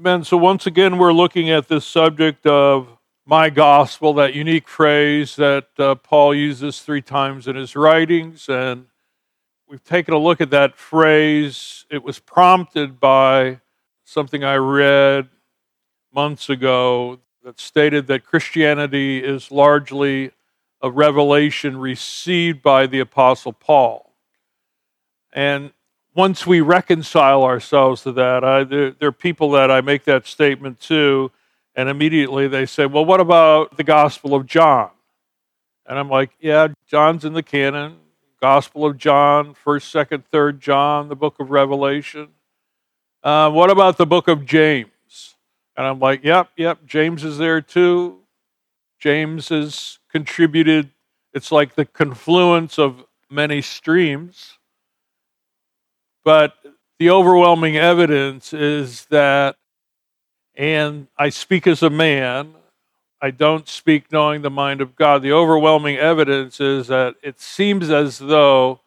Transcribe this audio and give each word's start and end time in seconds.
Amen. 0.00 0.24
So, 0.24 0.38
once 0.38 0.66
again, 0.66 0.96
we're 0.96 1.12
looking 1.12 1.50
at 1.50 1.68
this 1.68 1.84
subject 1.84 2.46
of 2.46 2.88
my 3.26 3.50
gospel, 3.50 4.14
that 4.14 4.32
unique 4.32 4.66
phrase 4.66 5.36
that 5.36 5.66
uh, 5.78 5.94
Paul 5.94 6.34
uses 6.34 6.80
three 6.80 7.02
times 7.02 7.46
in 7.46 7.54
his 7.54 7.76
writings. 7.76 8.48
And 8.48 8.86
we've 9.68 9.84
taken 9.84 10.14
a 10.14 10.18
look 10.18 10.40
at 10.40 10.48
that 10.52 10.74
phrase. 10.74 11.84
It 11.90 12.02
was 12.02 12.18
prompted 12.18 12.98
by 12.98 13.60
something 14.02 14.42
I 14.42 14.54
read 14.54 15.28
months 16.14 16.48
ago 16.48 17.18
that 17.44 17.60
stated 17.60 18.06
that 18.06 18.24
Christianity 18.24 19.22
is 19.22 19.50
largely 19.50 20.30
a 20.80 20.90
revelation 20.90 21.76
received 21.76 22.62
by 22.62 22.86
the 22.86 23.00
Apostle 23.00 23.52
Paul. 23.52 24.14
And 25.30 25.72
once 26.14 26.46
we 26.46 26.60
reconcile 26.60 27.44
ourselves 27.44 28.02
to 28.02 28.12
that, 28.12 28.42
I, 28.44 28.64
there, 28.64 28.90
there, 28.92 29.08
are 29.08 29.12
people 29.12 29.52
that 29.52 29.70
I 29.70 29.80
make 29.80 30.04
that 30.04 30.26
statement 30.26 30.80
to, 30.80 31.30
and 31.74 31.88
immediately 31.88 32.48
they 32.48 32.66
say, 32.66 32.86
Well, 32.86 33.04
what 33.04 33.20
about 33.20 33.76
the 33.76 33.84
Gospel 33.84 34.34
of 34.34 34.46
John? 34.46 34.90
And 35.86 35.98
I'm 35.98 36.08
like, 36.08 36.30
Yeah, 36.40 36.68
John's 36.86 37.24
in 37.24 37.32
the 37.32 37.42
canon. 37.42 37.96
Gospel 38.40 38.86
of 38.86 38.96
John, 38.96 39.54
1st, 39.66 40.06
2nd, 40.08 40.24
3rd 40.32 40.58
John, 40.60 41.08
the 41.08 41.16
book 41.16 41.38
of 41.40 41.50
Revelation. 41.50 42.28
Uh, 43.22 43.50
what 43.50 43.70
about 43.70 43.98
the 43.98 44.06
book 44.06 44.28
of 44.28 44.46
James? 44.46 45.36
And 45.76 45.86
I'm 45.86 46.00
like, 46.00 46.24
Yep, 46.24 46.50
yep, 46.56 46.84
James 46.86 47.22
is 47.22 47.38
there 47.38 47.60
too. 47.60 48.18
James 48.98 49.48
has 49.48 49.98
contributed, 50.10 50.90
it's 51.32 51.52
like 51.52 51.74
the 51.74 51.84
confluence 51.84 52.78
of 52.78 53.04
many 53.30 53.62
streams. 53.62 54.58
But 56.24 56.54
the 56.98 57.10
overwhelming 57.10 57.76
evidence 57.76 58.52
is 58.52 59.06
that, 59.06 59.56
and 60.54 61.06
I 61.16 61.30
speak 61.30 61.66
as 61.66 61.82
a 61.82 61.90
man, 61.90 62.54
I 63.22 63.30
don't 63.30 63.68
speak 63.68 64.12
knowing 64.12 64.42
the 64.42 64.50
mind 64.50 64.80
of 64.80 64.96
God. 64.96 65.22
The 65.22 65.32
overwhelming 65.32 65.96
evidence 65.96 66.60
is 66.60 66.88
that 66.88 67.16
it 67.22 67.40
seems 67.40 67.90
as 67.90 68.18
though 68.18 68.80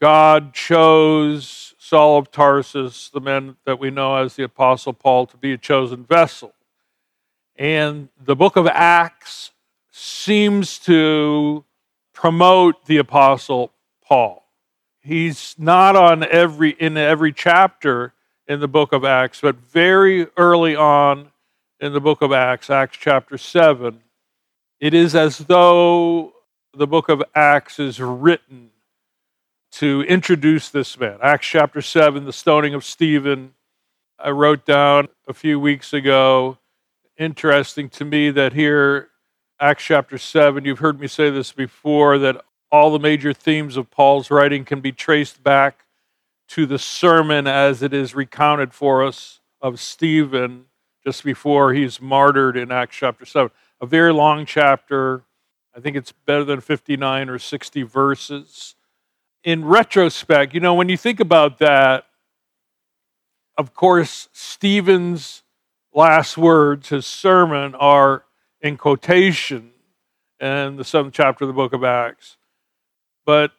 God 0.00 0.54
chose 0.54 1.74
Saul 1.78 2.18
of 2.18 2.30
Tarsus, 2.30 3.10
the 3.10 3.20
man 3.20 3.56
that 3.64 3.78
we 3.78 3.90
know 3.90 4.16
as 4.16 4.36
the 4.36 4.44
Apostle 4.44 4.92
Paul, 4.92 5.26
to 5.26 5.36
be 5.36 5.52
a 5.52 5.58
chosen 5.58 6.04
vessel. 6.04 6.54
And 7.56 8.08
the 8.22 8.36
book 8.36 8.56
of 8.56 8.66
Acts 8.66 9.50
seems 9.90 10.78
to 10.80 11.64
promote 12.12 12.86
the 12.86 12.98
Apostle 12.98 13.72
Paul 14.04 14.47
he's 15.08 15.54
not 15.58 15.96
on 15.96 16.22
every 16.22 16.70
in 16.70 16.96
every 16.96 17.32
chapter 17.32 18.12
in 18.46 18.60
the 18.60 18.68
book 18.68 18.92
of 18.92 19.04
Acts, 19.04 19.40
but 19.40 19.56
very 19.56 20.26
early 20.36 20.76
on 20.76 21.30
in 21.80 21.92
the 21.92 22.00
book 22.00 22.22
of 22.22 22.32
Acts, 22.32 22.70
Acts 22.70 22.96
chapter 22.96 23.38
7, 23.38 24.00
it 24.80 24.94
is 24.94 25.14
as 25.14 25.38
though 25.38 26.32
the 26.74 26.86
book 26.86 27.08
of 27.08 27.22
Acts 27.34 27.78
is 27.78 28.00
written 28.00 28.70
to 29.72 30.02
introduce 30.02 30.68
this 30.70 30.98
man. 30.98 31.18
Acts 31.22 31.46
chapter 31.46 31.82
7, 31.82 32.24
the 32.24 32.32
stoning 32.32 32.74
of 32.74 32.84
Stephen, 32.84 33.54
I 34.18 34.30
wrote 34.30 34.64
down 34.64 35.08
a 35.28 35.34
few 35.34 35.60
weeks 35.60 35.92
ago. 35.92 36.58
Interesting 37.16 37.88
to 37.90 38.04
me 38.04 38.30
that 38.30 38.52
here, 38.52 39.08
Acts 39.60 39.84
chapter 39.84 40.18
7, 40.18 40.64
you've 40.64 40.78
heard 40.78 40.98
me 41.00 41.06
say 41.06 41.30
this 41.30 41.52
before, 41.52 42.18
that 42.18 42.44
all 42.70 42.90
the 42.90 42.98
major 42.98 43.32
themes 43.32 43.76
of 43.76 43.90
Paul's 43.90 44.30
writing 44.30 44.64
can 44.64 44.80
be 44.80 44.92
traced 44.92 45.42
back 45.42 45.86
to 46.48 46.66
the 46.66 46.78
sermon 46.78 47.46
as 47.46 47.82
it 47.82 47.92
is 47.92 48.14
recounted 48.14 48.72
for 48.72 49.04
us 49.04 49.40
of 49.60 49.78
Stephen 49.80 50.66
just 51.04 51.24
before 51.24 51.72
he's 51.72 52.00
martyred 52.00 52.56
in 52.56 52.72
Acts 52.72 52.96
chapter 52.96 53.24
7. 53.24 53.50
A 53.80 53.86
very 53.86 54.12
long 54.12 54.46
chapter. 54.46 55.22
I 55.76 55.80
think 55.80 55.96
it's 55.96 56.12
better 56.12 56.44
than 56.44 56.60
59 56.60 57.28
or 57.28 57.38
60 57.38 57.82
verses. 57.82 58.74
In 59.44 59.64
retrospect, 59.64 60.54
you 60.54 60.60
know, 60.60 60.74
when 60.74 60.88
you 60.88 60.96
think 60.96 61.20
about 61.20 61.58
that, 61.58 62.06
of 63.56 63.74
course, 63.74 64.28
Stephen's 64.32 65.42
last 65.92 66.38
words, 66.38 66.88
his 66.88 67.06
sermon, 67.06 67.74
are 67.74 68.24
in 68.60 68.76
quotation 68.76 69.70
in 70.40 70.76
the 70.76 70.84
seventh 70.84 71.14
chapter 71.14 71.44
of 71.44 71.48
the 71.48 71.54
book 71.54 71.72
of 71.72 71.84
Acts. 71.84 72.37
But 73.28 73.52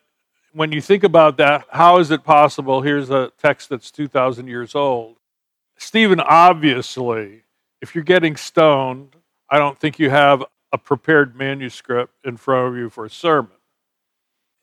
when 0.52 0.72
you 0.72 0.82
think 0.82 1.04
about 1.04 1.38
that, 1.38 1.68
how 1.70 2.00
is 2.00 2.10
it 2.10 2.24
possible? 2.24 2.82
Here's 2.82 3.12
a 3.12 3.32
text 3.38 3.70
that's 3.70 3.92
2,000 3.92 4.48
years 4.48 4.74
old. 4.74 5.18
Stephen, 5.78 6.20
obviously, 6.20 7.44
if 7.80 7.94
you're 7.94 8.04
getting 8.04 8.36
stoned, 8.36 9.16
I 9.48 9.60
don't 9.60 9.80
think 9.80 10.00
you 10.00 10.10
have 10.10 10.44
a 10.72 10.80
prepared 10.80 11.36
manuscript 11.36 12.16
in 12.26 12.36
front 12.36 12.70
of 12.70 12.78
you 12.80 12.90
for 12.90 13.06
a 13.06 13.12
sermon. 13.12 13.52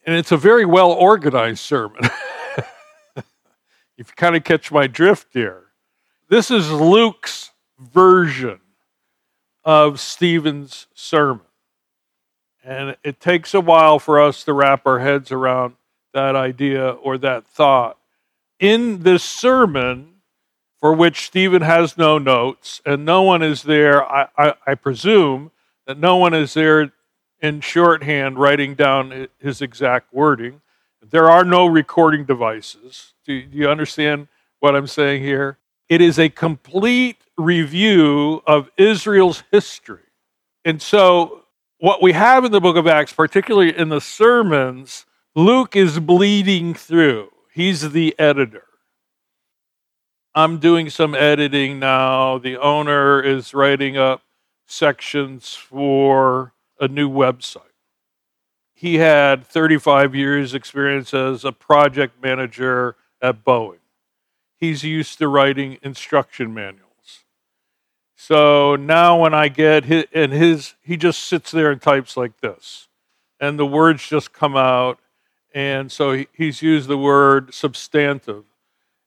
And 0.04 0.16
it's 0.16 0.32
a 0.32 0.36
very 0.36 0.64
well 0.64 0.90
organized 0.90 1.60
sermon. 1.60 2.00
if 3.16 3.24
you 3.96 4.04
kind 4.16 4.34
of 4.34 4.42
catch 4.42 4.72
my 4.72 4.88
drift 4.88 5.28
here, 5.34 5.66
this 6.28 6.50
is 6.50 6.68
Luke's 6.68 7.52
version 7.78 8.58
of 9.64 10.00
Stephen's 10.00 10.88
sermon. 10.94 11.45
And 12.66 12.96
it 13.04 13.20
takes 13.20 13.54
a 13.54 13.60
while 13.60 14.00
for 14.00 14.20
us 14.20 14.42
to 14.42 14.52
wrap 14.52 14.88
our 14.88 14.98
heads 14.98 15.30
around 15.30 15.76
that 16.12 16.34
idea 16.34 16.90
or 16.90 17.16
that 17.18 17.46
thought. 17.46 17.96
In 18.58 19.04
this 19.04 19.22
sermon, 19.22 20.14
for 20.80 20.92
which 20.92 21.26
Stephen 21.26 21.62
has 21.62 21.96
no 21.96 22.18
notes, 22.18 22.82
and 22.84 23.04
no 23.04 23.22
one 23.22 23.40
is 23.40 23.62
there, 23.62 24.04
I, 24.04 24.26
I, 24.36 24.54
I 24.66 24.74
presume 24.74 25.52
that 25.86 25.96
no 25.96 26.16
one 26.16 26.34
is 26.34 26.54
there 26.54 26.90
in 27.40 27.60
shorthand 27.60 28.36
writing 28.36 28.74
down 28.74 29.28
his 29.38 29.62
exact 29.62 30.12
wording. 30.12 30.60
There 31.00 31.30
are 31.30 31.44
no 31.44 31.66
recording 31.66 32.24
devices. 32.24 33.14
Do, 33.24 33.42
do 33.42 33.56
you 33.56 33.70
understand 33.70 34.26
what 34.58 34.74
I'm 34.74 34.88
saying 34.88 35.22
here? 35.22 35.58
It 35.88 36.00
is 36.00 36.18
a 36.18 36.30
complete 36.30 37.18
review 37.38 38.42
of 38.44 38.72
Israel's 38.76 39.44
history. 39.52 40.00
And 40.64 40.82
so 40.82 41.44
what 41.78 42.02
we 42.02 42.12
have 42.12 42.44
in 42.44 42.52
the 42.52 42.60
book 42.60 42.76
of 42.76 42.86
Acts, 42.86 43.12
particularly 43.12 43.76
in 43.76 43.88
the 43.88 44.00
sermons, 44.00 45.06
Luke 45.34 45.76
is 45.76 45.98
bleeding 45.98 46.74
through. 46.74 47.30
He's 47.52 47.92
the 47.92 48.14
editor. 48.18 48.64
I'm 50.34 50.58
doing 50.58 50.90
some 50.90 51.14
editing 51.14 51.78
now. 51.78 52.38
The 52.38 52.58
owner 52.58 53.22
is 53.22 53.54
writing 53.54 53.96
up 53.96 54.22
sections 54.66 55.54
for 55.54 56.52
a 56.78 56.88
new 56.88 57.08
website. 57.08 57.62
He 58.74 58.96
had 58.96 59.46
35 59.46 60.14
years 60.14 60.52
experience 60.52 61.14
as 61.14 61.44
a 61.44 61.52
project 61.52 62.22
manager 62.22 62.96
at 63.22 63.44
Boeing. 63.44 63.78
He's 64.58 64.82
used 64.84 65.18
to 65.18 65.28
writing 65.28 65.78
instruction 65.82 66.52
manuals. 66.52 66.85
So 68.16 68.76
now 68.76 69.20
when 69.20 69.34
I 69.34 69.48
get 69.48 69.84
his, 69.84 70.06
and 70.12 70.32
his, 70.32 70.74
he 70.82 70.96
just 70.96 71.22
sits 71.22 71.50
there 71.50 71.70
and 71.70 71.80
types 71.80 72.16
like 72.16 72.40
this, 72.40 72.88
and 73.38 73.58
the 73.58 73.66
words 73.66 74.08
just 74.08 74.32
come 74.32 74.56
out. 74.56 74.98
And 75.54 75.92
so 75.92 76.12
he, 76.12 76.26
he's 76.32 76.62
used 76.62 76.88
the 76.88 76.98
word 76.98 77.54
substantive. 77.54 78.44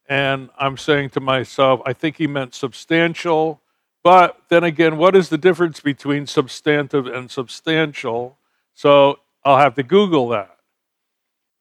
And 0.07 0.49
I'm 0.57 0.77
saying 0.77 1.11
to 1.11 1.19
myself, 1.19 1.81
I 1.85 1.93
think 1.93 2.17
he 2.17 2.27
meant 2.27 2.55
substantial. 2.55 3.61
But 4.03 4.39
then 4.49 4.63
again, 4.63 4.97
what 4.97 5.15
is 5.15 5.29
the 5.29 5.37
difference 5.37 5.79
between 5.79 6.25
substantive 6.25 7.05
and 7.05 7.29
substantial? 7.29 8.37
So 8.73 9.19
I'll 9.43 9.57
have 9.57 9.75
to 9.75 9.83
Google 9.83 10.29
that. 10.29 10.57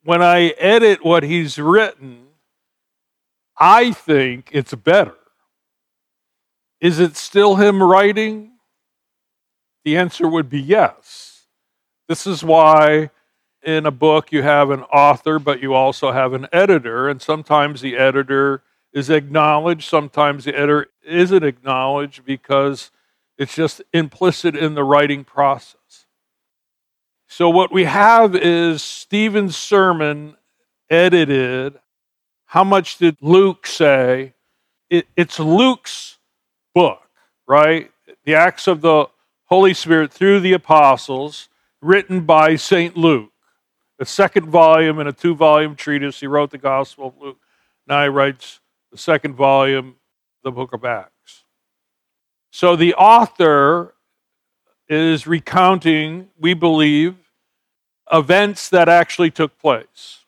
When 0.05 0.23
I 0.23 0.55
edit 0.59 1.05
what 1.05 1.23
he's 1.23 1.59
written, 1.59 2.29
I 3.59 3.93
think 3.93 4.51
it's 4.53 4.75
better. 4.75 5.17
Is 6.81 6.99
it 7.01 7.17
still 7.17 7.57
him 7.57 7.83
writing? 7.83 8.53
The 9.85 9.97
answer 9.97 10.29
would 10.29 10.49
be 10.49 10.61
yes. 10.61 11.47
This 12.09 12.27
is 12.27 12.45
why 12.45 13.11
in 13.63 13.87
a 13.87 13.91
book 13.91 14.33
you 14.33 14.43
have 14.43 14.71
an 14.71 14.83
author, 14.85 15.39
but 15.39 15.61
you 15.61 15.75
also 15.75 16.13
have 16.13 16.33
an 16.33 16.47
editor, 16.53 17.09
and 17.09 17.21
sometimes 17.21 17.81
the 17.81 17.97
editor 17.97 18.63
is 18.93 19.11
acknowledged, 19.11 19.89
sometimes 19.89 20.45
the 20.45 20.55
editor 20.55 20.87
isn't 21.05 21.43
acknowledged 21.43 22.25
because 22.25 22.91
it's 23.37 23.55
just 23.55 23.83
implicit 23.93 24.57
in 24.57 24.75
the 24.75 24.85
writing 24.85 25.25
process. 25.25 26.07
So, 27.27 27.51
what 27.51 27.73
we 27.73 27.85
have 27.85 28.35
is 28.35 28.83
Stephen's 28.83 29.57
sermon 29.57 30.37
edited. 30.89 31.79
How 32.47 32.65
much 32.65 32.97
did 32.99 33.17
Luke 33.21 33.67
say? 33.67 34.35
It, 34.89 35.07
it's 35.17 35.39
Luke's 35.39 36.18
book, 36.75 37.01
right? 37.47 37.91
The 38.25 38.35
Acts 38.35 38.67
of 38.67 38.81
the 38.81 39.07
Holy 39.47 39.75
Spirit 39.75 40.13
through 40.13 40.41
the 40.41 40.53
apostles, 40.53 41.49
written 41.81 42.23
by 42.23 42.57
St. 42.57 42.97
Luke. 42.97 43.33
The 43.99 44.07
second 44.07 44.47
volume 44.47 45.01
in 45.01 45.07
a 45.07 45.13
two 45.13 45.35
volume 45.35 45.75
treatise. 45.75 46.21
He 46.21 46.27
wrote 46.27 46.51
the 46.51 46.59
Gospel 46.59 47.09
of 47.09 47.19
Luke. 47.21 47.39
Now 47.87 48.03
he 48.03 48.09
writes 48.09 48.61
the 48.93 48.99
second 48.99 49.35
volume, 49.35 49.97
the 50.45 50.53
book 50.53 50.73
of 50.73 50.85
Acts. 50.85 51.45
So 52.51 52.77
the 52.77 52.95
author 52.95 53.95
is 54.89 55.27
recounting, 55.27 56.29
we 56.39 56.55
believe, 56.55 57.17
events 58.13 58.69
that 58.71 58.89
actually 58.89 59.31
took 59.31 59.59
place. 59.59 60.25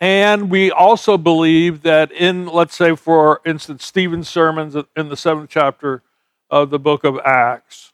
And 0.00 0.48
we 0.48 0.70
also 0.70 1.18
believe 1.18 1.82
that 1.82 2.12
in, 2.12 2.46
let's 2.46 2.76
say, 2.76 2.94
for 2.94 3.40
instance, 3.44 3.84
Stephen's 3.84 4.28
sermons 4.28 4.76
in 4.96 5.08
the 5.08 5.16
seventh 5.16 5.50
chapter 5.50 6.02
of 6.50 6.70
the 6.70 6.78
book 6.78 7.02
of 7.04 7.18
Acts, 7.24 7.92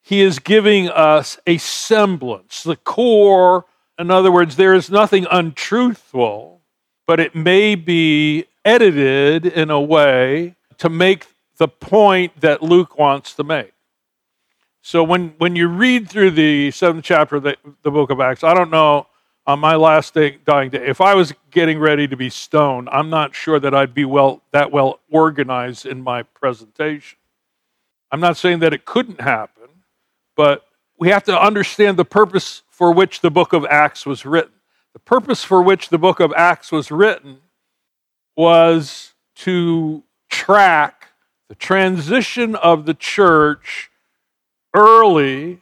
he 0.00 0.20
is 0.20 0.38
giving 0.38 0.88
us 0.88 1.38
a 1.46 1.58
semblance, 1.58 2.62
the 2.62 2.76
core. 2.76 3.66
In 3.98 4.10
other 4.10 4.32
words, 4.32 4.56
there 4.56 4.74
is 4.74 4.90
nothing 4.90 5.26
untruthful, 5.30 6.62
but 7.06 7.20
it 7.20 7.34
may 7.34 7.74
be 7.74 8.46
edited 8.64 9.46
in 9.46 9.70
a 9.70 9.80
way 9.80 10.56
to 10.78 10.88
make 10.88 11.26
the 11.58 11.68
point 11.68 12.40
that 12.40 12.62
Luke 12.62 12.98
wants 12.98 13.34
to 13.34 13.44
make. 13.44 13.72
So 14.80 15.04
when, 15.04 15.34
when 15.38 15.54
you 15.54 15.68
read 15.68 16.08
through 16.08 16.32
the 16.32 16.70
seventh 16.72 17.04
chapter 17.04 17.36
of 17.36 17.44
the, 17.44 17.56
the 17.82 17.90
book 17.90 18.10
of 18.10 18.20
Acts, 18.20 18.42
I 18.42 18.54
don't 18.54 18.70
know 18.70 19.06
on 19.46 19.58
my 19.58 19.74
last 19.74 20.14
day, 20.14 20.38
dying 20.44 20.70
day, 20.70 20.86
if 20.86 21.00
I 21.00 21.14
was 21.14 21.32
getting 21.50 21.78
ready 21.78 22.06
to 22.06 22.16
be 22.16 22.30
stoned, 22.30 22.88
I'm 22.92 23.10
not 23.10 23.34
sure 23.34 23.58
that 23.58 23.74
I'd 23.74 23.94
be 23.94 24.04
well 24.04 24.42
that 24.52 24.70
well 24.70 25.00
organized 25.10 25.86
in 25.86 26.02
my 26.02 26.22
presentation. 26.22 27.18
I'm 28.10 28.20
not 28.20 28.36
saying 28.36 28.60
that 28.60 28.72
it 28.72 28.84
couldn't 28.84 29.20
happen, 29.20 29.68
but 30.36 30.66
we 30.98 31.08
have 31.08 31.24
to 31.24 31.40
understand 31.40 31.96
the 31.96 32.04
purpose 32.04 32.62
for 32.70 32.92
which 32.92 33.20
the 33.20 33.30
book 33.30 33.52
of 33.52 33.64
Acts 33.66 34.06
was 34.06 34.24
written. 34.24 34.52
The 34.92 34.98
purpose 34.98 35.42
for 35.42 35.62
which 35.62 35.88
the 35.88 35.98
book 35.98 36.20
of 36.20 36.32
Acts 36.36 36.70
was 36.70 36.90
written 36.90 37.38
was 38.36 39.14
to 39.36 40.04
track 40.28 41.08
the 41.48 41.54
transition 41.54 42.54
of 42.54 42.84
the 42.84 42.94
church 42.94 43.90
early, 44.74 45.61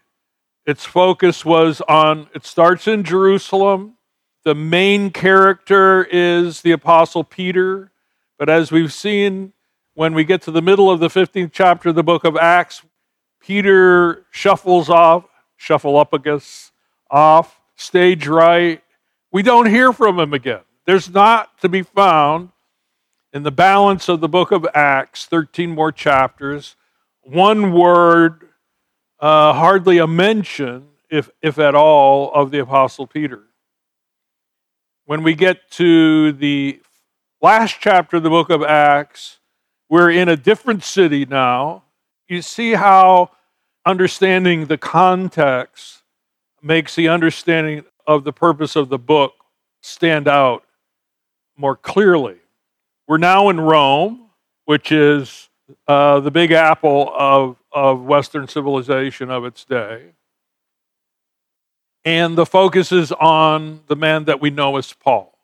its 0.67 0.85
focus 0.85 1.45
was 1.45 1.81
on, 1.83 2.29
it 2.35 2.45
starts 2.45 2.87
in 2.87 3.03
Jerusalem. 3.03 3.97
The 4.45 4.55
main 4.55 5.11
character 5.11 6.05
is 6.05 6.63
the 6.63 6.73
Apostle 6.73 7.25
Peter. 7.25 7.93
But 8.39 8.49
as 8.49 8.71
we've 8.71 8.93
seen, 8.93 9.53
when 9.95 10.15
we 10.15 10.25
get 10.25 10.43
to 10.43 10.51
the 10.51 10.63
middle 10.63 10.91
of 10.91 11.01
the 11.01 11.09
15th 11.09 11.51
chapter 11.53 11.91
of 11.91 11.95
the 11.95 12.03
book 12.03 12.25
of 12.25 12.37
Acts, 12.37 12.83
Peter 13.41 14.27
shuffles 14.31 14.89
off, 14.89 15.25
shuffle-upagus, 15.57 16.73
off, 17.11 17.61
stage 17.77 18.27
right. 18.27 18.83
We 19.33 19.43
don't 19.43 19.67
hear 19.67 19.93
from 19.93 20.19
him 20.19 20.33
again. 20.33 20.61
There's 20.87 21.11
not 21.11 21.59
to 21.61 21.69
be 21.69 21.83
found 21.83 22.51
in 23.33 23.43
the 23.43 23.51
balance 23.51 24.09
of 24.09 24.21
the 24.21 24.29
book 24.29 24.53
of 24.53 24.67
Acts, 24.75 25.27
13 25.27 25.71
more 25.71 25.93
chapters, 25.93 26.77
one 27.23 27.73
word 27.73 28.50
uh, 29.21 29.53
hardly 29.53 29.99
a 29.99 30.07
mention, 30.07 30.89
if, 31.11 31.31
if 31.43 31.59
at 31.59 31.75
all, 31.75 32.33
of 32.33 32.51
the 32.51 32.59
Apostle 32.59 33.07
Peter. 33.07 33.43
When 35.05 35.23
we 35.23 35.35
get 35.35 35.71
to 35.73 36.33
the 36.33 36.81
last 37.43 37.77
chapter 37.81 38.17
of 38.17 38.23
the 38.23 38.31
book 38.31 38.49
of 38.49 38.63
Acts, 38.63 39.39
we're 39.89 40.11
in 40.11 40.29
a 40.29 40.37
different 40.37 40.85
city 40.85 41.27
now. 41.27 41.83
You 42.29 42.43
see 42.43 42.73
how 42.73 43.33
understanding 43.85 44.67
the 44.67 44.79
context 44.79 46.03
makes 46.63 46.95
the 46.95 47.09
understanding 47.09 47.85
of 48.07 48.25
the 48.25 48.33
purpose 48.33 48.77
of 48.77 48.89
the 48.89 48.99
book 48.99 49.35
stand 49.83 50.29
out 50.29 50.65
more 51.57 51.77
clearly. 51.77 52.39
We're 53.07 53.19
now 53.19 53.49
in 53.51 53.61
Rome, 53.61 54.31
which 54.65 54.93
is 54.93 55.50
uh, 55.87 56.21
the 56.21 56.31
big 56.31 56.53
apple 56.53 57.13
of, 57.17 57.57
of 57.73 58.03
Western 58.03 58.49
civilization 58.49 59.31
of 59.31 59.45
its 59.45 59.65
day. 59.65 60.13
And 62.05 62.37
the 62.37 62.47
focus 62.47 62.93
is 62.93 63.13
on 63.13 63.81
the 63.87 63.97
man 63.97 64.25
that 64.25 64.41
we 64.41 64.51
know 64.51 64.77
as 64.77 64.93
Paul. 64.93 65.37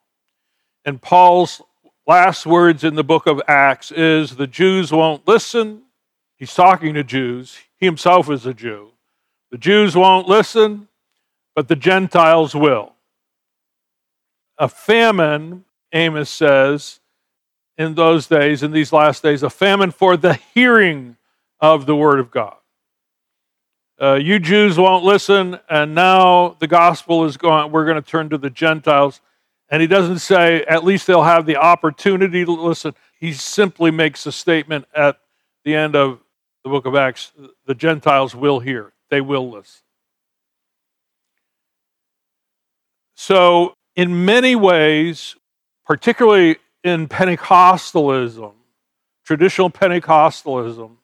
And 0.85 1.01
Paul's 1.01 1.61
last 2.07 2.45
words 2.45 2.83
in 2.83 2.95
the 2.95 3.03
book 3.03 3.27
of 3.27 3.41
Acts 3.47 3.91
is 3.91 4.37
the 4.37 4.47
Jews 4.47 4.91
won't 4.91 5.27
listen. 5.27 5.83
He's 6.37 6.53
talking 6.53 6.93
to 6.93 7.03
Jews. 7.03 7.57
He 7.77 7.85
himself 7.85 8.29
is 8.29 8.45
a 8.45 8.53
Jew. 8.53 8.91
The 9.51 9.57
Jews 9.57 9.95
won't 9.95 10.27
listen, 10.27 10.87
but 11.55 11.67
the 11.67 11.75
Gentiles 11.75 12.55
will. 12.55 12.93
A 14.57 14.67
famine, 14.67 15.65
Amos 15.93 16.29
says, 16.29 16.99
in 17.77 17.95
those 17.95 18.27
days, 18.27 18.63
in 18.63 18.71
these 18.71 18.91
last 18.91 19.23
days, 19.23 19.43
a 19.43 19.49
famine 19.49 19.91
for 19.91 20.17
the 20.17 20.33
hearing 20.53 21.17
of 21.59 21.85
the 21.85 21.95
Word 21.95 22.19
of 22.19 22.31
God. 22.31 22.55
Uh, 23.99 24.13
you 24.13 24.39
Jews 24.39 24.77
won't 24.77 25.03
listen, 25.03 25.59
and 25.69 25.95
now 25.95 26.55
the 26.59 26.67
gospel 26.67 27.25
is 27.25 27.37
going, 27.37 27.71
we're 27.71 27.85
going 27.85 28.01
to 28.01 28.07
turn 28.07 28.29
to 28.29 28.37
the 28.37 28.49
Gentiles. 28.49 29.21
And 29.69 29.81
he 29.81 29.87
doesn't 29.87 30.19
say, 30.19 30.63
at 30.63 30.83
least 30.83 31.07
they'll 31.07 31.23
have 31.23 31.45
the 31.45 31.57
opportunity 31.57 32.45
to 32.45 32.51
listen. 32.51 32.93
He 33.19 33.33
simply 33.33 33.91
makes 33.91 34.25
a 34.25 34.31
statement 34.31 34.85
at 34.95 35.19
the 35.65 35.75
end 35.75 35.95
of 35.95 36.19
the 36.63 36.69
book 36.69 36.85
of 36.85 36.95
Acts 36.95 37.31
the 37.65 37.75
Gentiles 37.75 38.35
will 38.35 38.59
hear, 38.59 38.93
they 39.09 39.21
will 39.21 39.49
listen. 39.49 39.81
So, 43.15 43.73
in 43.95 44.25
many 44.25 44.55
ways, 44.55 45.35
particularly 45.85 46.57
in 46.87 47.07
Pentecostalism, 47.07 48.53
traditional 49.25 49.69
Pentecostalism, 49.69 50.97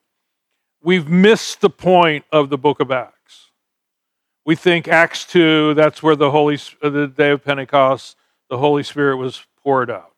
we've 0.82 1.08
missed 1.08 1.62
the 1.62 1.70
point 1.70 2.26
of 2.32 2.50
the 2.50 2.58
book 2.58 2.80
of 2.80 2.92
Acts. 2.92 3.52
We 4.46 4.56
think 4.56 4.88
Acts 4.88 5.26
2, 5.26 5.74
that's 5.74 6.04
where 6.04 6.16
the 6.16 6.32
Holy 6.32 6.60
uh, 6.82 6.90
the 6.90 7.08
day 7.08 7.32
of 7.32 7.44
Pentecost, 7.44 8.18
the 8.50 8.58
Holy 8.58 8.84
Spirit 8.84 9.18
was 9.18 9.46
poured 9.64 9.90
out. 9.90 10.14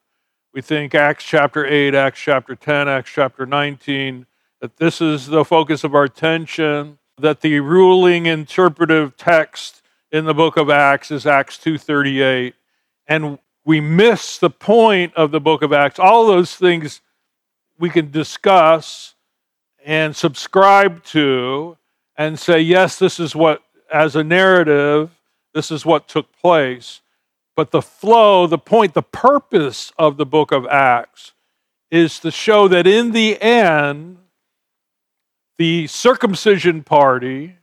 We 0.53 0.61
think 0.61 0.95
Acts 0.95 1.23
chapter 1.23 1.65
8, 1.65 1.93
Acts 1.93 2.19
chapter 2.19 2.55
10, 2.55 2.87
Acts 2.87 3.11
chapter 3.13 3.45
19, 3.45 4.25
that 4.61 4.77
this 4.77 5.01
is 5.01 5.27
the 5.27 5.45
focus 5.45 5.83
of 5.83 5.93
our 5.93 6.05
attention, 6.05 6.97
that 7.17 7.41
the 7.41 7.59
ruling 7.59 8.25
interpretive 8.25 9.15
text 9.15 9.81
in 10.11 10.25
the 10.25 10.33
book 10.33 10.57
of 10.57 10.69
Acts 10.69 11.11
is 11.11 11.27
Acts 11.27 11.57
2:38. 11.57 12.55
And 13.07 13.37
we 13.65 13.81
miss 13.81 14.37
the 14.37 14.49
point 14.49 15.13
of 15.15 15.31
the 15.31 15.41
book 15.41 15.63
of 15.63 15.73
Acts. 15.73 15.99
All 15.99 16.27
those 16.27 16.55
things 16.55 17.01
we 17.79 17.89
can 17.89 18.11
discuss 18.11 19.15
and 19.83 20.15
subscribe 20.15 21.03
to 21.05 21.77
and 22.15 22.39
say, 22.39 22.61
yes, 22.61 22.97
this 22.97 23.19
is 23.19 23.35
what, 23.35 23.63
as 23.91 24.15
a 24.15 24.23
narrative, 24.23 25.09
this 25.53 25.71
is 25.71 25.85
what 25.85 26.07
took 26.07 26.31
place. 26.37 27.01
But 27.55 27.71
the 27.71 27.81
flow, 27.81 28.47
the 28.47 28.57
point, 28.57 28.93
the 28.93 29.01
purpose 29.01 29.91
of 29.97 30.17
the 30.17 30.25
book 30.25 30.51
of 30.51 30.65
Acts 30.67 31.33
is 31.89 32.19
to 32.19 32.31
show 32.31 32.67
that 32.67 32.85
in 32.85 33.11
the 33.11 33.41
end, 33.41 34.17
the 35.57 35.87
circumcision 35.87 36.83
party, 36.83 37.55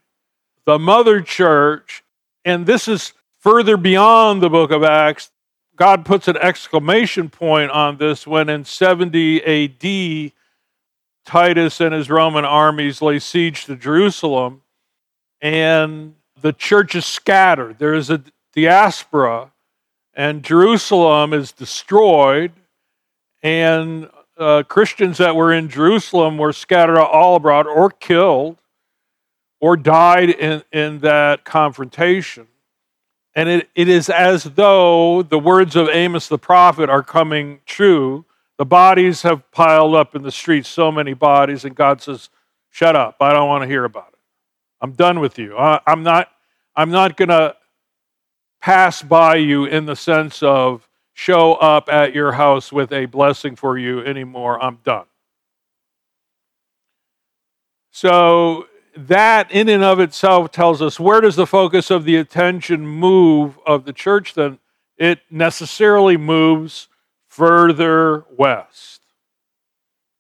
the 0.65 0.79
mother 0.79 1.21
church, 1.21 2.03
and 2.45 2.67
this 2.67 2.89
is 2.89 3.13
further 3.41 3.77
beyond 3.77 4.43
the 4.43 4.49
book 4.49 4.71
of 4.71 4.83
Acts, 4.83 5.32
God 5.83 6.05
puts 6.05 6.29
an 6.29 6.37
exclamation 6.37 7.29
point 7.29 7.73
on 7.73 7.97
this 7.97 8.25
when 8.25 8.49
in 8.49 8.65
70 8.65 9.43
AD, 9.43 10.33
Titus 11.25 11.81
and 11.81 11.93
his 11.93 12.09
Roman 12.09 12.45
armies 12.45 13.03
lay 13.03 13.19
siege 13.19 13.65
to 13.65 13.75
Jerusalem, 13.75 14.63
and 15.41 16.15
the 16.41 16.53
church 16.53 16.95
is 16.95 17.05
scattered. 17.05 17.81
There 17.81 17.95
is 17.95 18.11
a 18.11 18.23
diaspora, 18.55 19.51
and 20.15 20.45
Jerusalem 20.45 21.33
is 21.33 21.51
destroyed, 21.51 22.53
and 23.43 24.09
uh, 24.39 24.63
Christians 24.63 25.19
that 25.19 25.35
were 25.35 25.53
in 25.53 25.69
Jerusalem 25.69 26.39
were 26.39 26.53
scattered 26.53 27.01
all 27.01 27.35
abroad 27.35 27.67
or 27.67 27.91
killed 27.91 28.57
or 29.61 29.77
died 29.77 30.31
in, 30.31 30.63
in 30.71 31.01
that 31.01 31.45
confrontation. 31.45 32.47
And 33.35 33.49
it, 33.49 33.71
it 33.75 33.89
is 33.89 34.09
as 34.11 34.45
though 34.45 35.23
the 35.23 35.39
words 35.39 35.75
of 35.77 35.89
Amos 35.89 36.29
the 36.29 36.39
prophet 36.39 36.91
are 36.91 37.03
coming 37.03 37.61
true. 37.65 38.25
The 38.59 38.67
bodies 38.67 39.23
have 39.23 39.51
piled 39.51 39.95
up 39.95 40.15
in 40.15 40.23
the 40.23 40.33
streets, 40.33 40.69
so 40.69 40.93
many 40.93 41.15
bodies, 41.15 41.65
and 41.65 41.75
God 41.75 42.03
says, 42.03 42.29
Shut 42.71 42.97
up. 42.97 43.17
I 43.21 43.35
don't 43.35 43.49
want 43.49 43.63
to 43.63 43.69
hear 43.69 43.85
about 43.85 44.09
it. 44.13 44.19
I'm 44.81 44.93
done 44.93 45.21
with 45.21 45.39
you. 45.39 45.57
I, 45.59 45.81
I'm 45.87 46.03
not, 46.03 46.31
I'm 46.75 46.91
not 46.91 47.19
going 47.19 47.29
to 47.29 47.55
pass 48.63 49.03
by 49.03 49.37
you 49.37 49.67
in 49.67 49.85
the 49.85 49.95
sense 49.95 50.43
of 50.43 50.89
show 51.13 51.55
up 51.55 51.91
at 51.91 52.15
your 52.15 52.33
house 52.33 52.73
with 52.73 52.91
a 52.93 53.05
blessing 53.05 53.57
for 53.57 53.77
you 53.77 54.01
anymore. 54.01 54.63
I'm 54.63 54.79
done. 54.85 55.05
So 57.91 58.67
that 58.97 59.51
in 59.51 59.69
and 59.69 59.83
of 59.83 60.01
itself 60.01 60.51
tells 60.51 60.83
us 60.83 61.01
where 61.01 61.21
does 61.21 61.37
the 61.37 61.47
focus 61.47 61.91
of 61.91 62.05
the 62.05 62.17
attention 62.17 62.87
move 62.87 63.59
of 63.67 63.85
the 63.85 63.93
church 63.93 64.35
then 64.35 64.59
it 64.97 65.21
necessarily 65.31 66.17
moves 66.17 66.89
further 67.27 68.25
west 68.37 69.01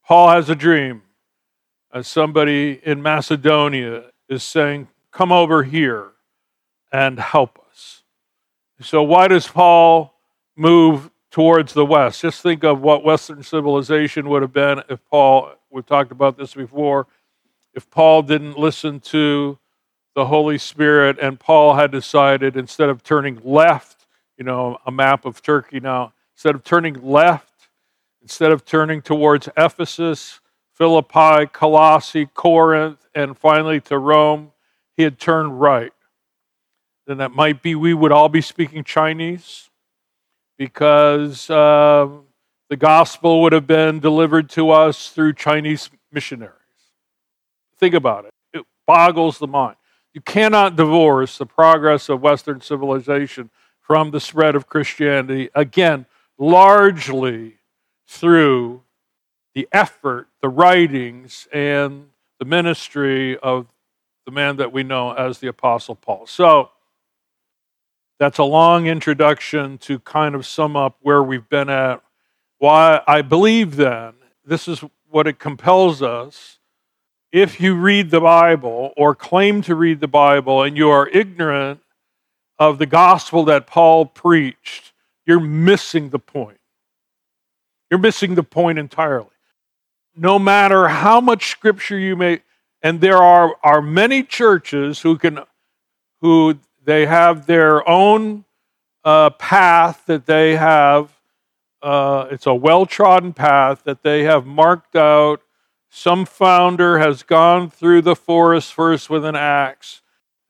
paul 0.05 0.31
has 0.31 0.49
a 0.49 0.55
dream 0.55 1.03
as 1.93 2.09
somebody 2.09 2.81
in 2.83 3.03
Macedonia 3.03 4.05
is 4.29 4.43
saying, 4.43 4.89
Come 5.11 5.31
over 5.31 5.63
here 5.63 6.09
and 6.91 7.19
help 7.19 7.59
us. 7.71 8.03
So, 8.81 9.03
why 9.03 9.29
does 9.29 9.47
Paul 9.47 10.15
move 10.57 11.11
towards 11.31 11.75
the 11.75 11.85
West? 11.85 12.23
Just 12.23 12.43
think 12.43 12.65
of 12.65 12.81
what 12.81 13.05
Western 13.05 13.43
civilization 13.43 14.29
would 14.31 14.41
have 14.41 14.53
been 14.53 14.83
if 14.89 15.01
Paul, 15.11 15.53
we've 15.71 15.85
talked 15.85 16.13
about 16.13 16.39
this 16.39 16.55
before, 16.55 17.07
if 17.75 17.89
Paul 17.91 18.23
didn't 18.23 18.59
listen 18.59 19.01
to 19.01 19.59
the 20.15 20.27
Holy 20.27 20.59
Spirit 20.59 21.19
and 21.21 21.41
Paul 21.41 21.75
had 21.75 21.91
decided 21.91 22.57
instead 22.57 22.89
of 22.89 23.03
turning 23.03 23.41
left, 23.43 24.07
you 24.37 24.45
know, 24.45 24.79
a 24.87 24.91
map 24.91 25.25
of 25.25 25.43
Turkey 25.43 25.81
now, 25.81 26.13
instead 26.35 26.55
of 26.55 26.65
turning 26.65 27.03
left, 27.03 27.69
instead 28.21 28.53
of 28.53 28.65
turning 28.65 29.01
towards 29.01 29.49
Ephesus, 29.57 30.41
Philippi, 30.75 31.47
Colossae, 31.47 32.27
Corinth, 32.27 33.07
and 33.15 33.37
finally 33.39 33.81
to 33.83 33.99
Rome, 33.99 34.53
he 34.97 35.03
had 35.03 35.19
turned 35.19 35.61
right. 35.61 35.93
Then 37.07 37.19
that 37.19 37.33
might 37.33 37.63
be 37.63 37.75
we 37.75 37.95
would 37.95 38.13
all 38.13 38.29
be 38.29 38.41
speaking 38.41 38.85
Chinese 38.85 39.71
because 40.59 41.51
uh, 41.51 42.09
the 42.69 42.77
gospel 42.77 43.43
would 43.43 43.53
have 43.53 43.67
been 43.67 43.99
delivered 43.99 44.49
to 44.51 44.71
us 44.71 45.09
through 45.09 45.33
Chinese 45.35 45.91
missionaries. 46.13 46.62
Think 47.83 47.95
about 47.95 48.27
it, 48.27 48.31
it 48.53 48.65
boggles 48.87 49.41
the 49.41 49.49
mind. 49.49 49.75
You 50.15 50.21
cannot 50.21 50.77
divorce 50.77 51.37
the 51.37 51.47
progress 51.47 52.09
of 52.09 52.23
Western 52.23 52.61
civilization 52.61 53.51
from 53.81 54.13
the 54.13 54.21
spread 54.21 54.55
of 54.55 54.69
Christianity, 54.69 55.51
again, 55.53 56.07
largely 56.39 57.57
through 58.07 58.83
the 59.57 59.67
effort, 59.73 60.29
the 60.41 60.49
writings, 60.49 61.49
and 61.53 62.11
the 62.39 62.45
ministry 62.45 63.37
of 63.39 63.67
the 64.27 64.31
man 64.31 64.59
that 64.59 64.73
we 64.73 64.85
know 64.85 65.11
as 65.11 65.41
the 65.41 65.49
Apostle 65.49 65.97
Paul. 65.97 66.29
So, 66.29 66.71
that's 68.21 68.39
a 68.39 68.45
long 68.45 68.87
introduction 68.87 69.77
to 69.79 69.99
kind 69.99 70.37
of 70.37 70.47
sum 70.47 70.77
up 70.77 70.99
where 71.01 71.21
we've 71.21 71.49
been 71.49 71.69
at. 71.69 72.01
Why 72.59 73.01
I 73.09 73.23
believe 73.23 73.75
then, 73.75 74.13
this 74.45 74.69
is 74.69 74.85
what 75.11 75.27
it 75.27 75.41
compels 75.41 76.01
us. 76.01 76.61
If 77.33 77.61
you 77.61 77.75
read 77.75 78.11
the 78.11 78.21
Bible 78.21 78.93
or 78.97 79.15
claim 79.15 79.63
to 79.63 79.75
read 79.75 80.01
the 80.01 80.09
Bible 80.09 80.63
and 80.63 80.77
you 80.77 80.91
are 80.91 81.09
ignorant 81.09 81.81
of 82.59 82.79
the 82.79 82.87
gospel 82.87 83.45
that 83.47 83.67
Paul 83.67 84.07
preached, 84.07 84.93
you're 85.27 85.41
missing 85.41 86.11
the 86.11 86.19
point. 86.19 86.59
You're 87.91 88.01
missing 88.01 88.35
the 88.35 88.43
point 88.43 88.79
entirely 88.79 89.33
no 90.15 90.39
matter 90.39 90.89
how 90.89 91.21
much 91.21 91.51
scripture 91.51 91.99
you 91.99 92.17
may 92.17 92.41
and 92.83 93.01
there 93.01 93.19
are, 93.19 93.55
are 93.63 93.81
many 93.81 94.23
churches 94.23 95.01
who 95.01 95.17
can 95.17 95.41
who 96.21 96.59
they 96.85 97.07
have 97.07 97.47
their 97.47 97.89
own 97.89 98.45
uh, 99.05 99.31
path 99.31 100.05
that 100.07 100.27
they 100.27 100.57
have 100.57 101.11
uh, 101.83 102.29
it's 102.31 102.47
a 102.47 102.55
well-trodden 102.55 103.33
path 103.33 103.83
that 103.85 104.03
they 104.03 104.23
have 104.23 104.47
marked 104.47 104.95
out 104.95 105.42
some 105.95 106.25
founder 106.25 106.99
has 106.99 107.23
gone 107.23 107.69
through 107.69 108.01
the 108.01 108.17
forest 108.17 108.73
first 108.73 109.11
with 109.11 109.25
an 109.27 109.37
axe 109.37 110.01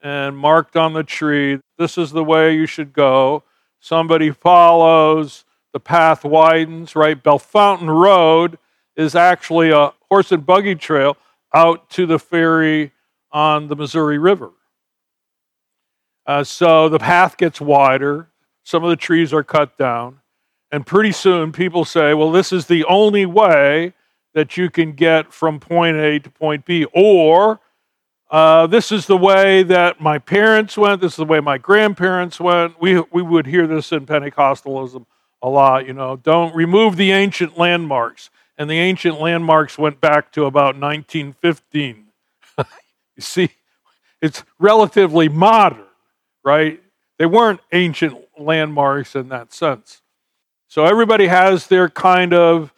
and 0.00 0.36
marked 0.36 0.76
on 0.76 0.92
the 0.92 1.02
tree 1.02 1.58
this 1.78 1.98
is 1.98 2.12
the 2.12 2.22
way 2.24 2.54
you 2.54 2.64
should 2.64 2.92
go 2.92 3.42
somebody 3.80 4.30
follows 4.30 5.44
the 5.72 5.80
path 5.80 6.24
widens 6.24 6.94
right 6.94 7.22
Bellefontaine 7.22 7.90
road 7.90 8.56
is 8.96 9.14
actually 9.14 9.70
a 9.70 9.92
horse 10.08 10.30
and 10.30 10.44
buggy 10.46 10.74
trail 10.74 11.16
out 11.54 11.90
to 11.90 12.06
the 12.06 12.18
ferry 12.18 12.92
on 13.30 13.68
the 13.68 13.76
Missouri 13.76 14.18
River. 14.18 14.50
Uh, 16.26 16.44
so 16.44 16.88
the 16.88 16.98
path 16.98 17.36
gets 17.36 17.60
wider, 17.60 18.28
some 18.62 18.84
of 18.84 18.90
the 18.90 18.96
trees 18.96 19.32
are 19.32 19.42
cut 19.42 19.76
down, 19.76 20.20
and 20.70 20.86
pretty 20.86 21.12
soon 21.12 21.50
people 21.50 21.84
say, 21.84 22.14
well, 22.14 22.30
this 22.30 22.52
is 22.52 22.66
the 22.66 22.84
only 22.84 23.26
way 23.26 23.92
that 24.34 24.56
you 24.56 24.70
can 24.70 24.92
get 24.92 25.32
from 25.32 25.60
point 25.60 25.96
A 25.96 26.18
to 26.18 26.30
point 26.30 26.64
B, 26.64 26.86
or 26.94 27.60
uh, 28.30 28.66
this 28.66 28.90
is 28.90 29.06
the 29.06 29.16
way 29.16 29.62
that 29.62 30.00
my 30.00 30.18
parents 30.18 30.78
went, 30.78 31.00
this 31.00 31.12
is 31.12 31.16
the 31.16 31.24
way 31.24 31.40
my 31.40 31.58
grandparents 31.58 32.40
went. 32.40 32.80
We, 32.80 33.00
we 33.12 33.20
would 33.22 33.46
hear 33.46 33.66
this 33.66 33.92
in 33.92 34.06
Pentecostalism 34.06 35.04
a 35.42 35.48
lot, 35.48 35.86
you 35.86 35.92
know, 35.92 36.16
don't 36.16 36.54
remove 36.54 36.96
the 36.96 37.10
ancient 37.10 37.58
landmarks 37.58 38.30
and 38.58 38.70
the 38.70 38.78
ancient 38.78 39.20
landmarks 39.20 39.76
went 39.76 40.00
back 40.00 40.30
to 40.32 40.44
about 40.44 40.76
1915. 40.76 42.06
you 42.58 42.64
see, 43.18 43.50
it's 44.20 44.44
relatively 44.58 45.28
modern, 45.28 45.84
right? 46.44 46.80
They 47.18 47.26
weren't 47.26 47.60
ancient 47.72 48.18
landmarks 48.38 49.16
in 49.16 49.30
that 49.30 49.52
sense. 49.52 50.02
So 50.68 50.84
everybody 50.84 51.26
has 51.26 51.66
their 51.66 51.88
kind 51.88 52.32
of, 52.32 52.72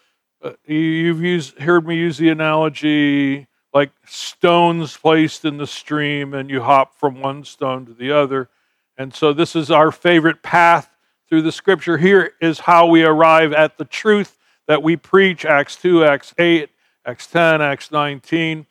Uh, 0.44 0.52
you've 0.66 1.22
used, 1.22 1.58
heard 1.58 1.86
me 1.86 1.96
use 1.96 2.18
the 2.18 2.28
analogy 2.28 3.46
like 3.72 3.90
stones 4.04 4.94
placed 4.94 5.46
in 5.46 5.56
the 5.56 5.66
stream 5.66 6.34
and 6.34 6.50
you 6.50 6.60
hop 6.60 6.94
from 6.94 7.22
one 7.22 7.42
stone 7.42 7.86
to 7.86 7.94
the 7.94 8.12
other. 8.12 8.50
And 8.98 9.14
so 9.14 9.32
this 9.32 9.56
is 9.56 9.70
our 9.70 9.90
favorite 9.90 10.42
path 10.42 10.90
through 11.30 11.40
the 11.42 11.50
scripture. 11.50 11.96
Here 11.96 12.34
is 12.42 12.60
how 12.60 12.86
we 12.86 13.04
arrive 13.04 13.54
at 13.54 13.78
the 13.78 13.86
truth 13.86 14.38
that 14.68 14.82
we 14.82 14.96
preach 14.96 15.46
Acts 15.46 15.76
2, 15.76 16.04
Acts 16.04 16.34
8, 16.38 16.68
Acts 17.06 17.26
10, 17.26 17.62
Acts 17.62 17.90
19. 17.90 18.66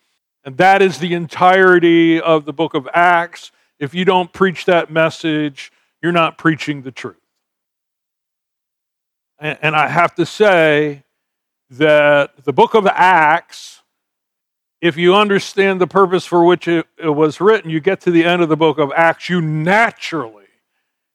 And 0.46 0.58
that 0.58 0.84
is 0.84 1.00
the 1.00 1.16
entirety 1.16 2.22
of 2.22 2.46
the 2.46 2.54
book 2.54 2.76
of 2.76 2.88
Acts. 2.94 3.52
If 3.80 3.96
you 3.96 4.06
don't 4.06 4.32
preach 4.32 4.66
that 4.66 4.92
message, 4.92 5.72
you're 6.04 6.12
not 6.12 6.38
preaching 6.38 6.84
the 6.84 6.92
truth. 6.92 7.18
And, 9.40 9.58
and 9.64 9.76
I 9.76 9.88
have 9.88 10.14
to 10.16 10.26
say 10.28 11.04
that 11.78 12.44
the 12.44 12.54
book 12.54 12.74
of 12.74 12.88
Acts, 12.88 13.82
if 14.82 14.98
you 14.98 15.16
understand 15.16 15.80
the 15.80 15.88
purpose 15.88 16.26
for 16.26 16.44
which 16.44 16.68
it, 16.68 16.86
it 16.98 17.10
was 17.10 17.40
written, 17.40 17.70
you 17.70 17.80
get 17.80 18.02
to 18.02 18.12
the 18.12 18.26
end 18.26 18.42
of 18.42 18.50
the 18.50 18.58
book 18.58 18.78
of 18.78 18.92
Acts, 18.96 19.30
you 19.30 19.42
naturally, 19.42 20.46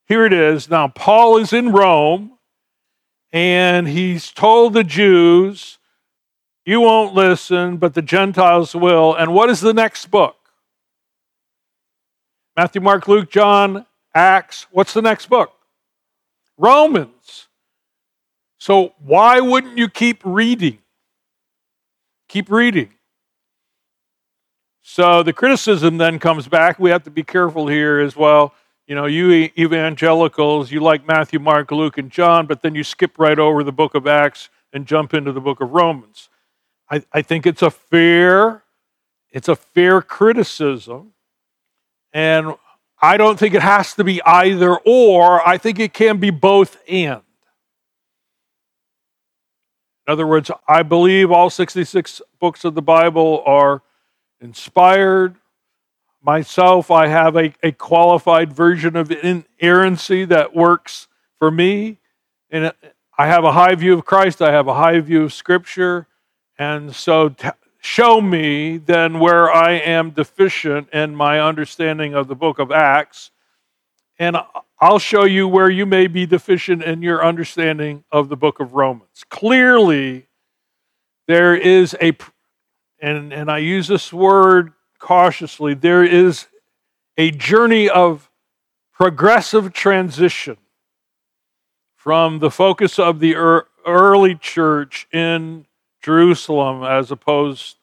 here 0.06 0.24
it 0.24 0.32
is. 0.32 0.70
Now, 0.70 0.88
Paul 0.88 1.38
is 1.38 1.52
in 1.52 1.72
Rome 1.72 2.38
and 3.32 3.86
he's 3.88 4.30
told 4.30 4.72
the 4.72 4.84
Jews, 4.84 5.78
You 6.64 6.80
won't 6.80 7.14
listen, 7.14 7.76
but 7.76 7.94
the 7.94 8.02
Gentiles 8.02 8.74
will. 8.74 9.14
And 9.14 9.34
what 9.34 9.50
is 9.50 9.60
the 9.60 9.74
next 9.74 10.06
book? 10.06 10.36
Matthew, 12.56 12.80
Mark, 12.80 13.06
Luke, 13.06 13.30
John, 13.30 13.86
Acts. 14.14 14.66
What's 14.70 14.92
the 14.92 15.02
next 15.02 15.26
book? 15.26 15.52
Romans. 16.56 17.17
So 18.58 18.94
why 18.98 19.40
wouldn't 19.40 19.78
you 19.78 19.88
keep 19.88 20.20
reading? 20.24 20.78
Keep 22.28 22.50
reading. 22.50 22.90
So 24.82 25.22
the 25.22 25.32
criticism 25.32 25.98
then 25.98 26.18
comes 26.18 26.48
back. 26.48 26.78
We 26.78 26.90
have 26.90 27.04
to 27.04 27.10
be 27.10 27.22
careful 27.22 27.68
here 27.68 28.00
as 28.00 28.16
well 28.16 28.54
you 28.88 28.94
know, 28.94 29.04
you 29.04 29.50
evangelicals, 29.58 30.72
you 30.72 30.80
like 30.80 31.06
Matthew, 31.06 31.38
Mark, 31.38 31.70
Luke, 31.70 31.98
and 31.98 32.10
John, 32.10 32.46
but 32.46 32.62
then 32.62 32.74
you 32.74 32.82
skip 32.82 33.18
right 33.18 33.38
over 33.38 33.62
the 33.62 33.70
book 33.70 33.94
of 33.94 34.06
Acts 34.06 34.48
and 34.72 34.86
jump 34.86 35.12
into 35.12 35.30
the 35.30 35.42
book 35.42 35.60
of 35.60 35.72
Romans. 35.72 36.30
I, 36.90 37.04
I 37.12 37.20
think 37.20 37.46
it's 37.46 37.60
a 37.60 37.70
fair, 37.70 38.64
it's 39.30 39.46
a 39.46 39.56
fair 39.56 40.00
criticism. 40.00 41.12
And 42.14 42.54
I 43.00 43.18
don't 43.18 43.38
think 43.38 43.54
it 43.54 43.60
has 43.60 43.92
to 43.94 44.04
be 44.04 44.22
either 44.22 44.74
or. 44.74 45.46
I 45.46 45.58
think 45.58 45.78
it 45.78 45.92
can 45.92 46.16
be 46.16 46.30
both 46.30 46.78
and. 46.88 47.20
In 50.08 50.12
other 50.12 50.26
words, 50.26 50.50
I 50.66 50.82
believe 50.82 51.30
all 51.30 51.50
66 51.50 52.22
books 52.40 52.64
of 52.64 52.74
the 52.74 52.82
Bible 52.82 53.42
are 53.46 53.82
inspired, 54.40 55.36
Myself, 56.20 56.90
I 56.90 57.06
have 57.06 57.36
a, 57.36 57.54
a 57.62 57.70
qualified 57.70 58.52
version 58.52 58.96
of 58.96 59.10
inerrancy 59.10 60.24
that 60.24 60.54
works 60.54 61.06
for 61.38 61.50
me. 61.50 61.98
And 62.50 62.72
I 63.16 63.28
have 63.28 63.44
a 63.44 63.52
high 63.52 63.74
view 63.76 63.94
of 63.94 64.04
Christ, 64.04 64.42
I 64.42 64.50
have 64.50 64.66
a 64.66 64.74
high 64.74 64.98
view 65.00 65.22
of 65.22 65.32
Scripture. 65.32 66.08
And 66.58 66.94
so, 66.94 67.28
t- 67.28 67.48
show 67.80 68.20
me 68.20 68.78
then 68.78 69.20
where 69.20 69.50
I 69.50 69.72
am 69.72 70.10
deficient 70.10 70.90
in 70.92 71.14
my 71.14 71.40
understanding 71.40 72.14
of 72.14 72.26
the 72.26 72.34
book 72.34 72.58
of 72.58 72.72
Acts. 72.72 73.30
And 74.18 74.36
I'll 74.80 74.98
show 74.98 75.24
you 75.24 75.46
where 75.46 75.70
you 75.70 75.86
may 75.86 76.06
be 76.06 76.26
deficient 76.26 76.82
in 76.82 77.02
your 77.02 77.24
understanding 77.24 78.04
of 78.10 78.28
the 78.28 78.36
book 78.36 78.60
of 78.60 78.74
Romans. 78.74 79.24
Clearly, 79.28 80.26
there 81.26 81.54
is 81.54 81.96
a, 82.00 82.16
and, 83.00 83.32
and 83.32 83.50
I 83.50 83.58
use 83.58 83.86
this 83.88 84.12
word 84.12 84.72
cautiously, 84.98 85.74
there 85.74 86.04
is 86.04 86.46
a 87.16 87.30
journey 87.30 87.88
of 87.88 88.30
progressive 88.92 89.72
transition 89.72 90.56
from 91.94 92.38
the 92.38 92.50
focus 92.50 92.98
of 92.98 93.20
the 93.20 93.34
early 93.86 94.34
church 94.34 95.06
in 95.12 95.66
Jerusalem 96.02 96.82
as 96.82 97.10
opposed 97.10 97.76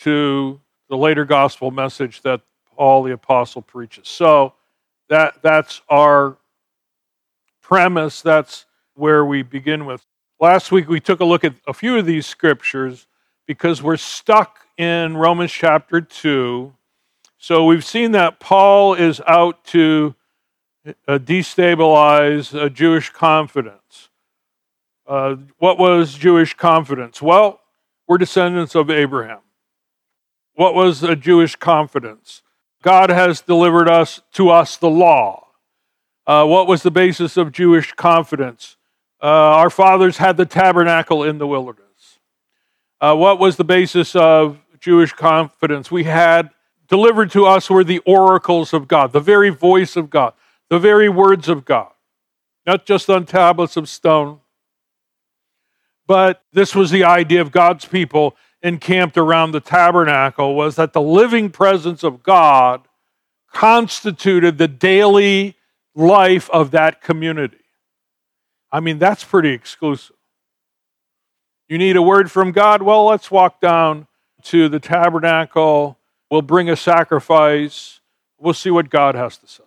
to 0.00 0.60
the 0.88 0.96
later 0.96 1.24
gospel 1.24 1.70
message 1.70 2.22
that 2.22 2.40
Paul 2.76 3.02
the 3.02 3.12
apostle 3.12 3.62
preaches. 3.62 4.08
So 4.08 4.54
that 5.08 5.42
that's 5.42 5.82
our 5.88 6.36
premise. 7.62 8.22
That's 8.22 8.66
where 8.94 9.24
we 9.24 9.42
begin 9.42 9.86
with. 9.86 10.06
Last 10.40 10.70
week 10.72 10.88
we 10.88 11.00
took 11.00 11.20
a 11.20 11.24
look 11.24 11.44
at 11.44 11.54
a 11.66 11.74
few 11.74 11.96
of 11.96 12.06
these 12.06 12.26
scriptures 12.26 13.06
because 13.46 13.82
we're 13.82 13.96
stuck 13.96 14.60
in 14.76 15.16
Romans 15.16 15.50
chapter 15.52 16.00
2. 16.00 16.72
So 17.38 17.64
we've 17.64 17.84
seen 17.84 18.12
that 18.12 18.40
Paul 18.40 18.94
is 18.94 19.20
out 19.26 19.64
to 19.66 20.14
uh, 21.06 21.18
destabilize 21.18 22.58
uh, 22.58 22.68
Jewish 22.68 23.10
confidence. 23.10 24.08
Uh, 25.06 25.36
what 25.58 25.78
was 25.78 26.14
Jewish 26.14 26.54
confidence? 26.54 27.22
Well, 27.22 27.60
we're 28.06 28.18
descendants 28.18 28.74
of 28.74 28.90
Abraham. 28.90 29.40
What 30.54 30.74
was 30.74 31.02
a 31.02 31.14
Jewish 31.14 31.56
confidence? 31.56 32.42
God 32.82 33.10
has 33.10 33.40
delivered 33.40 33.88
us 33.88 34.20
to 34.32 34.50
us 34.50 34.76
the 34.76 34.90
law. 34.90 35.48
Uh, 36.26 36.46
what 36.46 36.66
was 36.66 36.82
the 36.82 36.90
basis 36.90 37.36
of 37.36 37.52
Jewish 37.52 37.92
confidence? 37.92 38.76
Uh, 39.20 39.26
our 39.26 39.70
fathers 39.70 40.18
had 40.18 40.36
the 40.36 40.46
tabernacle 40.46 41.24
in 41.24 41.38
the 41.38 41.46
wilderness. 41.46 42.18
Uh, 43.00 43.16
what 43.16 43.38
was 43.38 43.56
the 43.56 43.64
basis 43.64 44.14
of 44.14 44.58
Jewish 44.80 45.12
confidence? 45.12 45.90
We 45.90 46.04
had 46.04 46.50
delivered 46.88 47.30
to 47.32 47.46
us 47.46 47.68
were 47.68 47.84
the 47.84 48.00
oracles 48.00 48.72
of 48.72 48.88
God, 48.88 49.12
the 49.12 49.20
very 49.20 49.50
voice 49.50 49.96
of 49.96 50.10
God, 50.10 50.34
the 50.68 50.78
very 50.78 51.08
words 51.08 51.48
of 51.48 51.64
God, 51.64 51.90
not 52.66 52.86
just 52.86 53.10
on 53.10 53.24
tablets 53.26 53.76
of 53.76 53.88
stone. 53.88 54.40
But 56.06 56.42
this 56.52 56.74
was 56.74 56.90
the 56.90 57.04
idea 57.04 57.40
of 57.40 57.52
God's 57.52 57.84
people 57.84 58.36
encamped 58.62 59.16
around 59.16 59.52
the 59.52 59.60
tabernacle 59.60 60.54
was 60.54 60.76
that 60.76 60.92
the 60.92 61.00
living 61.00 61.50
presence 61.50 62.02
of 62.02 62.22
God 62.22 62.88
constituted 63.52 64.58
the 64.58 64.68
daily 64.68 65.56
life 65.94 66.50
of 66.50 66.70
that 66.72 67.00
community. 67.00 67.58
I 68.70 68.80
mean, 68.80 68.98
that's 68.98 69.24
pretty 69.24 69.50
exclusive. 69.50 70.16
You 71.68 71.78
need 71.78 71.96
a 71.96 72.02
word 72.02 72.30
from 72.30 72.52
God? 72.52 72.82
Well, 72.82 73.06
let's 73.06 73.30
walk 73.30 73.60
down 73.60 74.06
to 74.44 74.68
the 74.68 74.80
tabernacle. 74.80 75.98
We'll 76.30 76.42
bring 76.42 76.68
a 76.70 76.76
sacrifice. 76.76 78.00
We'll 78.38 78.54
see 78.54 78.70
what 78.70 78.90
God 78.90 79.14
has 79.14 79.38
to 79.38 79.46
say. 79.46 79.64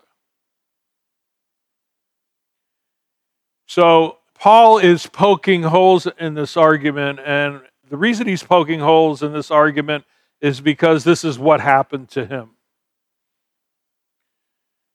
So, 3.68 4.18
Paul 4.38 4.80
is 4.80 5.06
poking 5.06 5.64
holes 5.64 6.08
in 6.20 6.34
this 6.34 6.58
argument, 6.58 7.20
and 7.24 7.62
the 7.92 7.98
reason 7.98 8.26
he's 8.26 8.42
poking 8.42 8.80
holes 8.80 9.22
in 9.22 9.34
this 9.34 9.52
argument 9.52 10.06
is 10.40 10.62
because 10.62 11.04
this 11.04 11.26
is 11.26 11.38
what 11.38 11.60
happened 11.60 12.08
to 12.12 12.26
him. 12.26 12.52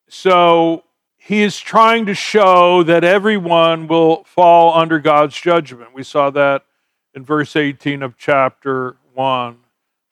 So 0.09 0.85
he 1.19 1.43
is 1.43 1.59
trying 1.59 2.07
to 2.07 2.15
show 2.15 2.83
that 2.85 3.05
everyone 3.05 3.87
will 3.87 4.25
fall 4.25 4.73
under 4.73 4.99
God's 4.99 5.39
judgment. 5.39 5.93
We 5.93 6.05
saw 6.05 6.31
that 6.31 6.65
in 7.15 7.23
verse 7.23 7.55
18 7.55 8.03
of 8.03 8.17
chapter 8.17 8.97
1. 9.13 9.59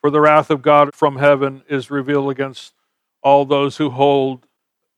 For 0.02 0.10
the 0.10 0.20
wrath 0.20 0.50
of 0.50 0.60
God 0.60 0.94
from 0.94 1.16
heaven 1.16 1.62
is 1.70 1.90
revealed 1.90 2.30
against 2.30 2.74
all 3.22 3.46
those 3.46 3.78
who 3.78 3.88
hold 3.88 4.46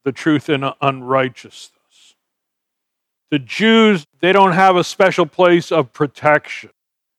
the 0.03 0.11
truth 0.11 0.49
in 0.49 0.69
unrighteousness. 0.81 2.15
The 3.31 3.39
Jews, 3.39 4.05
they 4.19 4.33
don't 4.33 4.51
have 4.51 4.75
a 4.75 4.83
special 4.83 5.25
place 5.25 5.71
of 5.71 5.93
protection 5.93 6.71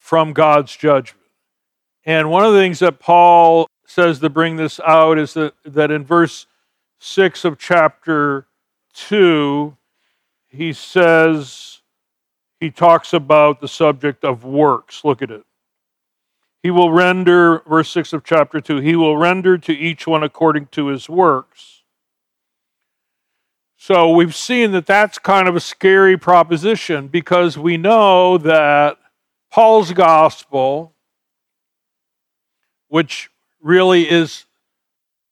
from 0.09 0.33
God's 0.33 0.75
judgment. 0.75 1.27
And 2.07 2.31
one 2.31 2.43
of 2.43 2.55
the 2.55 2.59
things 2.59 2.79
that 2.79 2.99
Paul 2.99 3.69
says 3.85 4.21
to 4.21 4.31
bring 4.31 4.57
this 4.57 4.81
out 4.81 5.19
is 5.19 5.35
that, 5.35 5.53
that 5.67 5.91
in 5.91 6.03
verse 6.03 6.47
6 6.99 7.45
of 7.45 7.59
chapter 7.59 8.47
2, 8.95 9.77
he 10.47 10.73
says, 10.73 11.83
he 12.59 12.71
talks 12.71 13.13
about 13.13 13.61
the 13.61 13.69
subject 13.69 14.25
of 14.25 14.45
works. 14.45 15.05
Look 15.05 15.21
at 15.21 15.31
it. 15.31 15.45
He 16.63 16.71
will 16.71 16.91
render, 16.91 17.59
verse 17.69 17.91
6 17.91 18.15
of 18.15 18.25
chapter 18.25 18.63
2, 18.63 18.79
he 18.79 18.97
will 18.97 19.19
render 19.19 19.59
to 19.59 19.75
each 19.75 20.07
one 20.07 20.23
according 20.23 20.69
to 20.69 20.87
his 20.87 21.11
works. 21.11 21.83
So 23.77 24.11
we've 24.11 24.35
seen 24.35 24.73
that 24.73 24.87
that's 24.87 25.19
kind 25.19 25.47
of 25.47 25.55
a 25.55 25.61
scary 25.61 26.17
proposition 26.17 27.09
because 27.09 27.59
we 27.59 27.77
know 27.77 28.39
that 28.39 28.97
Paul's 29.51 29.93
gospel, 29.93 30.95
which 32.89 33.31
really 33.61 34.09
is 34.09 34.45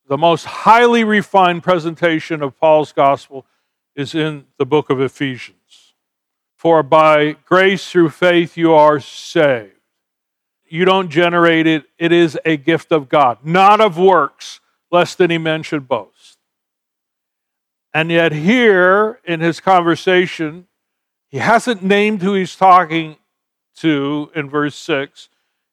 the 0.09 0.17
most 0.17 0.45
highly 0.45 1.05
refined 1.05 1.63
presentation 1.63 2.43
of 2.43 2.59
Paul's 2.59 2.93
gospel, 2.93 3.47
is 3.95 4.15
in 4.15 4.47
the 4.59 4.67
book 4.67 4.91
of 4.91 5.01
Ephesians. 5.01 5.95
For 6.57 6.83
by 6.83 7.37
grace 7.45 7.91
through 7.91 8.11
faith 8.11 8.57
you 8.57 8.73
are 8.73 9.01
saved. 9.01 9.73
You 10.69 10.85
don't 10.85 11.11
generate 11.11 11.67
it, 11.67 11.85
it 11.99 12.13
is 12.13 12.39
a 12.45 12.57
gift 12.57 12.91
of 12.91 13.09
God, 13.09 13.39
not 13.45 13.81
of 13.81 13.99
works, 13.99 14.61
lest 14.91 15.21
any 15.21 15.39
man 15.39 15.63
should 15.63 15.87
boast. 15.87 16.39
And 17.95 18.11
yet, 18.11 18.33
here 18.33 19.21
in 19.25 19.41
his 19.41 19.61
conversation, 19.61 20.67
he 21.29 21.39
hasn't 21.39 21.83
named 21.83 22.23
who 22.23 22.35
he's 22.35 22.55
talking 22.57 23.17
2 23.77 24.33
in 24.35 24.51
verse 24.51 24.75
6. 24.75 25.29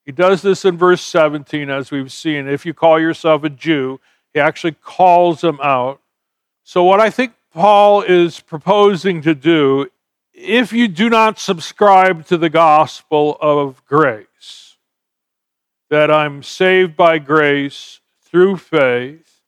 He 0.05 0.11
does 0.11 0.41
this 0.41 0.65
in 0.65 0.77
verse 0.77 1.01
17, 1.01 1.69
as 1.69 1.89
we've 1.89 2.11
seen. 2.11 2.47
If 2.47 2.65
you 2.65 2.73
call 2.73 2.99
yourself 2.99 3.43
a 3.43 3.49
Jew, 3.49 3.99
he 4.33 4.39
actually 4.39 4.73
calls 4.73 5.41
them 5.41 5.59
out. 5.63 6.01
So, 6.63 6.83
what 6.83 6.99
I 6.99 7.09
think 7.09 7.33
Paul 7.53 8.01
is 8.01 8.39
proposing 8.39 9.21
to 9.21 9.33
do, 9.33 9.87
if 10.33 10.73
you 10.73 10.87
do 10.87 11.09
not 11.09 11.39
subscribe 11.39 12.25
to 12.27 12.37
the 12.37 12.49
gospel 12.49 13.37
of 13.39 13.85
grace, 13.85 14.77
that 15.89 16.09
I'm 16.09 16.43
saved 16.43 16.95
by 16.95 17.19
grace 17.19 18.01
through 18.21 18.57
faith, 18.57 19.41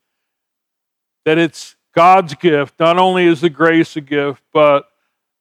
that 1.26 1.38
it's 1.38 1.76
God's 1.94 2.36
gift, 2.36 2.80
not 2.80 2.98
only 2.98 3.26
is 3.26 3.41
the 3.41 3.50
grace 3.50 3.96
a 3.96 4.02
gift, 4.02 4.44
but 4.54 4.88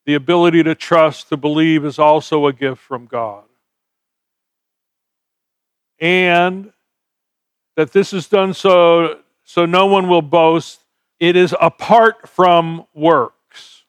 the 0.06 0.14
ability 0.14 0.62
to 0.62 0.74
trust, 0.74 1.28
to 1.30 1.36
believe 1.36 1.84
is 1.84 1.98
also 1.98 2.46
a 2.46 2.52
gift 2.52 2.80
from 2.80 3.06
God. 3.06 3.44
And 5.98 6.72
that 7.76 7.92
this 7.92 8.12
is 8.12 8.28
done 8.28 8.54
so, 8.54 9.20
so 9.44 9.66
no 9.66 9.86
one 9.86 10.08
will 10.08 10.22
boast. 10.22 10.80
It 11.18 11.36
is 11.36 11.54
apart 11.60 12.28
from 12.28 12.86
works. 12.94 13.84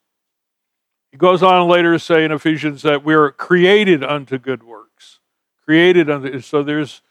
He 1.12 1.17
goes 1.17 1.43
on 1.43 1.67
later 1.67 1.93
to 1.93 1.99
say 1.99 2.25
in 2.25 2.32
Ephesians 2.32 2.82
that 2.84 3.04
we're 3.04 3.32
created 3.32 4.04
unto 4.04 4.38
good 4.38 4.63
works. 4.63 5.19
Created 5.63 6.10
unto 6.10 6.39
so 6.41 6.62
there's 6.62 7.01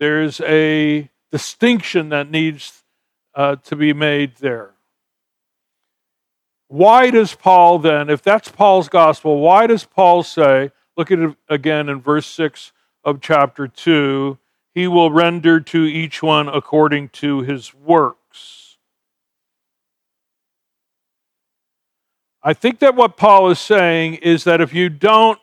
there's 0.00 0.40
a 0.40 1.08
distinction 1.30 2.08
that 2.08 2.30
needs 2.30 2.82
uh, 3.34 3.56
to 3.56 3.76
be 3.76 3.92
made 3.92 4.36
there. 4.36 4.70
Why 6.72 7.10
does 7.10 7.34
Paul 7.34 7.80
then, 7.80 8.08
if 8.08 8.22
that's 8.22 8.48
Paul's 8.48 8.88
gospel, 8.88 9.40
why 9.40 9.66
does 9.66 9.84
Paul 9.84 10.22
say, 10.22 10.70
look 10.96 11.10
at 11.10 11.18
it 11.18 11.36
again 11.46 11.90
in 11.90 12.00
verse 12.00 12.26
6 12.26 12.72
of 13.04 13.20
chapter 13.20 13.68
2, 13.68 14.38
he 14.74 14.88
will 14.88 15.10
render 15.10 15.60
to 15.60 15.84
each 15.84 16.22
one 16.22 16.48
according 16.48 17.10
to 17.10 17.42
his 17.42 17.74
works? 17.74 18.78
I 22.42 22.54
think 22.54 22.78
that 22.78 22.94
what 22.94 23.18
Paul 23.18 23.50
is 23.50 23.58
saying 23.58 24.14
is 24.14 24.44
that 24.44 24.62
if 24.62 24.72
you 24.72 24.88
don't 24.88 25.38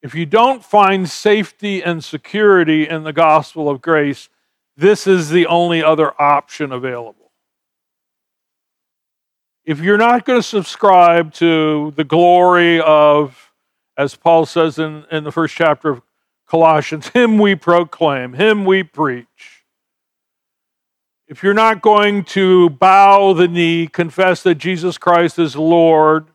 if 0.00 0.14
you 0.14 0.24
don't 0.24 0.64
find 0.64 1.06
safety 1.06 1.82
and 1.82 2.02
security 2.02 2.88
in 2.88 3.02
the 3.02 3.12
gospel 3.12 3.68
of 3.68 3.82
grace, 3.82 4.30
this 4.74 5.06
is 5.06 5.28
the 5.28 5.46
only 5.46 5.84
other 5.84 6.18
option 6.18 6.72
available 6.72 7.21
if 9.64 9.80
you're 9.80 9.98
not 9.98 10.24
going 10.24 10.40
to 10.40 10.46
subscribe 10.46 11.32
to 11.34 11.92
the 11.96 12.04
glory 12.04 12.80
of, 12.80 13.52
as 13.96 14.16
Paul 14.16 14.44
says 14.46 14.78
in, 14.78 15.04
in 15.10 15.24
the 15.24 15.32
first 15.32 15.54
chapter 15.54 15.90
of 15.90 16.02
Colossians, 16.46 17.08
Him 17.14 17.38
we 17.38 17.54
proclaim, 17.54 18.32
Him 18.34 18.64
we 18.64 18.82
preach. 18.82 19.26
If 21.28 21.42
you're 21.42 21.54
not 21.54 21.80
going 21.80 22.24
to 22.24 22.70
bow 22.70 23.32
the 23.32 23.48
knee, 23.48 23.86
confess 23.86 24.42
that 24.42 24.56
Jesus 24.56 24.98
Christ 24.98 25.38
is 25.38 25.56
Lord 25.56 26.26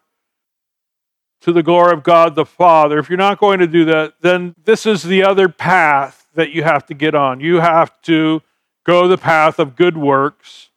to 1.41 1.51
the 1.51 1.61
glory 1.61 1.93
of 1.93 2.01
God 2.03 2.33
the 2.33 2.45
Father, 2.45 2.97
if 2.97 3.09
you're 3.09 3.17
not 3.17 3.39
going 3.39 3.59
to 3.59 3.67
do 3.67 3.85
that, 3.85 4.13
then 4.21 4.55
this 4.63 4.85
is 4.85 5.03
the 5.03 5.23
other 5.23 5.49
path 5.49 6.27
that 6.33 6.51
you 6.51 6.63
have 6.63 6.85
to 6.87 6.93
get 6.93 7.13
on. 7.13 7.39
You 7.39 7.59
have 7.59 8.01
to 8.03 8.41
go 8.85 9.07
the 9.07 9.17
path 9.17 9.59
of 9.59 9.75
good 9.75 9.97
works 9.97 10.69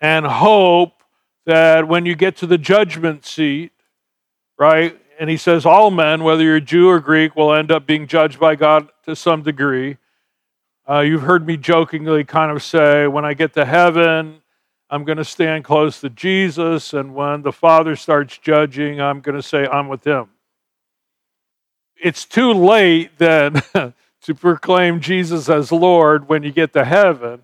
and 0.00 0.26
hope 0.26 0.95
that 1.46 1.88
when 1.88 2.04
you 2.04 2.14
get 2.14 2.36
to 2.38 2.46
the 2.46 2.58
judgment 2.58 3.24
seat, 3.24 3.72
right, 4.58 4.98
and 5.18 5.30
he 5.30 5.36
says 5.36 5.64
all 5.64 5.90
men, 5.90 6.24
whether 6.24 6.42
you're 6.42 6.60
Jew 6.60 6.88
or 6.88 7.00
Greek, 7.00 7.34
will 7.36 7.54
end 7.54 7.70
up 7.70 7.86
being 7.86 8.06
judged 8.06 8.38
by 8.38 8.56
God 8.56 8.88
to 9.04 9.16
some 9.16 9.42
degree. 9.42 9.96
Uh, 10.88 11.00
you've 11.00 11.22
heard 11.22 11.46
me 11.46 11.56
jokingly 11.56 12.24
kind 12.24 12.52
of 12.52 12.62
say, 12.62 13.06
when 13.06 13.24
I 13.24 13.34
get 13.34 13.54
to 13.54 13.64
heaven, 13.64 14.42
I'm 14.90 15.04
going 15.04 15.18
to 15.18 15.24
stand 15.24 15.64
close 15.64 16.00
to 16.00 16.10
Jesus, 16.10 16.92
and 16.92 17.14
when 17.14 17.42
the 17.42 17.52
Father 17.52 17.96
starts 17.96 18.38
judging, 18.38 19.00
I'm 19.00 19.20
going 19.20 19.34
to 19.34 19.42
say, 19.42 19.66
I'm 19.66 19.88
with 19.88 20.06
him. 20.06 20.28
It's 21.96 22.24
too 22.24 22.52
late 22.52 23.18
then 23.18 23.62
to 24.22 24.34
proclaim 24.34 25.00
Jesus 25.00 25.48
as 25.48 25.72
Lord 25.72 26.28
when 26.28 26.42
you 26.42 26.52
get 26.52 26.72
to 26.74 26.84
heaven, 26.84 27.42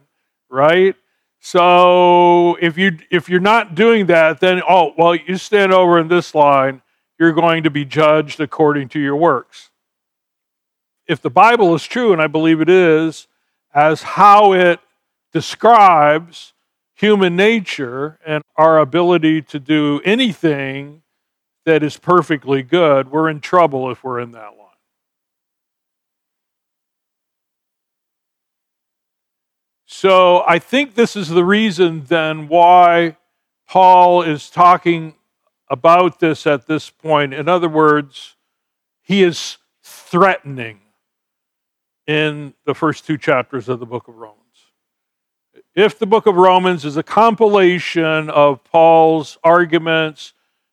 right? 0.50 0.94
So 1.44 2.54
if 2.60 2.78
you 2.78 2.98
if 3.10 3.28
you're 3.28 3.40
not 3.40 3.74
doing 3.74 4.06
that, 4.06 4.38
then 4.38 4.62
oh 4.66 4.94
well, 4.96 5.16
you 5.16 5.36
stand 5.36 5.72
over 5.72 5.98
in 5.98 6.06
this 6.06 6.36
line, 6.36 6.82
you're 7.18 7.32
going 7.32 7.64
to 7.64 7.70
be 7.70 7.84
judged 7.84 8.38
according 8.38 8.90
to 8.90 9.00
your 9.00 9.16
works. 9.16 9.70
If 11.08 11.20
the 11.20 11.30
Bible 11.30 11.74
is 11.74 11.84
true, 11.84 12.12
and 12.12 12.22
I 12.22 12.28
believe 12.28 12.60
it 12.60 12.68
is, 12.68 13.26
as 13.74 14.02
how 14.02 14.52
it 14.52 14.78
describes 15.32 16.52
human 16.94 17.34
nature 17.34 18.20
and 18.24 18.44
our 18.54 18.78
ability 18.78 19.42
to 19.42 19.58
do 19.58 20.00
anything 20.04 21.02
that 21.64 21.82
is 21.82 21.96
perfectly 21.96 22.62
good, 22.62 23.10
we're 23.10 23.28
in 23.28 23.40
trouble 23.40 23.90
if 23.90 24.04
we're 24.04 24.20
in 24.20 24.30
that 24.30 24.56
line. 24.56 24.61
So 29.94 30.42
I 30.48 30.58
think 30.58 30.94
this 30.94 31.16
is 31.16 31.28
the 31.28 31.44
reason 31.44 32.04
then 32.04 32.48
why 32.48 33.18
Paul 33.68 34.22
is 34.22 34.48
talking 34.48 35.16
about 35.68 36.18
this 36.18 36.46
at 36.46 36.66
this 36.66 36.88
point. 36.88 37.34
In 37.34 37.46
other 37.46 37.68
words, 37.68 38.36
he 39.02 39.22
is 39.22 39.58
threatening 39.84 40.80
in 42.06 42.54
the 42.64 42.74
first 42.74 43.06
two 43.06 43.18
chapters 43.18 43.68
of 43.68 43.80
the 43.80 43.86
book 43.86 44.08
of 44.08 44.16
Romans. 44.16 44.38
If 45.74 45.98
the 45.98 46.06
book 46.06 46.26
of 46.26 46.36
Romans 46.36 46.86
is 46.86 46.96
a 46.96 47.02
compilation 47.02 48.30
of 48.30 48.64
Paul's 48.64 49.36
arguments 49.44 50.32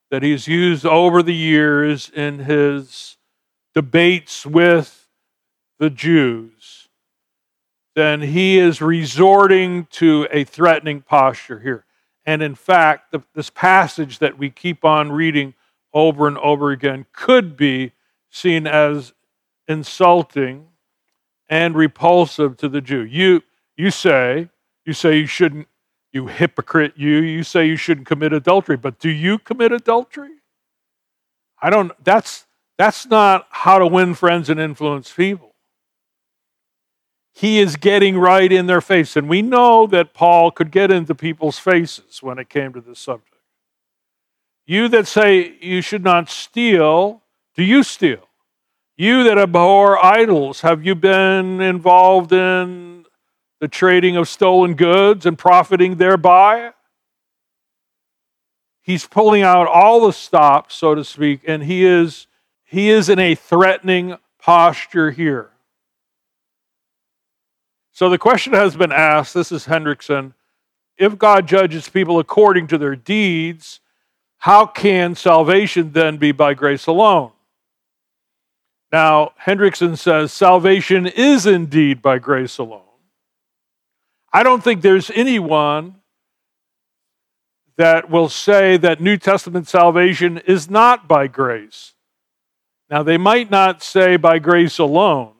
that 0.09 0.23
he's 0.23 0.47
used 0.47 0.85
over 0.85 1.21
the 1.21 1.35
years 1.35 2.09
in 2.09 2.39
his 2.39 3.17
debates 3.75 4.45
with 4.45 5.09
the 5.77 5.89
Jews, 5.89 6.58
then 7.95 8.21
he 8.21 8.57
is 8.57 8.81
resorting 8.81 9.87
to 9.91 10.27
a 10.31 10.43
threatening 10.43 11.01
posture 11.01 11.59
here. 11.59 11.85
And 12.25 12.41
in 12.41 12.55
fact, 12.55 13.11
the, 13.11 13.21
this 13.33 13.49
passage 13.49 14.19
that 14.19 14.37
we 14.37 14.49
keep 14.49 14.85
on 14.85 15.11
reading 15.11 15.53
over 15.93 16.27
and 16.27 16.37
over 16.37 16.71
again 16.71 17.07
could 17.11 17.57
be 17.57 17.93
seen 18.29 18.67
as 18.67 19.13
insulting 19.67 20.67
and 21.49 21.75
repulsive 21.75 22.57
to 22.57 22.69
the 22.69 22.81
Jew. 22.81 23.03
You, 23.03 23.41
you 23.75 23.89
say, 23.89 24.49
you 24.85 24.93
say 24.93 25.17
you 25.17 25.25
shouldn't, 25.25 25.67
you 26.11 26.27
hypocrite, 26.27 26.93
you, 26.95 27.17
you 27.17 27.43
say 27.43 27.65
you 27.65 27.75
shouldn't 27.75 28.07
commit 28.07 28.33
adultery, 28.33 28.77
but 28.77 28.99
do 28.99 29.09
you 29.09 29.39
commit 29.39 29.71
adultery? 29.71 30.29
I 31.61 31.69
don't, 31.69 31.91
that's, 32.03 32.45
that's 32.77 33.07
not 33.07 33.47
how 33.49 33.79
to 33.79 33.87
win 33.87 34.13
friends 34.13 34.49
and 34.49 34.59
influence 34.59 35.11
people 35.11 35.48
he 37.39 37.59
is 37.59 37.77
getting 37.77 38.17
right 38.17 38.51
in 38.51 38.67
their 38.67 38.81
face. 38.81 39.15
And 39.15 39.29
we 39.29 39.41
know 39.41 39.87
that 39.87 40.13
Paul 40.13 40.51
could 40.51 40.71
get 40.71 40.91
into 40.91 41.15
people's 41.15 41.57
faces 41.57 42.21
when 42.21 42.37
it 42.37 42.49
came 42.49 42.73
to 42.73 42.81
this 42.81 42.99
subject. 42.99 43.37
You 44.65 44.89
that 44.89 45.07
say 45.07 45.55
you 45.61 45.81
should 45.81 46.03
not 46.03 46.29
steal, 46.29 47.21
do 47.55 47.63
you 47.63 47.81
steal? 47.83 48.27
You 48.97 49.23
that 49.23 49.37
abhor 49.37 50.03
idols, 50.03 50.59
have 50.61 50.85
you 50.85 50.95
been 50.95 51.61
involved 51.61 52.33
in 52.33 53.05
the 53.61 53.69
trading 53.69 54.17
of 54.17 54.27
stolen 54.27 54.73
goods 54.73 55.25
and 55.25 55.37
profiting 55.37 55.95
thereby? 55.95 56.73
He's 58.81 59.07
pulling 59.07 59.43
out 59.43 59.69
all 59.69 60.05
the 60.05 60.11
stops, 60.11 60.75
so 60.75 60.93
to 60.93 61.05
speak, 61.05 61.43
and 61.47 61.63
he 61.63 61.85
is 61.85 62.27
he 62.65 62.89
is 62.89 63.07
in 63.07 63.17
a 63.17 63.33
threatening 63.33 64.17
posture 64.39 65.11
here. 65.11 65.51
So 67.91 68.09
the 68.09 68.17
question 68.17 68.53
has 68.53 68.75
been 68.75 68.91
asked 68.91 69.33
this 69.33 69.51
is 69.51 69.65
Hendriksen 69.65 70.33
if 70.99 71.17
God 71.17 71.47
judges 71.47 71.87
people 71.87 72.19
according 72.19 72.67
to 72.67 72.77
their 72.77 72.95
deeds, 72.95 73.79
how 74.37 74.65
can 74.65 75.15
salvation 75.15 75.93
then 75.93 76.17
be 76.17 76.33
by 76.33 76.53
grace 76.53 76.87
alone? 76.87 77.31
Now, 78.91 79.31
Hendriksen 79.45 79.97
says 79.97 80.33
salvation 80.33 81.07
is 81.07 81.45
indeed 81.45 82.01
by 82.01 82.19
grace 82.19 82.57
alone. 82.57 82.81
I 84.33 84.43
don't 84.43 84.63
think 84.63 84.81
there's 84.81 85.09
anyone 85.11 85.95
that 87.77 88.09
will 88.09 88.29
say 88.29 88.75
that 88.77 88.99
New 88.99 89.15
Testament 89.15 89.69
salvation 89.69 90.37
is 90.39 90.69
not 90.69 91.07
by 91.07 91.27
grace. 91.27 91.93
Now, 92.89 93.03
they 93.03 93.17
might 93.17 93.49
not 93.49 93.81
say 93.81 94.17
by 94.17 94.39
grace 94.39 94.79
alone, 94.79 95.33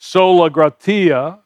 sola 0.00 0.48
gratia. 0.48 1.38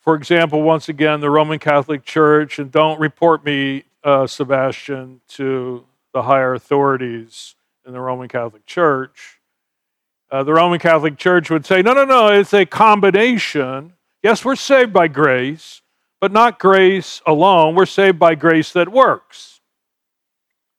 For 0.00 0.14
example, 0.14 0.62
once 0.62 0.90
again, 0.90 1.20
the 1.20 1.30
Roman 1.30 1.58
Catholic 1.58 2.04
Church, 2.04 2.58
and 2.58 2.70
don't 2.70 3.00
report 3.00 3.44
me, 3.44 3.84
uh, 4.04 4.26
Sebastian, 4.26 5.22
to 5.28 5.86
the 6.12 6.22
higher 6.22 6.52
authorities 6.52 7.56
in 7.86 7.94
the 7.94 8.00
Roman 8.00 8.28
Catholic 8.28 8.66
Church. 8.66 9.40
Uh, 10.30 10.42
the 10.42 10.52
Roman 10.52 10.78
Catholic 10.78 11.16
Church 11.16 11.48
would 11.48 11.64
say, 11.64 11.80
no, 11.80 11.94
no, 11.94 12.04
no, 12.04 12.28
it's 12.28 12.52
a 12.52 12.66
combination. 12.66 13.94
Yes, 14.22 14.44
we're 14.44 14.54
saved 14.54 14.92
by 14.92 15.08
grace, 15.08 15.80
but 16.20 16.30
not 16.30 16.58
grace 16.58 17.22
alone. 17.26 17.74
We're 17.74 17.86
saved 17.86 18.18
by 18.18 18.34
grace 18.34 18.72
that 18.74 18.90
works. 18.90 19.62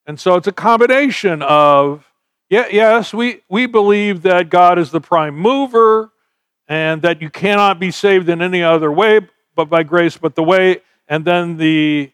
And 0.05 0.19
so 0.19 0.35
it's 0.35 0.47
a 0.47 0.51
combination 0.51 1.41
of, 1.41 2.07
yeah, 2.49 2.67
yes, 2.71 3.15
we, 3.15 3.41
we 3.49 3.65
believe 3.65 4.21
that 4.21 4.49
God 4.49 4.77
is 4.77 4.91
the 4.91 5.01
prime 5.01 5.35
mover, 5.35 6.11
and 6.67 7.01
that 7.01 7.21
you 7.21 7.29
cannot 7.29 7.79
be 7.79 7.91
saved 7.91 8.29
in 8.29 8.41
any 8.41 8.63
other 8.63 8.91
way 8.91 9.21
but 9.55 9.69
by 9.69 9.83
grace, 9.83 10.17
but 10.17 10.35
the 10.35 10.43
way, 10.43 10.81
and 11.07 11.25
then 11.25 11.57
the 11.57 12.11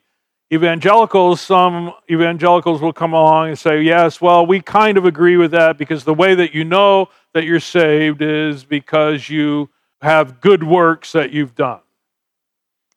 evangelicals, 0.53 1.41
some 1.41 1.93
evangelicals 2.09 2.81
will 2.81 2.93
come 2.93 3.13
along 3.13 3.49
and 3.49 3.59
say, 3.59 3.81
Yes, 3.81 4.21
well, 4.21 4.45
we 4.45 4.61
kind 4.61 4.97
of 4.97 5.05
agree 5.05 5.37
with 5.37 5.51
that 5.51 5.77
because 5.77 6.03
the 6.03 6.13
way 6.13 6.35
that 6.35 6.53
you 6.53 6.63
know 6.63 7.09
that 7.33 7.43
you're 7.45 7.59
saved 7.59 8.21
is 8.21 8.63
because 8.63 9.29
you 9.29 9.69
have 10.01 10.39
good 10.39 10.63
works 10.63 11.11
that 11.13 11.31
you've 11.31 11.55
done. 11.55 11.79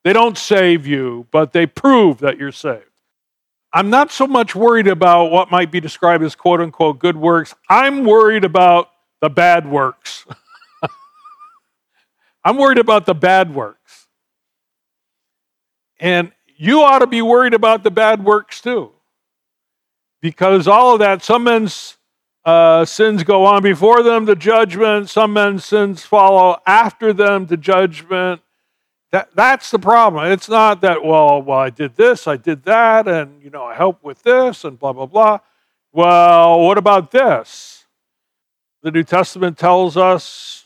They 0.03 0.13
don't 0.13 0.37
save 0.37 0.85
you, 0.85 1.27
but 1.31 1.51
they 1.53 1.65
prove 1.65 2.19
that 2.19 2.37
you're 2.37 2.51
saved. 2.51 2.83
I'm 3.73 3.89
not 3.89 4.11
so 4.11 4.27
much 4.27 4.55
worried 4.55 4.87
about 4.87 5.31
what 5.31 5.51
might 5.51 5.71
be 5.71 5.79
described 5.79 6.23
as 6.23 6.35
quote 6.35 6.61
unquote 6.61 6.99
good 6.99 7.17
works. 7.17 7.55
I'm 7.69 8.05
worried 8.05 8.45
about 8.45 8.89
the 9.21 9.29
bad 9.29 9.69
works. 9.69 10.25
I'm 12.45 12.57
worried 12.57 12.77
about 12.77 13.07
the 13.07 13.15
bad 13.15 13.55
works. 13.55 14.07
And 15.99 16.31
you 16.55 16.83
ought 16.83 16.99
to 16.99 17.07
be 17.07 17.23
worried 17.23 17.55
about 17.55 17.83
the 17.83 17.89
bad 17.89 18.23
works 18.23 18.61
too. 18.61 18.91
Because 20.21 20.67
all 20.67 20.93
of 20.93 20.99
that, 20.99 21.23
some 21.23 21.45
men's 21.45 21.97
uh, 22.45 22.85
sins 22.85 23.23
go 23.23 23.45
on 23.45 23.63
before 23.63 24.03
them 24.03 24.27
to 24.27 24.35
judgment, 24.35 25.09
some 25.09 25.33
men's 25.33 25.65
sins 25.65 26.03
follow 26.03 26.61
after 26.67 27.11
them 27.11 27.47
to 27.47 27.57
judgment. 27.57 28.41
That, 29.11 29.29
that's 29.33 29.71
the 29.71 29.79
problem. 29.79 30.31
It's 30.31 30.47
not 30.47 30.81
that, 30.81 31.03
well, 31.03 31.41
well, 31.41 31.57
I 31.57 31.71
did 31.71 31.95
this, 31.95 32.27
I 32.27 32.37
did 32.37 32.63
that, 32.63 33.07
and 33.07 33.41
you 33.41 33.49
know, 33.49 33.63
I 33.63 33.73
helped 33.73 34.03
with 34.03 34.21
this, 34.21 34.63
and 34.63 34.77
blah, 34.77 34.93
blah, 34.93 35.07
blah. 35.07 35.39
Well, 35.91 36.59
what 36.59 36.77
about 36.77 37.09
this? 37.09 37.85
The 38.83 38.91
New 38.91 39.03
Testament 39.03 39.57
tells 39.57 39.97
us 39.97 40.64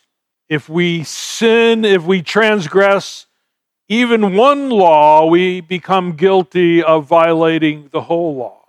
if 0.50 0.68
we 0.68 1.04
sin, 1.04 1.86
if 1.86 2.04
we 2.04 2.22
transgress 2.22 3.28
even 3.88 4.36
one 4.36 4.70
law, 4.70 5.26
we 5.26 5.62
become 5.62 6.16
guilty 6.16 6.84
of 6.84 7.06
violating 7.06 7.90
the 7.92 8.02
whole 8.02 8.36
law. 8.36 8.66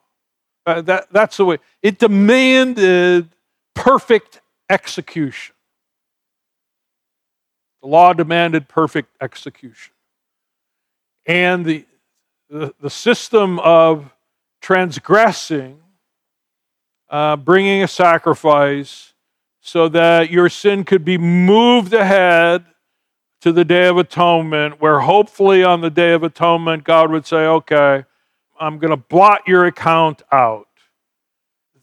Uh, 0.65 0.81
that, 0.83 1.09
that's 1.11 1.37
the 1.37 1.45
way. 1.45 1.59
It 1.83 1.99
demanded 1.99 3.29
perfect 3.75 4.41
execution. 4.69 5.55
The 7.83 7.89
law 7.89 8.13
demanded 8.13 8.69
perfect 8.69 9.11
execution. 9.21 9.93
And 11.27 11.65
the, 11.65 11.87
the, 12.49 12.75
the 12.81 12.91
system 12.91 13.59
of 13.61 14.11
transgressing, 14.61 15.81
uh, 17.09 17.37
bringing 17.37 17.83
a 17.83 17.89
sacrifice, 17.89 19.10
so 19.71 19.89
that 19.89 20.33
your 20.33 20.49
sin 20.49 20.83
could 20.83 21.05
be 21.05 21.17
moved 21.17 21.93
ahead 21.95 22.65
to 23.41 23.53
the 23.53 23.65
Day 23.65 23.87
of 23.87 23.99
Atonement, 23.99 24.81
where 24.81 24.99
hopefully 24.99 25.63
on 25.63 25.81
the 25.81 25.91
Day 25.91 26.13
of 26.13 26.25
Atonement, 26.25 26.83
God 26.83 27.13
would 27.13 27.25
say, 27.25 27.47
okay, 27.47 28.05
I'm 28.59 28.79
going 28.81 28.91
to 28.91 28.97
blot 28.97 29.43
your 29.47 29.67
account 29.67 30.23
out. 30.33 30.67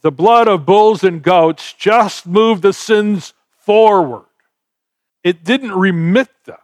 The 0.02 0.12
blood 0.12 0.50
of 0.50 0.66
bulls 0.66 1.06
and 1.06 1.24
goats 1.24 1.72
just 1.72 2.28
moved 2.28 2.62
the 2.62 2.74
sins 2.74 3.34
forward. 3.58 4.26
it 5.24 5.46
didn't 5.46 5.72
remit 5.72 6.28
them. 6.44 6.58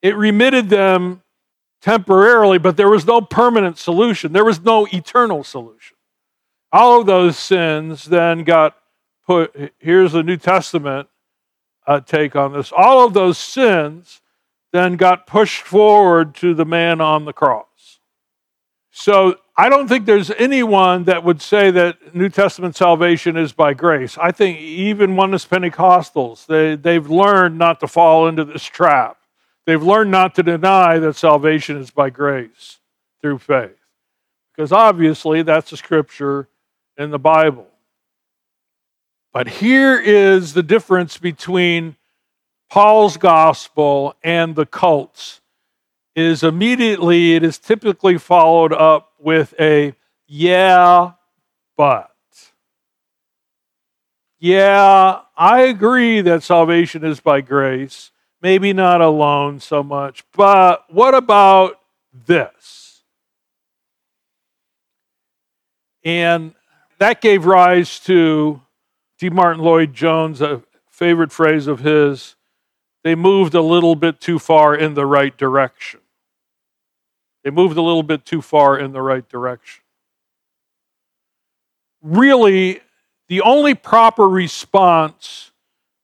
It 0.00 0.16
remitted 0.16 0.70
them 0.70 1.20
temporarily, 1.82 2.56
but 2.56 2.78
there 2.78 2.88
was 2.88 3.04
no 3.04 3.20
permanent 3.20 3.76
solution. 3.76 4.32
There 4.32 4.44
was 4.44 4.62
no 4.62 4.86
eternal 4.86 5.44
solution. 5.44 5.98
All 6.72 6.98
of 6.98 7.06
those 7.06 7.38
sins 7.38 8.06
then 8.06 8.44
got 8.44 8.74
put, 9.28 9.74
here's 9.78 10.12
the 10.12 10.22
New 10.22 10.38
Testament 10.38 11.06
uh, 11.86 12.00
take 12.00 12.34
on 12.34 12.54
this. 12.54 12.72
All 12.74 13.04
of 13.04 13.12
those 13.12 13.36
sins 13.36 14.22
then 14.72 14.96
got 14.96 15.26
pushed 15.26 15.62
forward 15.62 16.34
to 16.36 16.54
the 16.54 16.64
man 16.64 17.02
on 17.02 17.26
the 17.26 17.34
cross. 17.34 18.00
So 18.90 19.36
I 19.54 19.68
don't 19.68 19.86
think 19.86 20.06
there's 20.06 20.30
anyone 20.30 21.04
that 21.04 21.24
would 21.24 21.42
say 21.42 21.70
that 21.70 22.14
New 22.14 22.30
Testament 22.30 22.74
salvation 22.74 23.36
is 23.36 23.52
by 23.52 23.74
grace. 23.74 24.16
I 24.16 24.32
think 24.32 24.60
even 24.60 25.10
one 25.10 25.30
oneness 25.30 25.46
Pentecostals, 25.46 26.46
they, 26.46 26.74
they've 26.74 27.10
learned 27.10 27.58
not 27.58 27.80
to 27.80 27.86
fall 27.86 28.28
into 28.28 28.46
this 28.46 28.64
trap. 28.64 29.18
They've 29.66 29.82
learned 29.82 30.10
not 30.10 30.34
to 30.36 30.42
deny 30.42 30.98
that 30.98 31.16
salvation 31.16 31.76
is 31.76 31.90
by 31.90 32.08
grace 32.08 32.78
through 33.20 33.38
faith. 33.40 33.76
Because 34.56 34.72
obviously 34.72 35.42
that's 35.42 35.70
a 35.72 35.76
scripture 35.76 36.48
in 36.96 37.10
the 37.10 37.18
Bible. 37.18 37.66
But 39.38 39.46
here 39.46 39.96
is 39.96 40.54
the 40.54 40.64
difference 40.64 41.16
between 41.16 41.94
Paul's 42.68 43.16
gospel 43.16 44.16
and 44.20 44.56
the 44.56 44.66
cults 44.66 45.40
is 46.16 46.42
immediately 46.42 47.36
it 47.36 47.44
is 47.44 47.56
typically 47.56 48.18
followed 48.18 48.72
up 48.72 49.12
with 49.20 49.54
a 49.60 49.94
yeah, 50.26 51.12
but. 51.76 52.10
Yeah, 54.40 55.20
I 55.36 55.60
agree 55.60 56.20
that 56.20 56.42
salvation 56.42 57.04
is 57.04 57.20
by 57.20 57.40
grace, 57.40 58.10
maybe 58.42 58.72
not 58.72 59.00
alone 59.00 59.60
so 59.60 59.84
much. 59.84 60.24
But 60.32 60.84
what 60.92 61.14
about 61.14 61.78
this? 62.26 63.04
And 66.02 66.56
that 66.98 67.20
gave 67.20 67.46
rise 67.46 68.00
to 68.00 68.62
D. 69.18 69.30
Martyn 69.30 69.64
Lloyd 69.64 69.94
Jones, 69.94 70.40
a 70.40 70.62
favorite 70.88 71.32
phrase 71.32 71.66
of 71.66 71.80
his. 71.80 72.36
They 73.02 73.14
moved 73.14 73.54
a 73.54 73.62
little 73.62 73.94
bit 73.94 74.20
too 74.20 74.38
far 74.38 74.74
in 74.74 74.94
the 74.94 75.06
right 75.06 75.36
direction. 75.36 76.00
They 77.42 77.50
moved 77.50 77.76
a 77.76 77.82
little 77.82 78.02
bit 78.02 78.24
too 78.24 78.42
far 78.42 78.78
in 78.78 78.92
the 78.92 79.02
right 79.02 79.28
direction. 79.28 79.82
Really, 82.02 82.80
the 83.28 83.40
only 83.40 83.74
proper 83.74 84.28
response 84.28 85.52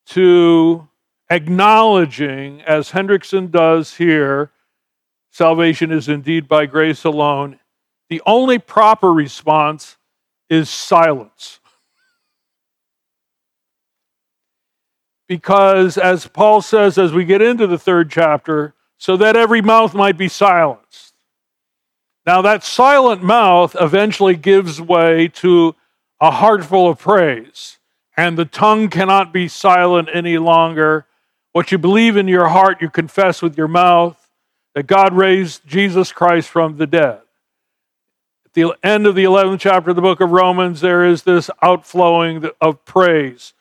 to 0.06 0.88
acknowledging, 1.30 2.62
as 2.62 2.90
Hendriksen 2.90 3.50
does 3.50 3.96
here, 3.96 4.50
salvation 5.30 5.90
is 5.90 6.08
indeed 6.08 6.48
by 6.48 6.66
grace 6.66 7.04
alone, 7.04 7.58
the 8.08 8.22
only 8.26 8.58
proper 8.58 9.12
response 9.12 9.96
is 10.48 10.68
silence. 10.68 11.60
Because, 15.26 15.96
as 15.96 16.26
Paul 16.26 16.60
says 16.60 16.98
as 16.98 17.12
we 17.12 17.24
get 17.24 17.42
into 17.42 17.66
the 17.66 17.78
third 17.78 18.10
chapter, 18.10 18.74
so 18.98 19.16
that 19.16 19.36
every 19.36 19.62
mouth 19.62 19.94
might 19.94 20.16
be 20.16 20.28
silenced. 20.28 21.14
Now, 22.26 22.42
that 22.42 22.64
silent 22.64 23.22
mouth 23.22 23.76
eventually 23.78 24.36
gives 24.36 24.80
way 24.80 25.28
to 25.28 25.74
a 26.20 26.30
heart 26.30 26.64
full 26.64 26.88
of 26.88 26.98
praise, 26.98 27.78
and 28.16 28.38
the 28.38 28.44
tongue 28.44 28.88
cannot 28.88 29.32
be 29.32 29.48
silent 29.48 30.08
any 30.12 30.38
longer 30.38 31.06
what 31.54 31.70
you 31.70 31.78
believe 31.78 32.16
in 32.16 32.26
your 32.26 32.48
heart, 32.48 32.82
you 32.82 32.90
confess 32.90 33.40
with 33.40 33.56
your 33.56 33.68
mouth 33.68 34.28
that 34.74 34.88
God 34.88 35.14
raised 35.14 35.64
Jesus 35.66 36.10
Christ 36.10 36.48
from 36.48 36.78
the 36.78 36.86
dead. 36.86 37.20
At 38.44 38.54
the 38.54 38.74
end 38.82 39.06
of 39.06 39.14
the 39.14 39.22
11th 39.22 39.60
chapter 39.60 39.90
of 39.90 39.96
the 39.96 40.02
book 40.02 40.20
of 40.20 40.32
Romans, 40.32 40.80
there 40.80 41.04
is 41.04 41.22
this 41.22 41.50
outflowing 41.62 42.44
of 42.60 42.84
praise. 42.84 43.52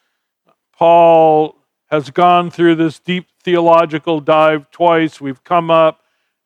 Paul 0.84 1.56
has 1.86 2.10
gone 2.10 2.52
through 2.52 2.76
this 2.76 3.00
deep 3.00 3.28
theological 3.41 4.19
dive 4.19 4.69
twice. 4.69 5.22
We've 5.22 5.41
come 5.41 5.72
up, 5.72 6.02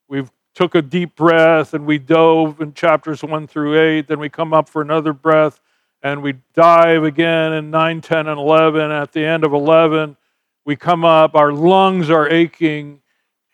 we've 0.08 0.30
took 0.54 0.76
a 0.76 0.80
deep 0.80 1.16
breath, 1.16 1.74
and 1.74 1.84
we 1.84 1.98
dove 1.98 2.60
in 2.60 2.72
chapters 2.72 3.24
1 3.24 3.48
through 3.48 3.76
8. 3.76 4.06
Then 4.06 4.20
we 4.20 4.28
come 4.28 4.54
up 4.54 4.68
for 4.68 4.80
another 4.80 5.12
breath, 5.12 5.58
and 6.04 6.22
we 6.22 6.34
dive 6.54 7.02
again 7.02 7.52
in 7.52 7.72
9, 7.72 8.00
10, 8.00 8.28
and 8.28 8.38
11. 8.38 8.92
At 8.92 9.10
the 9.10 9.24
end 9.24 9.42
of 9.42 9.52
11, 9.52 10.16
we 10.64 10.76
come 10.76 11.04
up, 11.04 11.34
our 11.34 11.52
lungs 11.52 12.08
are 12.08 12.30
aching, 12.30 13.00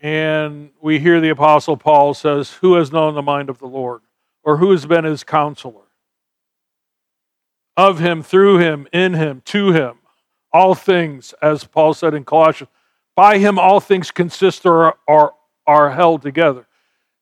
and 0.02 0.68
we 0.82 0.98
hear 0.98 1.18
the 1.18 1.30
Apostle 1.30 1.78
Paul 1.78 2.12
says, 2.12 2.52
Who 2.60 2.74
has 2.74 2.92
known 2.92 3.14
the 3.14 3.22
mind 3.22 3.48
of 3.48 3.58
the 3.58 3.66
Lord? 3.66 4.02
Or 4.42 4.58
who 4.58 4.70
has 4.72 4.84
been 4.84 5.04
his 5.04 5.24
counselor? 5.24 5.88
Of 7.74 8.00
him, 8.00 8.22
through 8.22 8.58
him, 8.58 8.86
in 8.92 9.14
him, 9.14 9.40
to 9.46 9.72
him, 9.72 10.00
all 10.54 10.76
things, 10.76 11.34
as 11.42 11.64
Paul 11.64 11.92
said 11.92 12.14
in 12.14 12.24
Colossians, 12.24 12.70
by 13.16 13.38
him 13.38 13.58
all 13.58 13.80
things 13.80 14.12
consist 14.12 14.64
or 14.64 14.94
are, 15.08 15.34
are 15.66 15.90
held 15.90 16.22
together. 16.22 16.66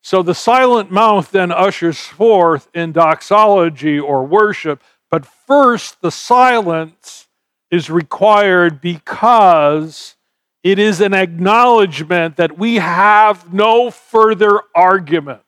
So 0.02 0.22
the 0.22 0.34
silent 0.34 0.90
mouth 0.90 1.30
then 1.30 1.50
ushers 1.50 1.98
forth 1.98 2.68
in 2.74 2.92
doxology 2.92 3.98
or 3.98 4.24
worship, 4.24 4.82
but 5.10 5.24
first 5.24 6.02
the 6.02 6.10
silence 6.10 7.26
is 7.70 7.88
required 7.88 8.80
because 8.82 10.16
it 10.62 10.78
is 10.78 11.00
an 11.00 11.14
acknowledgement 11.14 12.36
that 12.36 12.58
we 12.58 12.76
have 12.76 13.52
no 13.52 13.90
further 13.90 14.60
argument. 14.74 15.40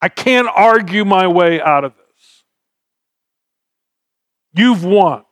I 0.00 0.08
can't 0.08 0.48
argue 0.48 1.04
my 1.04 1.26
way 1.26 1.60
out 1.60 1.84
of 1.84 1.92
this. 1.94 2.44
You've 4.54 4.82
won. 4.82 5.24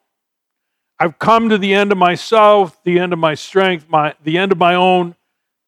I've 1.00 1.18
come 1.18 1.48
to 1.48 1.58
the 1.58 1.74
end 1.74 1.92
of 1.92 1.98
myself, 1.98 2.82
the 2.84 2.98
end 2.98 3.12
of 3.12 3.18
my 3.18 3.34
strength, 3.34 3.86
my, 3.88 4.14
the 4.22 4.38
end 4.38 4.52
of 4.52 4.58
my 4.58 4.74
own 4.74 5.14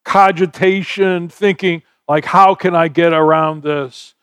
cogitation, 0.04 1.28
thinking, 1.28 1.82
like, 2.08 2.24
how 2.24 2.54
can 2.54 2.74
I 2.74 2.88
get 2.88 3.12
around 3.12 3.62
this? 3.62 4.14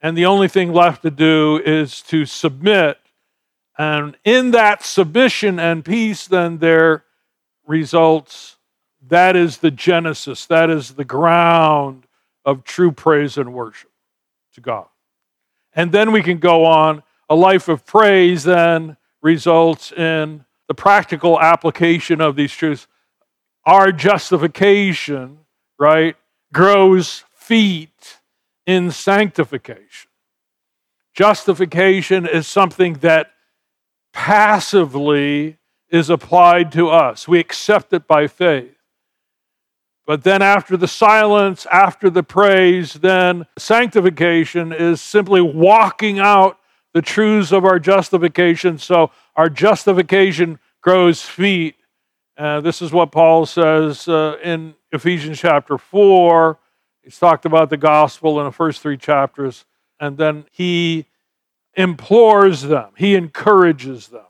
And 0.00 0.16
the 0.16 0.26
only 0.26 0.48
thing 0.48 0.72
left 0.72 1.02
to 1.02 1.10
do 1.10 1.60
is 1.64 2.02
to 2.02 2.24
submit 2.24 2.98
and 3.78 4.16
in 4.24 4.50
that 4.50 4.82
submission 4.82 5.60
and 5.60 5.84
peace, 5.84 6.26
then 6.26 6.58
there 6.58 7.04
results 7.66 8.56
that 9.06 9.36
is 9.36 9.58
the 9.58 9.70
genesis, 9.70 10.44
that 10.46 10.68
is 10.68 10.94
the 10.94 11.04
ground 11.04 12.06
of 12.44 12.64
true 12.64 12.90
praise 12.90 13.38
and 13.38 13.54
worship 13.54 13.90
to 14.54 14.60
God. 14.60 14.88
And 15.72 15.92
then 15.92 16.10
we 16.10 16.22
can 16.22 16.38
go 16.38 16.64
on. 16.64 17.04
A 17.30 17.36
life 17.36 17.68
of 17.68 17.86
praise 17.86 18.42
then 18.42 18.96
results 19.22 19.92
in 19.92 20.44
the 20.68 20.74
practical 20.74 21.40
application 21.40 22.20
of 22.20 22.36
these 22.36 22.52
truths. 22.52 22.86
Our 23.64 23.90
justification, 23.90 25.38
right, 25.78 26.16
grows 26.52 27.24
feet 27.34 28.18
in 28.66 28.90
sanctification. 28.90 30.10
Justification 31.14 32.26
is 32.26 32.46
something 32.46 32.94
that 32.94 33.32
passively 34.12 35.56
is 35.90 36.10
applied 36.10 36.70
to 36.72 36.90
us. 36.90 37.26
We 37.26 37.40
accept 37.40 37.92
it 37.92 38.06
by 38.06 38.26
faith. 38.26 38.74
But 40.06 40.22
then, 40.22 40.40
after 40.40 40.76
the 40.76 40.88
silence, 40.88 41.66
after 41.70 42.08
the 42.08 42.22
praise, 42.22 42.94
then 42.94 43.46
sanctification 43.58 44.72
is 44.72 45.02
simply 45.02 45.42
walking 45.42 46.18
out 46.18 46.58
the 46.94 47.02
truths 47.02 47.52
of 47.52 47.64
our 47.64 47.78
justification. 47.78 48.78
So, 48.78 49.10
our 49.38 49.48
justification 49.48 50.58
grows 50.80 51.22
feet. 51.22 51.76
Uh, 52.36 52.60
this 52.60 52.82
is 52.82 52.90
what 52.90 53.12
Paul 53.12 53.46
says 53.46 54.08
uh, 54.08 54.36
in 54.42 54.74
Ephesians 54.90 55.38
chapter 55.38 55.78
4. 55.78 56.58
He's 57.02 57.18
talked 57.18 57.46
about 57.46 57.70
the 57.70 57.76
gospel 57.76 58.40
in 58.40 58.46
the 58.46 58.52
first 58.52 58.82
three 58.82 58.96
chapters. 58.96 59.64
And 60.00 60.18
then 60.18 60.46
he 60.50 61.06
implores 61.74 62.62
them, 62.62 62.90
he 62.96 63.14
encourages 63.14 64.08
them 64.08 64.26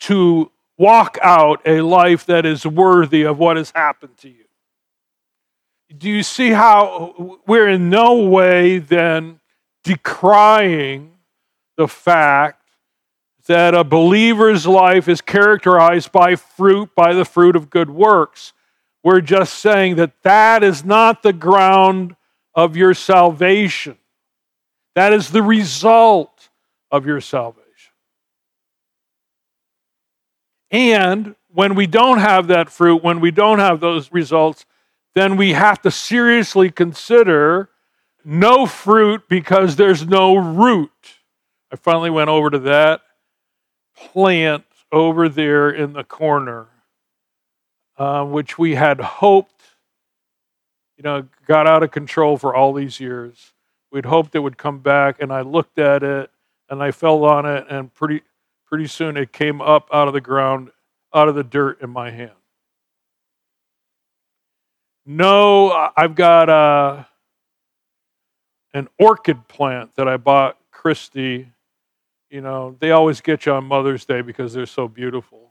to 0.00 0.50
walk 0.78 1.18
out 1.22 1.60
a 1.66 1.82
life 1.82 2.24
that 2.24 2.46
is 2.46 2.64
worthy 2.64 3.22
of 3.22 3.38
what 3.38 3.58
has 3.58 3.70
happened 3.72 4.16
to 4.18 4.30
you. 4.30 4.44
Do 5.96 6.08
you 6.08 6.22
see 6.22 6.50
how 6.50 7.40
we're 7.46 7.68
in 7.68 7.90
no 7.90 8.14
way 8.14 8.78
then 8.78 9.40
decrying 9.84 11.10
the 11.76 11.86
fact 11.86 12.61
that 13.46 13.74
a 13.74 13.84
believer's 13.84 14.66
life 14.66 15.08
is 15.08 15.20
characterized 15.20 16.12
by 16.12 16.36
fruit, 16.36 16.94
by 16.94 17.12
the 17.12 17.24
fruit 17.24 17.56
of 17.56 17.70
good 17.70 17.90
works? 17.90 18.52
We're 19.02 19.20
just 19.20 19.54
saying 19.54 19.96
that 19.96 20.22
that 20.22 20.62
is 20.62 20.84
not 20.84 21.22
the 21.22 21.32
ground 21.32 22.14
of 22.54 22.76
your 22.76 22.94
salvation. 22.94 23.98
That 24.94 25.12
is 25.12 25.30
the 25.30 25.42
result 25.42 26.50
of 26.90 27.06
your 27.06 27.20
salvation. 27.20 27.62
And 30.70 31.34
when 31.52 31.74
we 31.74 31.86
don't 31.86 32.18
have 32.18 32.46
that 32.48 32.70
fruit, 32.70 33.02
when 33.02 33.20
we 33.20 33.30
don't 33.30 33.58
have 33.58 33.80
those 33.80 34.12
results, 34.12 34.64
then 35.14 35.36
we 35.36 35.52
have 35.52 35.82
to 35.82 35.90
seriously 35.90 36.70
consider 36.70 37.68
no 38.24 38.66
fruit 38.66 39.28
because 39.28 39.76
there's 39.76 40.06
no 40.06 40.36
root. 40.36 40.90
I 41.70 41.76
finally 41.76 42.10
went 42.10 42.30
over 42.30 42.50
to 42.50 42.58
that 42.60 43.02
plant 43.96 44.64
over 44.90 45.28
there 45.28 45.70
in 45.70 45.92
the 45.92 46.04
corner, 46.04 46.68
uh, 47.96 48.24
which 48.24 48.58
we 48.58 48.74
had 48.74 49.00
hoped, 49.00 49.62
you 50.96 51.02
know, 51.02 51.26
got 51.46 51.66
out 51.66 51.82
of 51.82 51.90
control 51.90 52.36
for 52.36 52.54
all 52.54 52.72
these 52.72 53.00
years. 53.00 53.52
We'd 53.90 54.06
hoped 54.06 54.34
it 54.34 54.40
would 54.40 54.58
come 54.58 54.78
back, 54.78 55.20
and 55.20 55.32
I 55.32 55.42
looked 55.42 55.78
at 55.78 56.02
it 56.02 56.30
and 56.68 56.82
I 56.82 56.90
fell 56.90 57.24
on 57.24 57.44
it, 57.44 57.66
and 57.68 57.92
pretty 57.92 58.22
pretty 58.66 58.86
soon 58.86 59.18
it 59.18 59.32
came 59.32 59.60
up 59.60 59.88
out 59.92 60.08
of 60.08 60.14
the 60.14 60.20
ground, 60.20 60.70
out 61.14 61.28
of 61.28 61.34
the 61.34 61.44
dirt 61.44 61.82
in 61.82 61.90
my 61.90 62.10
hand. 62.10 62.30
No, 65.04 65.90
I've 65.94 66.14
got 66.14 66.48
a, 66.48 66.52
uh, 66.52 67.04
an 68.72 68.88
orchid 68.98 69.46
plant 69.48 69.94
that 69.96 70.08
I 70.08 70.16
bought 70.16 70.56
Christy. 70.70 71.52
You 72.32 72.40
know, 72.40 72.76
they 72.78 72.92
always 72.92 73.20
get 73.20 73.44
you 73.44 73.52
on 73.52 73.66
Mother's 73.66 74.06
Day 74.06 74.22
because 74.22 74.54
they're 74.54 74.64
so 74.64 74.88
beautiful, 74.88 75.50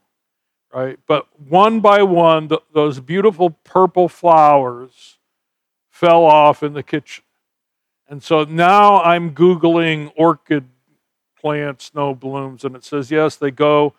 right? 0.73 0.97
But 1.05 1.27
one 1.39 1.79
by 1.79 2.01
one, 2.01 2.49
th- 2.49 2.63
those 2.73 2.99
beautiful 2.99 3.51
purple 3.51 4.09
flowers 4.09 5.19
fell 5.91 6.23
off 6.25 6.63
in 6.63 6.73
the 6.73 6.81
kitchen. 6.81 7.23
And 8.09 8.23
so 8.23 8.45
now 8.45 8.99
I'm 9.03 9.35
Googling 9.35 10.11
orchid 10.15 10.69
plants, 11.39 11.91
no 11.93 12.15
blooms, 12.15 12.63
and 12.63 12.75
it 12.75 12.83
says, 12.83 13.11
yes, 13.11 13.35
they 13.35 13.51
go, 13.51 13.93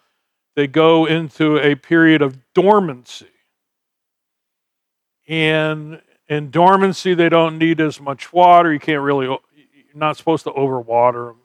they 0.57 0.67
go 0.67 1.07
into 1.07 1.59
a 1.59 1.77
period 1.77 2.21
of 2.21 2.37
dormancy. 2.53 3.29
And 5.29 6.03
in 6.29 6.51
dormancy, 6.51 7.15
they 7.15 7.29
don't 7.29 7.59
need 7.59 7.81
as 7.81 8.01
much 8.01 8.33
water. 8.33 8.73
You 8.73 8.81
can't 8.81 9.03
really, 9.03 9.27
you're 9.27 9.39
not 9.95 10.17
supposed 10.17 10.43
to 10.45 10.51
overwater 10.51 11.29
them. 11.29 11.42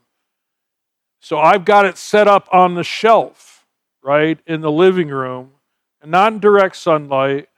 So 1.19 1.39
I've 1.39 1.65
got 1.65 1.85
it 1.85 1.97
set 1.97 2.27
up 2.27 2.47
on 2.51 2.75
the 2.75 2.83
shelf, 2.83 3.65
right, 4.01 4.39
in 4.45 4.61
the 4.61 4.71
living 4.71 5.09
room, 5.09 5.51
in 6.03 6.11
direct 6.39 6.75
sunlight. 6.75 7.49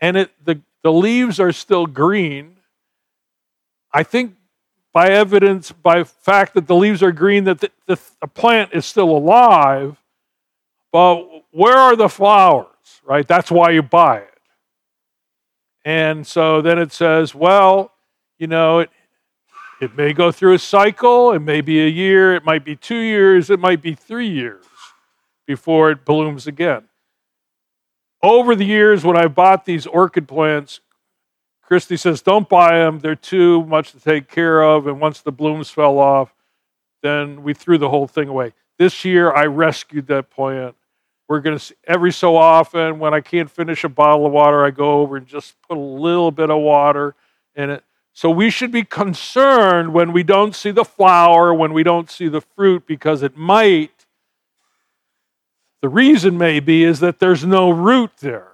And 0.00 0.16
it 0.16 0.30
the, 0.44 0.60
the 0.82 0.92
leaves 0.92 1.40
are 1.40 1.52
still 1.52 1.86
green 1.86 2.56
I 3.96 4.02
think 4.02 4.34
by 4.92 5.08
evidence, 5.08 5.72
by 5.72 6.04
fact 6.04 6.52
that 6.52 6.66
the 6.66 6.74
leaves 6.74 7.02
are 7.02 7.12
green, 7.12 7.44
that 7.44 7.60
the, 7.60 7.70
the, 7.86 7.98
the 8.20 8.26
plant 8.26 8.74
is 8.74 8.84
still 8.84 9.08
alive. 9.08 9.96
But 10.92 11.24
where 11.50 11.78
are 11.78 11.96
the 11.96 12.10
flowers, 12.10 12.66
right? 13.06 13.26
That's 13.26 13.50
why 13.50 13.70
you 13.70 13.80
buy 13.80 14.18
it. 14.18 14.38
And 15.82 16.26
so 16.26 16.60
then 16.60 16.78
it 16.78 16.92
says, 16.92 17.34
well, 17.34 17.90
you 18.38 18.48
know, 18.48 18.80
it, 18.80 18.90
it 19.80 19.96
may 19.96 20.12
go 20.12 20.32
through 20.32 20.54
a 20.54 20.58
cycle. 20.58 21.32
It 21.32 21.40
may 21.40 21.60
be 21.60 21.80
a 21.84 21.88
year. 21.88 22.34
It 22.34 22.44
might 22.44 22.64
be 22.64 22.76
two 22.76 22.98
years. 22.98 23.50
It 23.50 23.60
might 23.60 23.82
be 23.82 23.94
three 23.94 24.28
years 24.28 24.64
before 25.46 25.90
it 25.90 26.04
blooms 26.04 26.46
again. 26.46 26.84
Over 28.22 28.56
the 28.56 28.64
years, 28.64 29.04
when 29.04 29.16
I 29.16 29.28
bought 29.28 29.66
these 29.66 29.86
orchid 29.86 30.26
plants, 30.26 30.80
Christy 31.62 31.96
says, 31.96 32.22
Don't 32.22 32.48
buy 32.48 32.78
them. 32.78 33.00
They're 33.00 33.14
too 33.14 33.64
much 33.64 33.92
to 33.92 34.00
take 34.00 34.28
care 34.28 34.62
of. 34.62 34.86
And 34.86 35.00
once 35.00 35.20
the 35.20 35.32
blooms 35.32 35.68
fell 35.68 35.98
off, 35.98 36.34
then 37.02 37.42
we 37.42 37.54
threw 37.54 37.76
the 37.76 37.90
whole 37.90 38.06
thing 38.06 38.28
away. 38.28 38.52
This 38.78 39.04
year, 39.04 39.32
I 39.32 39.46
rescued 39.46 40.06
that 40.08 40.30
plant. 40.30 40.74
We're 41.28 41.40
going 41.40 41.58
to, 41.58 41.74
every 41.86 42.12
so 42.12 42.36
often, 42.36 42.98
when 42.98 43.12
I 43.12 43.20
can't 43.20 43.50
finish 43.50 43.84
a 43.84 43.88
bottle 43.88 44.26
of 44.26 44.32
water, 44.32 44.64
I 44.64 44.70
go 44.70 45.00
over 45.00 45.16
and 45.16 45.26
just 45.26 45.56
put 45.68 45.76
a 45.76 45.80
little 45.80 46.30
bit 46.30 46.50
of 46.50 46.60
water 46.60 47.14
in 47.54 47.70
it. 47.70 47.84
So 48.16 48.30
we 48.30 48.48
should 48.48 48.72
be 48.72 48.82
concerned 48.82 49.92
when 49.92 50.10
we 50.10 50.22
don't 50.22 50.54
see 50.54 50.70
the 50.70 50.86
flower, 50.86 51.52
when 51.52 51.74
we 51.74 51.82
don't 51.82 52.10
see 52.10 52.28
the 52.28 52.40
fruit, 52.40 52.86
because 52.86 53.22
it 53.22 53.36
might, 53.36 54.06
the 55.82 55.90
reason 55.90 56.38
may 56.38 56.60
be, 56.60 56.82
is 56.82 57.00
that 57.00 57.18
there's 57.18 57.44
no 57.44 57.68
root 57.68 58.12
there. 58.20 58.52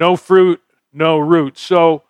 No 0.00 0.16
fruit, 0.16 0.60
no 0.92 1.16
root. 1.16 1.58
So 1.58 2.02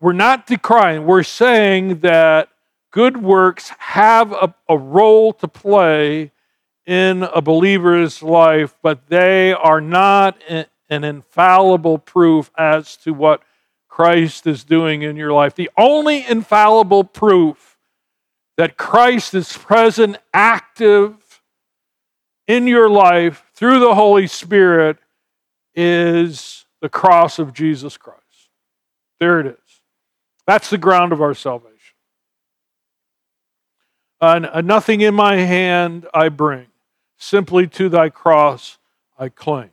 we're 0.00 0.14
not 0.14 0.46
decrying, 0.46 1.04
we're 1.04 1.24
saying 1.24 1.98
that 1.98 2.48
good 2.90 3.22
works 3.22 3.70
have 3.76 4.32
a, 4.32 4.54
a 4.66 4.78
role 4.78 5.34
to 5.34 5.46
play 5.46 6.32
in 6.86 7.22
a 7.22 7.42
believer's 7.42 8.22
life, 8.22 8.74
but 8.80 9.08
they 9.08 9.52
are 9.52 9.82
not 9.82 10.40
an 10.48 11.04
infallible 11.04 11.98
proof 11.98 12.50
as 12.56 12.96
to 12.96 13.12
what 13.12 13.42
Christ 13.88 14.46
is 14.46 14.64
doing 14.64 15.02
in 15.02 15.16
your 15.16 15.32
life. 15.32 15.54
The 15.54 15.70
only 15.76 16.26
infallible 16.26 17.04
proof 17.04 17.78
that 18.56 18.76
Christ 18.76 19.34
is 19.34 19.56
present, 19.56 20.18
active 20.32 21.42
in 22.46 22.66
your 22.66 22.88
life 22.88 23.44
through 23.54 23.80
the 23.80 23.94
Holy 23.94 24.26
Spirit 24.26 24.98
is 25.74 26.66
the 26.80 26.88
cross 26.88 27.38
of 27.38 27.52
Jesus 27.52 27.96
Christ. 27.96 28.18
There 29.20 29.40
it 29.40 29.46
is. 29.46 29.82
That's 30.46 30.70
the 30.70 30.78
ground 30.78 31.12
of 31.12 31.20
our 31.20 31.34
salvation. 31.34 31.74
And 34.20 34.46
uh, 34.46 34.60
nothing 34.62 35.00
in 35.00 35.14
my 35.14 35.36
hand 35.36 36.06
I 36.12 36.28
bring, 36.28 36.66
simply 37.16 37.66
to 37.68 37.88
thy 37.88 38.08
cross 38.08 38.78
I 39.18 39.28
cling. 39.28 39.70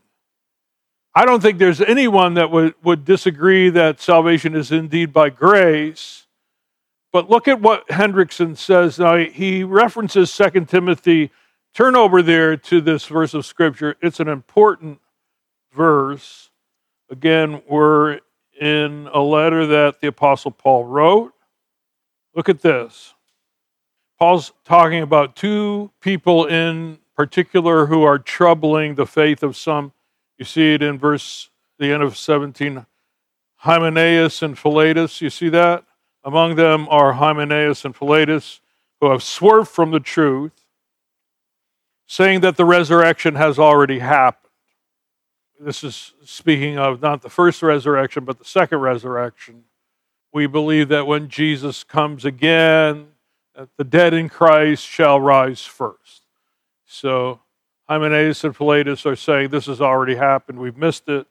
I 1.17 1.23
don't 1.23 1.41
think 1.41 1.60
there's 1.60 1.80
anyone 1.80 2.34
that 2.34 2.51
would, 2.51 2.75
would 2.84 3.06
disagree 3.06 3.69
that 3.69 4.01
salvation 4.01 4.54
is 4.54 4.69
indeed 4.71 5.13
by 5.13 5.30
grace. 5.30 6.28
But 7.13 7.30
look 7.30 7.47
at 7.47 7.62
what 7.62 7.88
Hendriksen 7.88 8.58
says. 8.58 8.99
Now, 8.99 9.15
he 9.15 9.63
references 9.63 10.36
2 10.36 10.65
Timothy. 10.65 11.32
Turn 11.73 11.95
over 11.95 12.21
there 12.21 12.58
to 12.58 12.82
this 12.82 13.06
verse 13.06 13.34
of 13.34 13.45
Scripture. 13.45 13.95
It's 14.01 14.19
an 14.19 14.28
important 14.28 14.99
verse. 15.73 16.49
Again, 17.10 17.62
we're 17.69 18.19
in 18.60 19.08
a 19.13 19.21
letter 19.21 19.65
that 19.65 20.01
the 20.01 20.08
Apostle 20.08 20.51
Paul 20.51 20.84
wrote. 20.84 21.34
Look 22.36 22.49
at 22.49 22.62
this. 22.62 23.13
Paul's 24.19 24.51
talking 24.65 25.01
about 25.01 25.38
two 25.38 25.91
people 26.01 26.45
in 26.45 26.99
particular 27.15 27.86
who 27.86 28.04
are 28.04 28.19
troubling 28.19 28.95
the 28.95 29.06
faith 29.06 29.43
of 29.43 29.56
some. 29.56 29.93
You 30.38 30.45
see 30.45 30.74
it 30.74 30.82
in 30.82 30.98
verse 30.98 31.50
the 31.80 31.91
end 31.91 32.04
of 32.04 32.17
17. 32.17 32.86
Hymenaeus 33.58 34.41
and 34.41 34.58
Philetus, 34.58 35.21
you 35.21 35.30
see 35.30 35.50
that? 35.50 35.84
Among 36.24 36.56
them 36.56 36.88
are 36.89 37.13
Hymenaeus 37.13 37.86
and 37.86 37.95
Philetus, 37.95 38.62
who 39.00 39.12
have 39.12 39.24
swerved 39.24 39.69
from 39.69 39.91
the 39.91 40.00
truth, 40.00 40.65
saying 42.08 42.41
that 42.41 42.58
the 42.58 42.65
resurrection 42.65 43.36
has 43.36 43.60
already 43.60 44.00
happened. 44.00 44.52
This 45.60 45.84
is 45.84 46.13
speaking 46.26 46.78
of 46.78 47.02
not 47.02 47.21
the 47.21 47.30
first 47.30 47.62
resurrection, 47.62 48.26
but 48.26 48.39
the 48.39 48.45
second 48.45 48.80
resurrection. 48.80 49.63
We 50.34 50.48
believe 50.48 50.89
that 50.89 51.08
when 51.08 51.30
Jesus 51.30 51.84
comes 51.84 52.26
again, 52.26 53.08
that 53.56 53.69
the 53.78 53.86
dead 53.86 54.13
in 54.13 54.28
Christ 54.28 54.86
shall 54.86 55.19
rise 55.19 55.65
first. 55.65 56.24
So 56.86 57.39
Hymenaeus 57.88 58.43
and 58.43 58.56
Philetus 58.56 59.06
are 59.06 59.15
saying 59.15 59.50
this 59.50 59.67
has 59.67 59.82
already 59.82 60.15
happened. 60.15 60.60
We've 60.60 60.78
missed 60.78 61.08
it. 61.08 61.28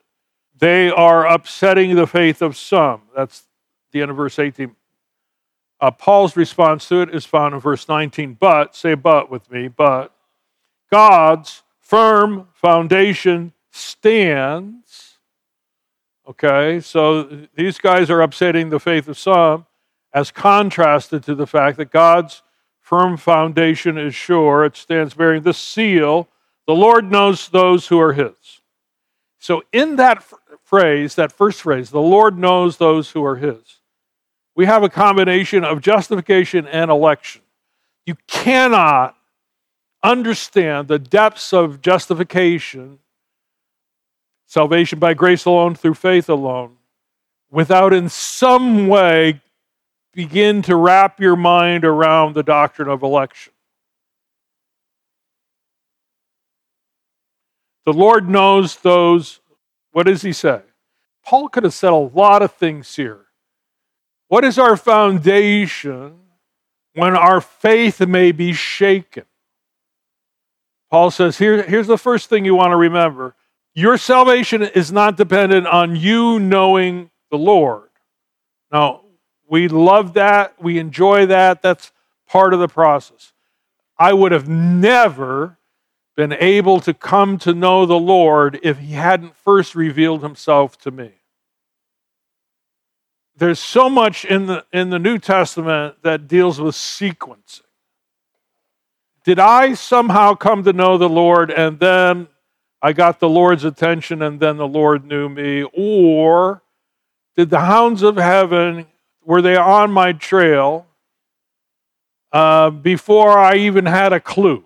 They 0.57 0.90
are 0.90 1.27
upsetting 1.27 1.97
the 1.97 2.07
faith 2.07 2.43
of 2.43 2.57
some. 2.57 3.03
That's 3.14 3.45
the 3.93 4.03
end 4.03 4.11
of 4.11 4.17
verse 4.17 4.38
18. 4.38 4.75
Uh, 5.81 5.90
Paul's 5.90 6.37
response 6.37 6.88
to 6.88 7.03
it 7.03 7.14
is 7.14 7.25
found 7.25 7.55
in 7.55 7.61
verse 7.61 7.88
19. 7.88 8.35
But, 8.35 8.77
say 8.77 8.94
but 8.94 9.31
with 9.31 9.50
me, 9.50 9.69
but 9.69 10.15
God's 10.90 11.63
firm 11.81 12.48
foundation 12.55 13.52
stands. 13.71 15.19
Okay, 16.27 16.81
so 16.81 17.48
these 17.55 17.79
guys 17.79 18.09
are 18.11 18.23
upsetting 18.23 18.71
the 18.71 18.81
faith 18.81 19.09
of 19.09 19.19
some 19.19 19.67
as 20.15 20.31
contrasted 20.31 21.25
to 21.25 21.35
the 21.35 21.46
fact 21.46 21.77
that 21.77 21.90
God's 21.90 22.42
firm 22.81 23.17
foundation 23.17 23.98
is 23.98 24.15
sure. 24.15 24.65
It 24.65 24.77
stands 24.77 25.15
bearing 25.15 25.42
the 25.42 25.52
seal. 25.52 26.29
The 26.67 26.75
Lord 26.75 27.10
knows 27.10 27.48
those 27.48 27.88
who 27.88 28.00
are 28.00 28.12
his. 28.12 28.35
So, 29.38 29.62
in 29.73 29.96
that 29.96 30.25
phrase, 30.62 31.15
that 31.17 31.33
first 31.33 31.62
phrase, 31.62 31.90
the 31.90 32.00
Lord 32.00 32.38
knows 32.38 32.79
those 32.79 33.10
who 33.10 33.25
are 33.25 33.37
his, 33.37 33.81
we 34.56 34.67
have 34.67 34.83
a 34.83 34.88
combination 34.88 35.65
of 35.65 35.81
justification 35.81 36.67
and 36.67 36.90
election. 36.90 37.42
You 38.06 38.17
cannot 38.27 39.17
understand 40.02 40.88
the 40.88 40.98
depths 40.98 41.52
of 41.52 41.81
justification 41.81 43.00
salvation 44.54 45.00
by 45.00 45.15
grace 45.15 45.46
alone, 45.46 45.75
through 45.75 45.94
faith 45.94 46.29
alone, 46.29 46.77
without 47.50 47.92
in 47.92 48.08
some 48.08 48.87
way 48.87 49.40
begin 50.12 50.62
to 50.62 50.77
wrap 50.77 51.19
your 51.19 51.35
mind 51.35 51.85
around 51.85 52.35
the 52.35 52.42
doctrine 52.44 52.88
of 52.88 53.02
election. 53.02 53.52
The 57.85 57.93
Lord 57.93 58.29
knows 58.29 58.77
those. 58.77 59.41
What 59.93 60.07
does 60.07 60.23
he 60.23 60.33
say? 60.33 60.63
Paul 61.25 61.49
could 61.49 61.65
have 61.65 61.75
said 61.75 61.93
a 61.93 61.97
lot 61.97 62.43
of 62.43 62.53
things 62.53 62.95
here. 62.97 63.27
What 64.29 64.45
is 64.45 64.59
our 64.59 64.77
foundation 64.77 66.19
when 66.95 67.17
our 67.17 67.41
faith 67.41 68.01
may 68.01 68.33
be 68.33 68.53
shaken? 68.53 69.25
Paul 70.91 71.11
says, 71.11 71.39
Here, 71.39 71.63
here's 71.63 71.87
the 71.87 71.99
first 71.99 72.29
thing 72.29 72.45
you 72.45 72.55
want 72.55 72.73
to 72.73 72.77
remember 72.77 73.35
your 73.75 73.99
salvation 73.99 74.63
is 74.63 74.93
not 74.93 75.17
dependent 75.17 75.67
on 75.67 75.97
you 75.97 76.39
knowing 76.39 77.11
the 77.31 77.37
Lord. 77.37 77.91
Now, 78.71 79.03
we 79.49 79.67
love 79.69 80.15
that, 80.15 80.55
we 80.63 80.79
enjoy 80.79 81.27
that, 81.27 81.61
that's 81.61 81.91
part 82.29 82.55
of 82.55 82.61
the 82.61 82.69
process. 82.69 83.33
I 83.99 84.13
would 84.13 84.33
have 84.33 84.49
never 84.49 85.59
been 86.17 86.33
able 86.33 86.81
to 86.81 86.94
come 86.94 87.38
to 87.38 87.52
know 87.52 87.87
the 87.87 87.98
Lord 87.98 88.60
if 88.62 88.79
he 88.79 88.92
hadn't 88.92 89.37
first 89.37 89.75
revealed 89.75 90.23
himself 90.23 90.79
to 90.79 90.90
me. 90.90 91.12
There's 93.37 93.58
so 93.58 93.90
much 93.90 94.25
in 94.25 94.46
the, 94.46 94.65
in 94.73 94.90
the 94.90 94.98
New 95.00 95.19
Testament 95.19 95.96
that 96.02 96.29
deals 96.29 96.60
with 96.60 96.77
sequencing. 96.77 97.62
Did 99.25 99.40
I 99.40 99.75
somehow 99.75 100.35
come 100.35 100.62
to 100.65 100.73
know 100.73 100.98
the 100.98 101.08
Lord 101.08 101.50
and 101.50 101.81
then 101.81 102.29
I 102.81 102.92
got 102.92 103.19
the 103.19 103.29
Lord's 103.29 103.65
attention 103.65 104.23
and 104.23 104.38
then 104.38 104.56
the 104.56 104.69
Lord 104.69 105.04
knew 105.04 105.29
me? 105.29 105.65
Or 105.73 106.62
did 107.35 107.50
the 107.50 107.60
hounds 107.60 108.02
of 108.02 108.17
heaven, 108.17 108.87
were 109.25 109.42
they 109.42 109.56
on 109.56 109.90
my 109.90 110.12
trail 110.12 110.87
uh, 112.31 112.71
before 112.71 113.37
I 113.37 113.56
even 113.56 113.87
had 113.87 114.12
a 114.12 114.21
clue? 114.21 114.65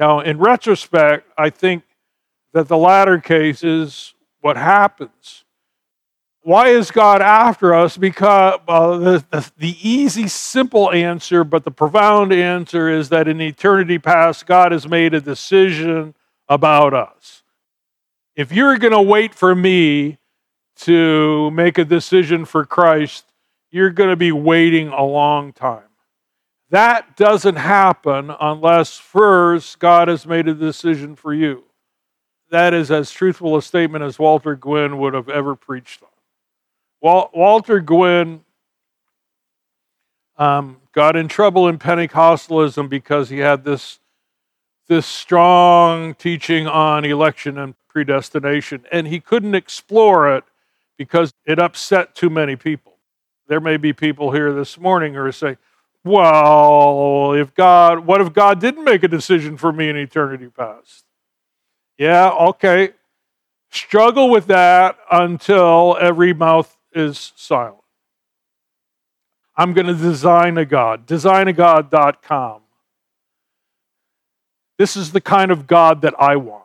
Now, 0.00 0.20
in 0.20 0.38
retrospect, 0.38 1.30
I 1.36 1.50
think 1.50 1.84
that 2.54 2.68
the 2.68 2.78
latter 2.78 3.18
case 3.18 3.62
is 3.62 4.14
what 4.40 4.56
happens. 4.56 5.44
Why 6.42 6.68
is 6.68 6.90
God 6.90 7.20
after 7.20 7.74
us? 7.74 7.98
Because 7.98 8.58
uh, 8.66 8.96
the, 8.96 9.24
the, 9.30 9.52
the 9.58 9.76
easy, 9.86 10.26
simple 10.26 10.90
answer, 10.90 11.44
but 11.44 11.64
the 11.64 11.70
profound 11.70 12.32
answer 12.32 12.88
is 12.88 13.10
that 13.10 13.28
in 13.28 13.42
eternity 13.42 13.98
past, 13.98 14.46
God 14.46 14.72
has 14.72 14.88
made 14.88 15.12
a 15.12 15.20
decision 15.20 16.14
about 16.48 16.94
us. 16.94 17.42
If 18.34 18.52
you're 18.52 18.78
going 18.78 18.94
to 18.94 19.02
wait 19.02 19.34
for 19.34 19.54
me 19.54 20.16
to 20.76 21.50
make 21.50 21.76
a 21.76 21.84
decision 21.84 22.46
for 22.46 22.64
Christ, 22.64 23.26
you're 23.70 23.90
going 23.90 24.08
to 24.08 24.16
be 24.16 24.32
waiting 24.32 24.88
a 24.88 25.04
long 25.04 25.52
time. 25.52 25.89
That 26.70 27.16
doesn't 27.16 27.56
happen 27.56 28.30
unless 28.40 28.96
first 28.96 29.80
God 29.80 30.06
has 30.08 30.24
made 30.24 30.46
a 30.46 30.54
decision 30.54 31.16
for 31.16 31.34
you. 31.34 31.64
That 32.50 32.74
is 32.74 32.90
as 32.90 33.10
truthful 33.10 33.56
a 33.56 33.62
statement 33.62 34.04
as 34.04 34.18
Walter 34.18 34.54
Gwynn 34.54 34.98
would 34.98 35.14
have 35.14 35.28
ever 35.28 35.56
preached 35.56 36.02
on. 36.02 36.08
Walter 37.32 37.80
Gwynn 37.80 38.44
um, 40.36 40.76
got 40.92 41.16
in 41.16 41.28
trouble 41.28 41.68
in 41.68 41.78
Pentecostalism 41.78 42.88
because 42.88 43.28
he 43.28 43.38
had 43.38 43.64
this, 43.64 43.98
this 44.86 45.06
strong 45.06 46.14
teaching 46.14 46.66
on 46.66 47.04
election 47.04 47.58
and 47.58 47.74
predestination, 47.88 48.84
and 48.92 49.08
he 49.08 49.18
couldn't 49.18 49.54
explore 49.54 50.34
it 50.34 50.44
because 50.96 51.32
it 51.46 51.58
upset 51.58 52.14
too 52.14 52.30
many 52.30 52.54
people. 52.54 52.96
There 53.48 53.60
may 53.60 53.76
be 53.76 53.92
people 53.92 54.30
here 54.30 54.52
this 54.52 54.78
morning 54.78 55.14
who 55.14 55.20
are 55.20 55.32
saying, 55.32 55.56
well, 56.04 57.32
if 57.32 57.54
God, 57.54 58.06
what 58.06 58.20
if 58.20 58.32
God 58.32 58.60
didn't 58.60 58.84
make 58.84 59.02
a 59.02 59.08
decision 59.08 59.56
for 59.56 59.72
me 59.72 59.88
in 59.88 59.96
eternity 59.96 60.48
past? 60.48 61.04
Yeah, 61.98 62.30
okay. 62.30 62.90
Struggle 63.70 64.30
with 64.30 64.46
that 64.46 64.96
until 65.10 65.96
every 66.00 66.32
mouth 66.32 66.76
is 66.92 67.32
silent. 67.36 67.76
I'm 69.56 69.74
going 69.74 69.86
to 69.86 69.94
design 69.94 70.56
a 70.56 70.64
God, 70.64 71.06
designagod.com. 71.06 72.62
This 74.78 74.96
is 74.96 75.12
the 75.12 75.20
kind 75.20 75.50
of 75.50 75.66
God 75.66 76.00
that 76.02 76.14
I 76.18 76.36
want. 76.36 76.64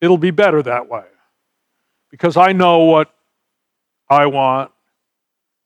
It'll 0.00 0.16
be 0.16 0.30
better 0.30 0.62
that 0.62 0.88
way 0.88 1.04
because 2.10 2.36
I 2.38 2.52
know 2.52 2.84
what 2.84 3.14
I 4.08 4.26
want 4.26 4.71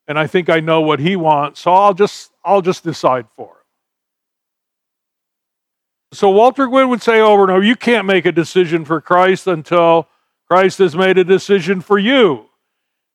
and 0.07 0.17
I 0.17 0.27
think 0.27 0.49
I 0.49 0.59
know 0.59 0.81
what 0.81 0.99
he 0.99 1.15
wants, 1.15 1.61
so 1.61 1.71
I'll 1.73 1.93
just 1.93 2.31
I'll 2.43 2.61
just 2.61 2.83
decide 2.83 3.25
for 3.35 3.49
him. 3.49 3.53
So 6.13 6.29
Walter 6.29 6.67
Gwynn 6.67 6.89
would 6.89 7.01
say 7.01 7.19
over 7.19 7.43
and 7.43 7.51
over, 7.51 7.63
you 7.63 7.75
can't 7.75 8.05
make 8.05 8.25
a 8.25 8.31
decision 8.31 8.85
for 8.85 9.01
Christ 9.01 9.45
until 9.47 10.07
Christ 10.49 10.77
has 10.77 10.95
made 10.95 11.17
a 11.17 11.25
decision 11.25 11.81
for 11.81 11.99
you. 11.99 12.45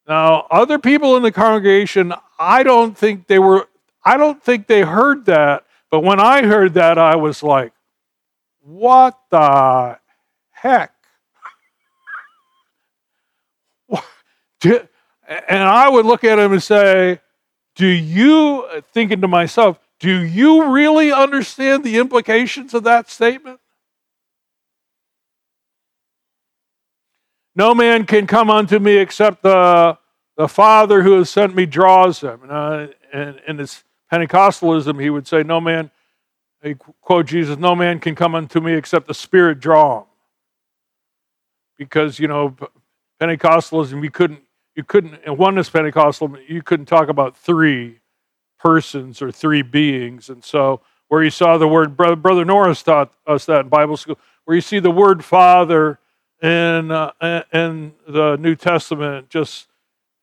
Now, 0.07 0.47
other 0.51 0.79
people 0.79 1.17
in 1.17 1.23
the 1.23 1.33
congregation, 1.33 2.13
I 2.39 2.63
don't 2.63 2.97
think 2.97 3.27
they 3.27 3.39
were 3.39 3.69
I 4.05 4.17
don't 4.17 4.43
think 4.43 4.67
they 4.67 4.83
heard 4.83 5.27
that, 5.27 5.65
but 5.91 6.01
when 6.01 6.21
I 6.21 6.45
heard 6.45 6.75
that 6.75 6.99
I 6.99 7.17
was 7.17 7.43
like, 7.43 7.73
what 8.61 9.19
the 9.31 9.99
heck? 10.51 10.93
And 15.49 15.63
I 15.63 15.89
would 15.89 16.05
look 16.05 16.25
at 16.25 16.39
him 16.39 16.53
and 16.53 16.63
say, 16.63 17.21
Do 17.77 17.87
you, 17.87 18.67
thinking 18.93 19.21
to 19.21 19.29
myself, 19.29 19.79
do 20.01 20.25
you 20.25 20.73
really 20.73 21.13
understand 21.13 21.85
the 21.85 21.99
implications 21.99 22.75
of 22.75 22.85
that 22.85 23.09
statement? 23.09 23.61
No 27.55 27.75
man 27.75 28.07
can 28.07 28.27
come 28.27 28.51
unto 28.51 28.79
me 28.79 28.97
except 28.97 29.43
the, 29.43 29.99
the 30.37 30.49
Father 30.49 31.03
who 31.03 31.13
has 31.19 31.31
sent 31.31 31.55
me 31.55 31.67
draws 31.67 32.21
them. 32.21 32.41
Uh, 32.49 32.87
and 33.13 33.41
in 33.47 33.59
his 33.59 33.85
Pentecostalism, 34.13 35.01
he 35.01 35.11
would 35.11 35.27
say, 35.29 35.43
No 35.43 35.61
man, 35.61 35.91
he 36.63 36.75
quote 37.01 37.27
Jesus, 37.27 37.59
no 37.59 37.75
man 37.75 37.99
can 37.99 38.15
come 38.15 38.35
unto 38.35 38.61
me 38.61 38.75
except 38.75 39.07
the 39.07 39.15
Spirit 39.15 39.61
draw 39.61 40.01
him. 40.01 40.07
Because, 41.79 42.19
you 42.19 42.29
know, 42.29 42.57
Pentecostalism, 43.21 44.01
we 44.01 44.09
couldn't 44.11 44.43
you 44.75 44.85
couldn't 44.85 45.19
in 45.25 45.37
oneness 45.37 45.69
Pentecostal 45.71 46.37
you 46.49 46.63
couldn't 46.63 46.87
talk 46.87 47.09
about 47.09 47.37
three 47.37 48.01
persons 48.59 49.21
or 49.21 49.31
three 49.31 49.63
beings, 49.63 50.29
and 50.29 50.45
so 50.45 50.81
where 51.09 51.23
you 51.23 51.31
saw 51.31 51.59
the 51.59 51.69
word 51.69 51.97
brother, 51.97 52.17
brother 52.17 52.45
Norris 52.45 52.83
taught 52.83 53.13
us 53.27 53.45
that 53.47 53.61
in 53.61 53.69
Bible 53.69 53.97
school, 53.97 54.19
where 54.45 54.55
you 54.55 54.61
see 54.61 54.79
the 54.79 54.91
word 54.91 55.25
Father 55.25 55.99
in 56.43 56.91
uh, 56.91 57.13
in 57.53 57.93
the 58.09 58.37
New 58.37 58.55
Testament, 58.55 59.29
just 59.29 59.69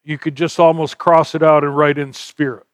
you 0.04 0.18
could 0.18 0.36
just 0.36 0.60
almost 0.60 0.98
cross 0.98 1.36
it 1.36 1.44
out 1.44 1.64
and 1.64 1.76
write 1.78 1.98
in 1.98 2.14
Spirit. 2.14 2.66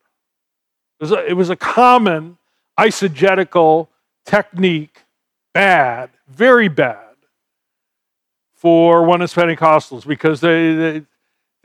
It 1.00 1.04
was 1.04 1.12
a, 1.12 1.26
it 1.26 1.34
was 1.34 1.50
a 1.50 1.56
common 1.56 2.38
eisegetical 2.80 3.90
technique, 4.26 5.04
bad, 5.54 6.10
very 6.28 6.68
bad 6.68 7.00
for 8.54 9.04
oneness 9.04 9.34
Pentecostals 9.34 10.08
because 10.08 10.42
they, 10.42 10.74
they 10.74 11.06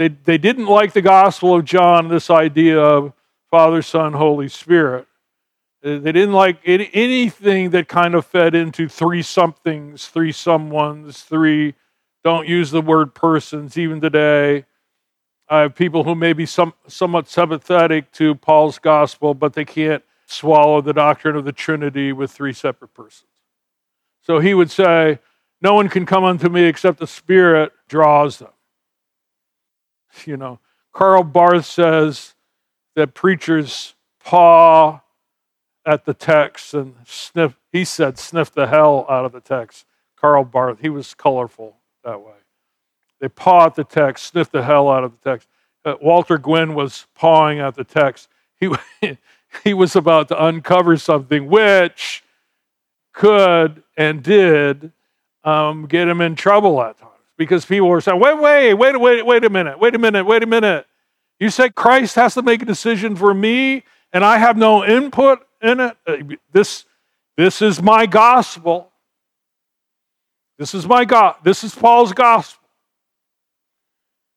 they, 0.01 0.09
they 0.09 0.39
didn't 0.39 0.65
like 0.65 0.95
the 0.95 1.03
Gospel 1.03 1.57
of 1.57 1.67
John, 1.67 2.09
this 2.09 2.31
idea 2.31 2.81
of 2.81 3.13
Father, 3.51 3.83
Son, 3.83 4.15
Holy 4.15 4.49
Spirit. 4.49 5.07
They 5.83 5.99
didn't 5.99 6.33
like 6.33 6.57
anything 6.65 7.69
that 7.71 7.87
kind 7.87 8.15
of 8.15 8.25
fed 8.25 8.55
into 8.55 8.89
three 8.89 9.21
somethings, 9.21 10.07
three 10.07 10.33
someones, 10.33 11.23
three, 11.23 11.75
don't 12.25 12.49
use 12.49 12.71
the 12.71 12.81
word 12.81 13.15
persons 13.15 13.77
even 13.77 14.01
today. 14.01 14.65
I 15.51 15.61
have 15.61 15.75
people 15.75 16.05
who 16.05 16.15
may 16.15 16.33
be 16.33 16.47
some, 16.47 16.73
somewhat 16.87 17.29
sympathetic 17.29 18.11
to 18.13 18.35
Paul's 18.35 18.79
gospel, 18.79 19.35
but 19.35 19.53
they 19.53 19.67
can't 19.67 20.03
swallow 20.25 20.81
the 20.81 20.95
doctrine 20.95 21.37
of 21.37 21.45
the 21.45 21.53
Trinity 21.53 22.15
with 22.15 22.31
three 22.31 22.55
separate 22.55 22.95
persons. 22.95 23.29
So 24.23 24.39
he 24.39 24.55
would 24.55 24.71
say, 24.71 25.19
No 25.61 25.75
one 25.75 25.91
can 25.91 26.07
come 26.07 26.25
unto 26.25 26.49
me 26.49 26.63
except 26.65 27.01
the 27.01 27.07
Spirit 27.07 27.73
draws 27.87 28.39
them. 28.39 28.53
You 30.27 30.37
know, 30.37 30.59
Karl 30.93 31.23
Barth 31.23 31.67
says 31.67 32.35
that 32.97 33.15
preachers 33.15 33.95
paw 34.23 35.01
at 35.87 36.05
the 36.05 36.15
text 36.15 36.75
and 36.75 36.95
sniff, 37.07 37.57
he 37.73 37.85
said, 37.85 38.19
sniff 38.19 38.53
the 38.53 38.67
hell 38.67 39.07
out 39.09 39.25
of 39.25 39.33
the 39.33 39.41
text. 39.41 39.87
Karl 40.17 40.45
Barth, 40.45 40.81
he 40.81 40.89
was 40.89 41.15
colorful 41.15 41.77
that 42.05 42.21
way. 42.21 42.35
They 43.21 43.29
paw 43.29 43.67
at 43.67 43.75
the 43.75 43.85
text, 43.85 44.27
sniff 44.27 44.51
the 44.51 44.63
hell 44.63 44.89
out 44.89 45.05
of 45.05 45.13
the 45.13 45.31
text. 45.31 45.49
Uh, 45.85 45.95
Walter 46.01 46.39
Gwynn 46.39 46.75
was 46.75 47.07
pawing 47.15 47.61
at 47.61 47.75
the 47.75 47.85
text. 47.85 48.29
He, 48.59 48.71
he 49.65 49.75
was 49.75 49.97
about 49.97 50.29
to 50.29 50.45
uncover 50.45 50.97
something 50.97 51.49
which 51.49 52.23
could 53.13 53.83
and 53.97 54.23
did 54.23 54.93
um, 55.45 55.87
get 55.87 56.09
him 56.09 56.21
in 56.21 56.35
trouble 56.35 56.83
at 56.83 56.99
times 56.99 57.11
because 57.41 57.65
people 57.65 57.89
were 57.89 58.03
saying, 58.03 58.21
wait, 58.21 58.39
wait, 58.39 58.75
wait, 58.75 59.01
wait, 59.01 59.25
wait 59.25 59.45
a 59.47 59.49
minute, 59.49 59.79
wait 59.81 59.95
a 59.95 59.99
minute, 59.99 60.27
wait 60.27 60.43
a 60.43 60.47
minute. 60.47 60.87
You 61.39 61.49
said 61.49 61.75
Christ 61.75 62.17
has 62.17 62.35
to 62.35 62.43
make 62.43 62.61
a 62.61 62.67
decision 62.67 63.17
for 63.17 63.33
me 63.33 63.83
and 64.13 64.23
I 64.23 64.37
have 64.37 64.59
no 64.59 64.85
input 64.85 65.41
in 65.63 65.81
it? 65.81 65.97
Uh, 66.07 66.17
this, 66.53 66.85
This 67.39 67.63
is 67.63 67.81
my 67.81 68.05
gospel. 68.05 68.93
This 70.59 70.75
is 70.75 70.87
my 70.87 71.07
God. 71.07 71.37
This 71.43 71.65
is 71.65 71.75
Paul's 71.75 72.13
gospel. 72.13 72.69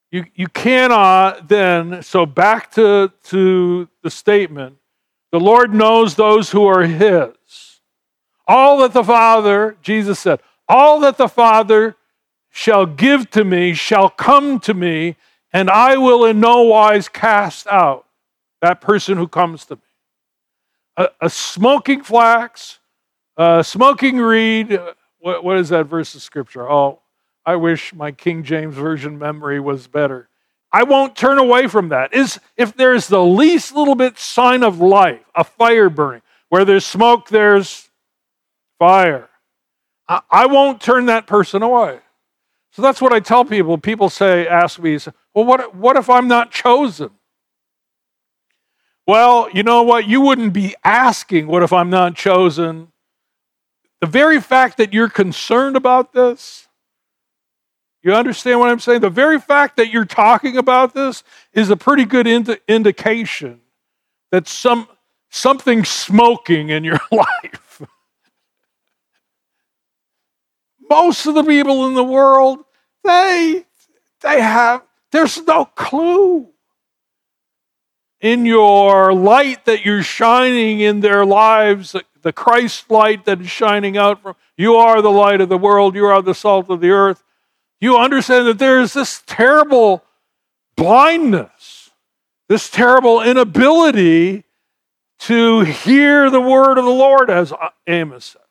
You, 0.09 0.23
you 0.33 0.47
cannot 0.47 1.49
then, 1.49 2.03
so 2.03 2.25
back 2.25 2.71
to, 2.75 3.11
to 3.23 3.89
the 4.01 4.09
statement 4.09 4.77
the 5.33 5.41
Lord 5.41 5.73
knows 5.73 6.15
those 6.15 6.51
who 6.51 6.65
are 6.67 6.83
His. 6.83 7.81
All 8.47 8.77
that 8.77 8.93
the 8.93 9.03
Father, 9.03 9.75
Jesus 9.81 10.21
said, 10.21 10.39
all 10.69 11.01
that 11.01 11.17
the 11.17 11.27
Father 11.27 11.97
shall 12.55 12.85
give 12.85 13.31
to 13.31 13.43
me 13.43 13.73
shall 13.73 14.09
come 14.09 14.59
to 14.59 14.75
me, 14.75 15.17
and 15.51 15.71
I 15.71 15.97
will 15.97 16.23
in 16.23 16.39
no 16.39 16.61
wise 16.61 17.09
cast 17.09 17.65
out 17.65 18.05
that 18.61 18.79
person 18.79 19.17
who 19.17 19.27
comes 19.27 19.65
to 19.65 19.75
me. 19.75 19.81
A, 20.95 21.09
a 21.19 21.29
smoking 21.31 22.03
flax, 22.03 22.77
a 23.35 23.63
smoking 23.63 24.17
reed, 24.17 24.71
uh, 24.71 24.93
what, 25.17 25.43
what 25.43 25.57
is 25.57 25.69
that 25.69 25.87
verse 25.87 26.13
of 26.13 26.21
scripture? 26.21 26.69
Oh, 26.69 27.01
I 27.43 27.55
wish 27.55 27.91
my 27.91 28.11
King 28.11 28.43
James 28.43 28.75
Version 28.75 29.17
memory 29.17 29.59
was 29.59 29.87
better. 29.87 30.29
I 30.71 30.83
won't 30.83 31.15
turn 31.15 31.39
away 31.39 31.65
from 31.67 31.89
that. 31.89 32.13
Is 32.13 32.39
if 32.55 32.77
there's 32.77 33.07
the 33.07 33.23
least 33.23 33.73
little 33.75 33.95
bit 33.95 34.19
sign 34.19 34.61
of 34.61 34.79
life, 34.79 35.25
a 35.33 35.43
fire 35.43 35.89
burning, 35.89 36.21
where 36.49 36.65
there's 36.65 36.85
smoke, 36.85 37.29
there's 37.29 37.89
fire. 38.77 39.27
I, 40.07 40.21
I 40.29 40.45
won't 40.45 40.79
turn 40.79 41.07
that 41.07 41.25
person 41.25 41.63
away. 41.63 41.99
So 42.73 42.81
that's 42.81 42.99
what 42.99 43.13
I 43.13 43.19
tell 43.19 43.45
people. 43.45 43.77
People 43.77 44.09
say, 44.09 44.47
ask 44.47 44.79
me, 44.79 44.97
well, 45.35 45.45
what, 45.45 45.75
what 45.75 45.95
if 45.95 46.09
I'm 46.09 46.27
not 46.27 46.51
chosen? 46.51 47.11
Well, 49.05 49.47
you 49.53 49.61
know 49.61 49.83
what? 49.83 50.07
You 50.07 50.21
wouldn't 50.21 50.53
be 50.53 50.75
asking, 50.83 51.45
what 51.45 51.61
if 51.61 51.71
I'm 51.71 51.91
not 51.91 52.15
chosen? 52.15 52.87
The 54.01 54.07
very 54.07 54.41
fact 54.41 54.77
that 54.77 54.91
you're 54.91 55.09
concerned 55.09 55.75
about 55.75 56.13
this, 56.13 56.67
you 58.01 58.11
understand 58.11 58.59
what 58.59 58.69
I'm 58.69 58.79
saying? 58.79 59.01
The 59.01 59.09
very 59.09 59.39
fact 59.39 59.77
that 59.77 59.91
you're 59.91 60.03
talking 60.03 60.57
about 60.57 60.95
this 60.95 61.23
is 61.53 61.69
a 61.69 61.77
pretty 61.77 62.05
good 62.05 62.25
ind- 62.25 62.59
indication 62.67 63.61
that 64.31 64.47
some 64.47 64.87
something's 65.29 65.89
smoking 65.89 66.69
in 66.69 66.83
your 66.83 66.99
life. 67.11 67.62
Most 70.93 71.25
of 71.25 71.35
the 71.35 71.43
people 71.43 71.87
in 71.87 71.93
the 71.93 72.03
world, 72.03 72.59
they 73.03 73.65
they 74.21 74.41
have 74.41 74.83
there's 75.11 75.41
no 75.45 75.65
clue 75.65 76.49
in 78.21 78.45
your 78.45 79.13
light 79.13 79.65
that 79.65 79.83
you're 79.85 80.03
shining 80.03 80.79
in 80.79 81.01
their 81.01 81.25
lives, 81.25 81.95
the 82.21 82.33
Christ 82.33 82.89
light 82.89 83.25
that 83.25 83.41
is 83.41 83.49
shining 83.49 83.97
out 83.97 84.21
from 84.21 84.35
you 84.55 84.75
are 84.75 85.01
the 85.01 85.11
light 85.11 85.41
of 85.41 85.49
the 85.49 85.57
world, 85.57 85.95
you 85.95 86.05
are 86.05 86.21
the 86.21 86.35
salt 86.35 86.69
of 86.69 86.79
the 86.79 86.91
earth 86.91 87.23
you 87.83 87.97
understand 87.97 88.47
that 88.47 88.59
there 88.59 88.79
is 88.79 88.93
this 88.93 89.21
terrible 89.27 90.05
blindness, 90.77 91.89
this 92.47 92.69
terrible 92.69 93.21
inability 93.21 94.45
to 95.19 95.59
hear 95.65 96.29
the 96.29 96.39
word 96.39 96.77
of 96.77 96.85
the 96.85 96.91
Lord, 96.91 97.29
as 97.29 97.51
Amos 97.85 98.23
says. 98.23 98.42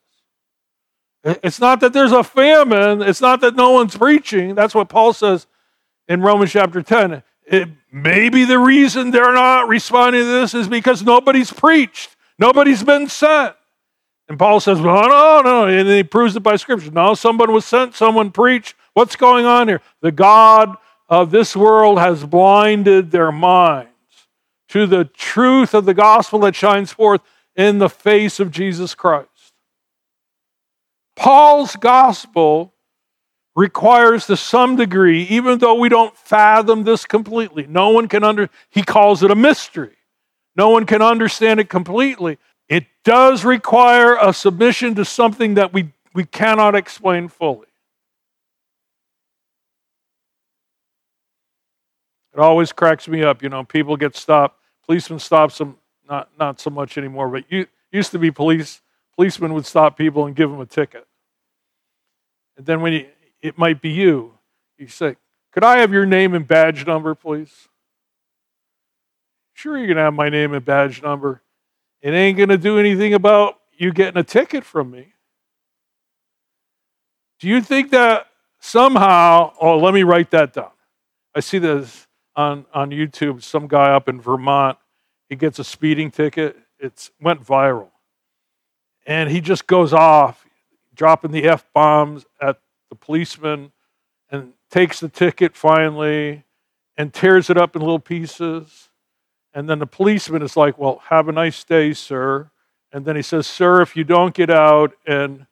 It's 1.24 1.60
not 1.60 1.80
that 1.80 1.92
there's 1.92 2.12
a 2.12 2.24
famine, 2.24 3.02
it's 3.02 3.20
not 3.20 3.40
that 3.42 3.54
no 3.54 3.70
one's 3.70 3.96
preaching. 3.96 4.54
That's 4.54 4.74
what 4.74 4.88
Paul 4.88 5.12
says 5.12 5.46
in 6.08 6.20
Romans 6.20 6.50
chapter 6.50 6.82
10. 6.82 7.22
It, 7.46 7.68
maybe 7.92 8.44
the 8.44 8.58
reason 8.58 9.10
they're 9.10 9.34
not 9.34 9.68
responding 9.68 10.22
to 10.22 10.26
this 10.26 10.54
is 10.54 10.68
because 10.68 11.02
nobody's 11.02 11.52
preached, 11.52 12.16
nobody's 12.38 12.82
been 12.82 13.08
sent. 13.08 13.54
And 14.28 14.38
Paul 14.38 14.60
says, 14.60 14.80
No, 14.80 15.02
no, 15.02 15.42
no, 15.44 15.66
and 15.66 15.88
he 15.88 16.02
proves 16.02 16.34
it 16.34 16.40
by 16.40 16.56
scripture. 16.56 16.90
No, 16.90 17.14
someone 17.14 17.52
was 17.52 17.64
sent, 17.64 17.94
someone 17.94 18.30
preached, 18.30 18.74
What's 18.94 19.16
going 19.16 19.46
on 19.46 19.68
here? 19.68 19.80
The 20.00 20.12
God 20.12 20.76
of 21.08 21.30
this 21.30 21.54
world 21.54 21.98
has 21.98 22.24
blinded 22.24 23.10
their 23.10 23.32
minds 23.32 23.88
to 24.68 24.86
the 24.86 25.04
truth 25.04 25.74
of 25.74 25.84
the 25.84 25.94
gospel 25.94 26.40
that 26.40 26.54
shines 26.56 26.92
forth 26.92 27.20
in 27.54 27.78
the 27.78 27.90
face 27.90 28.40
of 28.40 28.50
Jesus 28.50 28.94
Christ. 28.94 29.28
Paul's 31.16 31.76
gospel 31.76 32.72
requires 33.54 34.26
to 34.26 34.36
some 34.36 34.76
degree, 34.76 35.24
even 35.24 35.58
though 35.58 35.74
we 35.74 35.88
don't 35.88 36.16
fathom 36.16 36.84
this 36.84 37.04
completely, 37.04 37.66
no 37.66 37.90
one 37.90 38.08
can 38.08 38.24
under 38.24 38.48
he 38.70 38.82
calls 38.82 39.22
it 39.22 39.30
a 39.30 39.34
mystery. 39.34 39.96
No 40.56 40.68
one 40.70 40.86
can 40.86 41.00
understand 41.00 41.60
it 41.60 41.68
completely. 41.68 42.38
It 42.68 42.86
does 43.04 43.44
require 43.44 44.16
a 44.20 44.32
submission 44.32 44.94
to 44.96 45.04
something 45.04 45.54
that 45.54 45.72
we, 45.72 45.92
we 46.14 46.24
cannot 46.24 46.74
explain 46.74 47.28
fully. 47.28 47.66
It 52.34 52.40
always 52.40 52.72
cracks 52.72 53.08
me 53.08 53.22
up. 53.22 53.42
You 53.42 53.48
know, 53.48 53.64
people 53.64 53.96
get 53.96 54.16
stopped. 54.16 54.58
Policemen 54.86 55.18
stop 55.18 55.52
them, 55.52 55.76
not 56.08 56.30
not 56.38 56.60
so 56.60 56.70
much 56.70 56.96
anymore, 56.96 57.28
but 57.28 57.44
you 57.50 57.66
used 57.90 58.10
to 58.12 58.18
be 58.18 58.30
police. 58.30 58.80
Policemen 59.16 59.52
would 59.54 59.66
stop 59.66 59.96
people 59.96 60.26
and 60.26 60.34
give 60.34 60.50
them 60.50 60.60
a 60.60 60.66
ticket. 60.66 61.06
And 62.56 62.66
then 62.66 62.80
when 62.80 62.92
you, 62.92 63.08
it 63.40 63.58
might 63.58 63.80
be 63.80 63.90
you, 63.90 64.38
you 64.78 64.86
say, 64.86 65.16
"Could 65.52 65.64
I 65.64 65.78
have 65.78 65.92
your 65.92 66.06
name 66.06 66.34
and 66.34 66.46
badge 66.46 66.86
number, 66.86 67.14
please?" 67.14 67.68
Sure, 69.54 69.78
you 69.78 69.86
can 69.86 69.96
have 69.96 70.14
my 70.14 70.28
name 70.28 70.54
and 70.54 70.64
badge 70.64 71.02
number. 71.02 71.42
It 72.00 72.12
ain't 72.12 72.38
gonna 72.38 72.56
do 72.56 72.78
anything 72.78 73.14
about 73.14 73.58
you 73.72 73.92
getting 73.92 74.18
a 74.18 74.24
ticket 74.24 74.64
from 74.64 74.90
me. 74.90 75.14
Do 77.38 77.48
you 77.48 77.60
think 77.60 77.90
that 77.90 78.26
somehow? 78.60 79.52
Oh, 79.60 79.78
let 79.78 79.94
me 79.94 80.02
write 80.02 80.30
that 80.30 80.52
down. 80.52 80.70
I 81.34 81.40
see 81.40 81.58
this 81.58 82.06
on, 82.36 82.66
on 82.72 82.90
YouTube, 82.90 83.42
some 83.42 83.66
guy 83.66 83.92
up 83.92 84.08
in 84.08 84.20
Vermont, 84.20 84.78
he 85.28 85.36
gets 85.36 85.58
a 85.58 85.64
speeding 85.64 86.10
ticket. 86.10 86.56
It 86.78 87.10
went 87.20 87.42
viral. 87.42 87.91
And 89.06 89.30
he 89.30 89.40
just 89.40 89.66
goes 89.66 89.92
off, 89.92 90.46
dropping 90.94 91.32
the 91.32 91.44
F 91.44 91.64
bombs 91.74 92.24
at 92.40 92.58
the 92.88 92.96
policeman 92.96 93.72
and 94.30 94.52
takes 94.70 95.00
the 95.00 95.08
ticket 95.08 95.56
finally 95.56 96.44
and 96.96 97.12
tears 97.12 97.50
it 97.50 97.56
up 97.56 97.74
in 97.74 97.82
little 97.82 97.98
pieces. 97.98 98.90
And 99.54 99.68
then 99.68 99.78
the 99.78 99.86
policeman 99.86 100.42
is 100.42 100.56
like, 100.56 100.78
Well, 100.78 101.02
have 101.08 101.28
a 101.28 101.32
nice 101.32 101.64
day, 101.64 101.92
sir. 101.92 102.50
And 102.92 103.04
then 103.04 103.16
he 103.16 103.22
says, 103.22 103.46
Sir, 103.46 103.82
if 103.82 103.96
you 103.96 104.04
don't 104.04 104.34
get 104.34 104.50
out 104.50 104.92
and 105.06 105.46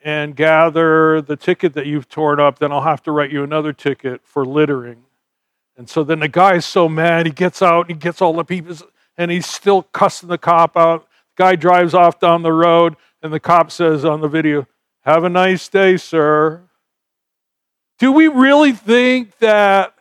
and 0.00 0.36
gather 0.36 1.20
the 1.20 1.36
ticket 1.36 1.74
that 1.74 1.86
you've 1.86 2.08
torn 2.08 2.38
up, 2.38 2.60
then 2.60 2.70
I'll 2.70 2.82
have 2.82 3.02
to 3.02 3.12
write 3.12 3.32
you 3.32 3.42
another 3.42 3.72
ticket 3.72 4.20
for 4.24 4.44
littering. 4.44 5.04
And 5.76 5.88
so 5.88 6.04
then 6.04 6.20
the 6.20 6.28
guy's 6.28 6.64
so 6.64 6.88
mad, 6.88 7.26
he 7.26 7.32
gets 7.32 7.62
out, 7.62 7.86
and 7.86 7.96
he 7.96 8.00
gets 8.00 8.22
all 8.22 8.32
the 8.32 8.44
people, 8.44 8.76
and 9.16 9.30
he's 9.30 9.46
still 9.46 9.82
cussing 9.82 10.28
the 10.28 10.38
cop 10.38 10.76
out. 10.76 11.07
Guy 11.38 11.54
drives 11.54 11.94
off 11.94 12.18
down 12.18 12.42
the 12.42 12.52
road, 12.52 12.96
and 13.22 13.32
the 13.32 13.38
cop 13.38 13.70
says 13.70 14.04
on 14.04 14.20
the 14.20 14.28
video, 14.28 14.66
Have 15.02 15.22
a 15.22 15.28
nice 15.28 15.68
day, 15.68 15.96
sir. 15.96 16.64
Do 18.00 18.10
we 18.10 18.26
really 18.26 18.72
think 18.72 19.38
that, 19.38 19.94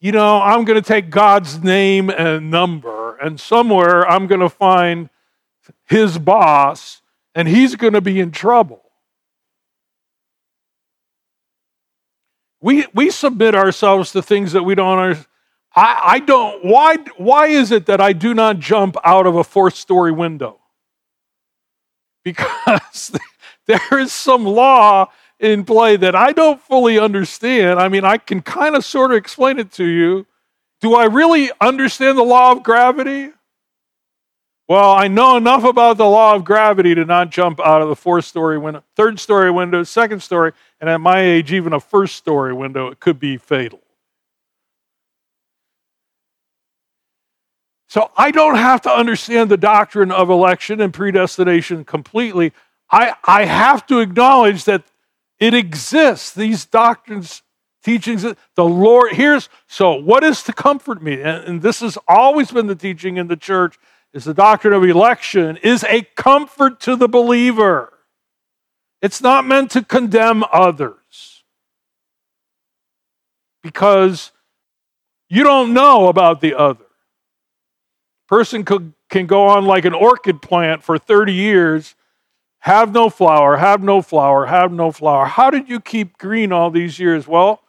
you 0.00 0.12
know, 0.12 0.40
I'm 0.40 0.64
going 0.64 0.82
to 0.82 0.86
take 0.86 1.10
God's 1.10 1.62
name 1.62 2.08
and 2.08 2.50
number, 2.50 3.18
and 3.18 3.38
somewhere 3.38 4.08
I'm 4.08 4.26
going 4.26 4.40
to 4.40 4.48
find 4.48 5.10
his 5.84 6.18
boss, 6.18 7.02
and 7.34 7.46
he's 7.46 7.76
going 7.76 7.92
to 7.92 8.00
be 8.00 8.18
in 8.18 8.30
trouble? 8.30 8.80
We, 12.62 12.86
we 12.94 13.10
submit 13.10 13.54
ourselves 13.54 14.12
to 14.12 14.22
things 14.22 14.52
that 14.52 14.62
we 14.62 14.74
don't. 14.74 15.26
I, 15.74 16.00
I 16.04 16.18
don't, 16.18 16.64
why, 16.64 16.96
why 17.16 17.46
is 17.46 17.70
it 17.70 17.86
that 17.86 18.00
I 18.00 18.12
do 18.12 18.34
not 18.34 18.58
jump 18.58 18.96
out 19.04 19.26
of 19.26 19.36
a 19.36 19.44
fourth 19.44 19.74
story 19.74 20.12
window? 20.12 20.58
Because 22.24 23.12
there 23.66 23.98
is 23.98 24.12
some 24.12 24.44
law 24.44 25.10
in 25.38 25.64
play 25.64 25.96
that 25.96 26.14
I 26.14 26.32
don't 26.32 26.60
fully 26.60 26.98
understand. 26.98 27.80
I 27.80 27.88
mean, 27.88 28.04
I 28.04 28.18
can 28.18 28.42
kind 28.42 28.74
of 28.74 28.84
sort 28.84 29.12
of 29.12 29.16
explain 29.16 29.58
it 29.58 29.72
to 29.72 29.84
you. 29.84 30.26
Do 30.80 30.94
I 30.94 31.04
really 31.04 31.50
understand 31.60 32.18
the 32.18 32.22
law 32.22 32.52
of 32.52 32.62
gravity? 32.62 33.30
Well, 34.68 34.92
I 34.92 35.08
know 35.08 35.36
enough 35.36 35.64
about 35.64 35.96
the 35.96 36.06
law 36.06 36.34
of 36.34 36.44
gravity 36.44 36.94
to 36.94 37.04
not 37.04 37.30
jump 37.30 37.58
out 37.60 37.82
of 37.82 37.88
the 37.88 37.96
fourth 37.96 38.24
story 38.24 38.56
window, 38.56 38.84
third 38.94 39.18
story 39.18 39.50
window, 39.50 39.82
second 39.82 40.22
story, 40.22 40.52
and 40.80 40.88
at 40.88 41.00
my 41.00 41.20
age, 41.20 41.52
even 41.52 41.72
a 41.72 41.80
first 41.80 42.16
story 42.16 42.54
window, 42.54 42.86
it 42.88 43.00
could 43.00 43.18
be 43.18 43.36
fatal. 43.36 43.80
So 47.90 48.12
I 48.16 48.30
don't 48.30 48.54
have 48.54 48.82
to 48.82 48.88
understand 48.88 49.50
the 49.50 49.56
doctrine 49.56 50.12
of 50.12 50.30
election 50.30 50.80
and 50.80 50.94
predestination 50.94 51.84
completely. 51.84 52.52
I, 52.88 53.14
I 53.24 53.46
have 53.46 53.84
to 53.88 53.98
acknowledge 53.98 54.62
that 54.62 54.84
it 55.40 55.54
exists, 55.54 56.32
these 56.32 56.64
doctrines, 56.64 57.42
teachings. 57.82 58.22
The 58.22 58.64
Lord, 58.64 59.14
here's 59.14 59.48
so 59.66 59.94
what 59.94 60.22
is 60.22 60.44
to 60.44 60.52
comfort 60.52 61.02
me? 61.02 61.14
And, 61.14 61.44
and 61.44 61.62
this 61.62 61.80
has 61.80 61.98
always 62.06 62.52
been 62.52 62.68
the 62.68 62.76
teaching 62.76 63.16
in 63.16 63.26
the 63.26 63.36
church 63.36 63.76
is 64.14 64.22
the 64.22 64.34
doctrine 64.34 64.72
of 64.72 64.84
election 64.84 65.56
is 65.56 65.82
a 65.82 66.02
comfort 66.14 66.78
to 66.82 66.94
the 66.94 67.08
believer. 67.08 67.92
It's 69.02 69.20
not 69.20 69.44
meant 69.44 69.72
to 69.72 69.82
condemn 69.82 70.44
others 70.52 71.42
because 73.64 74.30
you 75.28 75.42
don't 75.42 75.74
know 75.74 76.06
about 76.06 76.40
the 76.40 76.54
other. 76.54 76.84
Person 78.30 78.64
could, 78.64 78.92
can 79.08 79.26
go 79.26 79.48
on 79.48 79.64
like 79.64 79.84
an 79.84 79.92
orchid 79.92 80.40
plant 80.40 80.84
for 80.84 80.96
30 80.96 81.32
years, 81.32 81.96
have 82.60 82.92
no 82.92 83.10
flower, 83.10 83.56
have 83.56 83.82
no 83.82 84.00
flower, 84.00 84.46
have 84.46 84.70
no 84.70 84.92
flower. 84.92 85.26
How 85.26 85.50
did 85.50 85.68
you 85.68 85.80
keep 85.80 86.16
green 86.16 86.52
all 86.52 86.70
these 86.70 87.00
years? 87.00 87.26
Well, 87.26 87.60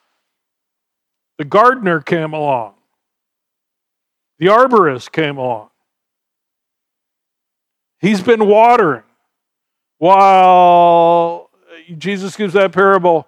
the 1.40 1.46
gardener 1.46 2.00
came 2.00 2.32
along, 2.32 2.76
the 4.38 4.46
arborist 4.46 5.12
came 5.12 5.38
along. 5.38 5.70
He's 8.00 8.22
been 8.22 8.46
watering 8.46 9.04
while 9.98 11.50
Jesus 11.98 12.36
gives 12.36 12.54
that 12.54 12.72
parable. 12.72 13.28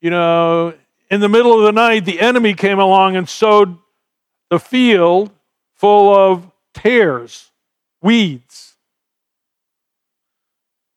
You 0.00 0.10
know, 0.10 0.74
in 1.08 1.20
the 1.20 1.28
middle 1.28 1.56
of 1.56 1.64
the 1.64 1.72
night, 1.72 2.04
the 2.04 2.20
enemy 2.20 2.54
came 2.54 2.80
along 2.80 3.14
and 3.14 3.28
sowed 3.28 3.78
the 4.50 4.58
field 4.58 5.30
full 5.76 6.12
of 6.12 6.50
tares, 6.74 7.50
weeds. 8.02 8.76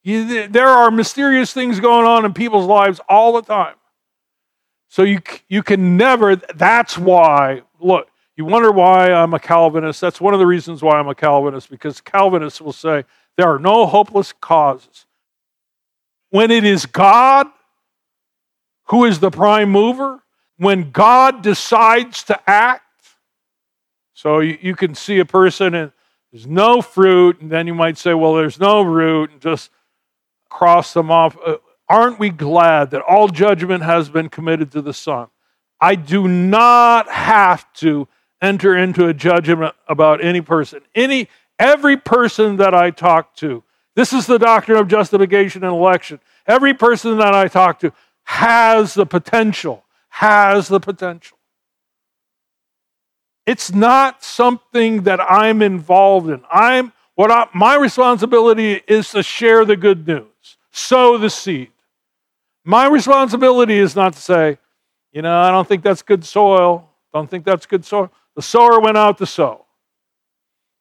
There 0.03 0.67
are 0.67 0.89
mysterious 0.89 1.53
things 1.53 1.80
going 1.80 2.05
on 2.05 2.25
in 2.25 2.34
people's 2.34 2.65
lives 2.65 2.99
all 3.07 3.34
the 3.34 3.41
time. 3.41 3.75
So 4.89 5.03
you, 5.03 5.19
you 5.49 5.63
can 5.63 5.97
never, 5.97 6.38
that's 6.38 6.97
why, 6.97 7.61
look, 7.80 8.07
you 8.38 8.45
wonder 8.45 8.71
why 8.71 9.11
I'm 9.11 9.34
a 9.34 9.39
Calvinist. 9.39 9.99
That's 9.99 10.21
one 10.21 10.34
of 10.34 10.39
the 10.39 10.47
reasons 10.47 10.82
why 10.82 10.97
I'm 10.97 11.09
a 11.09 11.15
Calvinist, 11.15 11.69
because 11.69 11.99
Calvinists 11.99 12.61
will 12.61 12.71
say 12.71 13.03
there 13.36 13.47
are 13.47 13.59
no 13.59 13.86
hopeless 13.86 14.32
causes. 14.32 15.05
When 16.30 16.51
it 16.51 16.63
is 16.63 16.86
God 16.86 17.47
who 18.86 19.03
is 19.03 19.19
the 19.19 19.32
prime 19.32 19.69
mover, 19.69 20.23
when 20.57 20.91
God 20.91 21.41
decides 21.41 22.23
to 22.23 22.39
act, 22.49 22.84
so 24.18 24.39
you, 24.39 24.57
you 24.59 24.76
can 24.76 24.95
see 24.95 25.20
a 25.20 25.26
person 25.26 25.76
and 25.76 25.91
there's 26.32 26.47
no 26.47 26.82
fruit, 26.82 27.39
and 27.39 27.51
then 27.51 27.68
you 27.68 27.76
might 27.76 27.99
say, 27.99 28.15
well, 28.15 28.34
there's 28.34 28.59
no 28.59 28.82
root, 28.82 29.30
and 29.30 29.39
just 29.39 29.70
cross 30.49 30.91
them 30.91 31.11
off. 31.11 31.38
Uh, 31.45 31.57
aren't 31.88 32.18
we 32.18 32.32
glad 32.32 32.89
that 32.91 33.03
all 33.03 33.28
judgment 33.28 33.84
has 33.84 34.09
been 34.09 34.28
committed 34.28 34.72
to 34.72 34.82
the 34.82 34.91
Son? 34.91 35.28
I 35.80 35.93
do 35.93 36.28
not 36.28 37.07
have 37.09 37.72
to 37.76 38.07
enter 38.41 38.76
into 38.76 39.07
a 39.07 39.13
judgment 39.13 39.76
about 39.88 40.24
any 40.24 40.41
person. 40.41 40.82
Any 40.95 41.30
every 41.59 41.95
person 41.95 42.57
that 42.57 42.74
I 42.74 42.89
talk 42.89 43.36
to. 43.36 43.63
This 43.95 44.13
is 44.13 44.26
the 44.26 44.39
doctrine 44.39 44.80
of 44.80 44.88
justification 44.88 45.63
and 45.63 45.74
election. 45.74 46.20
Every 46.47 46.74
person 46.74 47.20
that 47.20 47.36
I 47.36 47.47
talk 47.47 47.80
to 47.82 47.93
has 48.24 48.95
the 48.95 49.05
potential, 49.05 49.86
has 50.09 50.70
the 50.70 50.80
potential. 50.80 51.36
It's 53.47 53.73
not 53.73 54.25
something 54.25 55.03
that 55.03 55.21
I'm 55.21 55.61
involved 55.61 56.29
in. 56.29 56.43
I'm 56.51 56.91
what 57.15 57.31
I, 57.31 57.47
my 57.53 57.75
responsibility 57.75 58.81
is 58.87 59.09
to 59.11 59.23
share 59.23 59.65
the 59.65 59.77
good 59.77 60.05
news, 60.05 60.57
sow 60.69 61.17
the 61.17 61.29
seed. 61.29 61.71
My 62.63 62.87
responsibility 62.87 63.75
is 63.75 63.95
not 63.95 64.13
to 64.13 64.19
say, 64.19 64.59
you 65.13 65.21
know, 65.21 65.39
I 65.39 65.49
don't 65.49 65.67
think 65.67 65.81
that's 65.81 66.03
good 66.03 66.25
soil. 66.25 66.89
Don't 67.13 67.29
think 67.29 67.45
that's 67.45 67.65
good 67.65 67.85
soil. 67.85 68.11
The 68.35 68.41
sower 68.41 68.79
went 68.79 68.97
out 68.97 69.17
to 69.19 69.25
sow. 69.25 69.65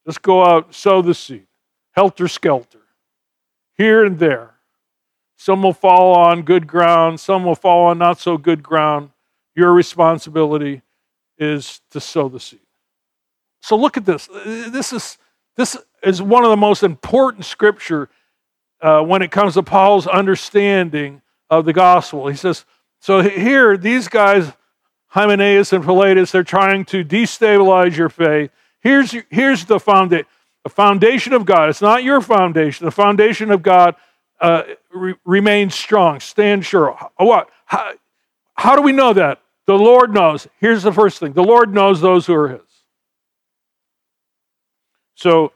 Just 0.05 0.21
go 0.21 0.45
out, 0.45 0.75
sow 0.75 1.01
the 1.01 1.15
seed, 1.15 1.47
helter 1.93 2.29
skelter, 2.29 2.83
here 3.79 4.05
and 4.05 4.19
there. 4.19 4.57
Some 5.37 5.63
will 5.63 5.73
fall 5.73 6.17
on 6.17 6.43
good 6.43 6.67
ground, 6.67 7.21
some 7.21 7.45
will 7.45 7.55
fall 7.55 7.87
on 7.87 7.99
not 7.99 8.19
so 8.19 8.37
good 8.37 8.63
ground. 8.63 9.11
Your 9.55 9.73
responsibility 9.73 10.83
is 11.39 11.81
to 11.91 12.01
sow 12.01 12.29
the 12.29 12.41
seed. 12.41 12.61
So 13.61 13.77
look 13.77 13.97
at 13.97 14.05
this. 14.05 14.29
This 14.45 14.93
is, 14.93 15.19
this 15.57 15.77
is 16.03 16.23
one 16.23 16.45
of 16.45 16.51
the 16.51 16.57
most 16.57 16.83
important 16.83 17.45
scripture 17.45 18.09
uh, 18.81 19.03
when 19.03 19.23
it 19.23 19.31
comes 19.31 19.55
to 19.55 19.63
Paul's 19.63 20.07
understanding 20.07 21.23
of 21.51 21.65
the 21.65 21.73
gospel. 21.73 22.29
He 22.29 22.37
says, 22.37 22.65
so 23.01 23.23
here, 23.23 23.77
these 23.77 24.09
guys, 24.09 24.53
Hymenaeus 25.09 25.73
and 25.73 25.85
Philetus, 25.85 26.31
they're 26.33 26.45
trying 26.45 26.85
to 26.87 27.05
destabilize 27.05 27.97
your 27.97 28.09
faith. 28.09 28.51
Here's, 28.81 29.15
here's 29.31 29.65
the 29.65 29.81
foundation. 29.81 30.27
The 30.65 30.71
foundation 30.71 31.33
of 31.33 31.47
God. 31.47 31.69
It's 31.69 31.81
not 31.81 32.03
your 32.03 32.21
foundation. 32.21 32.87
The 32.87 32.91
foundation 32.91 33.53
of 33.53 33.63
God 33.63 33.95
uh, 34.41 34.65
re- 34.93 35.15
remains 35.25 35.77
strong. 35.77 36.19
Stand 36.19 36.67
sure. 36.67 36.99
What? 37.19 37.51
How, 37.67 37.93
how 38.55 38.75
do 38.75 38.83
we 38.83 38.91
know 38.91 39.13
that? 39.13 39.41
The 39.67 39.75
Lord 39.75 40.15
knows. 40.15 40.47
Here's 40.61 40.83
the 40.83 40.93
first 40.93 41.19
thing 41.19 41.33
the 41.33 41.43
Lord 41.43 41.75
knows 41.75 42.01
those 42.01 42.27
who 42.27 42.35
are 42.35 42.49
His. 42.49 42.61
So, 45.15 45.53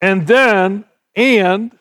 and 0.00 0.26
then, 0.26 0.84
and, 1.14 1.76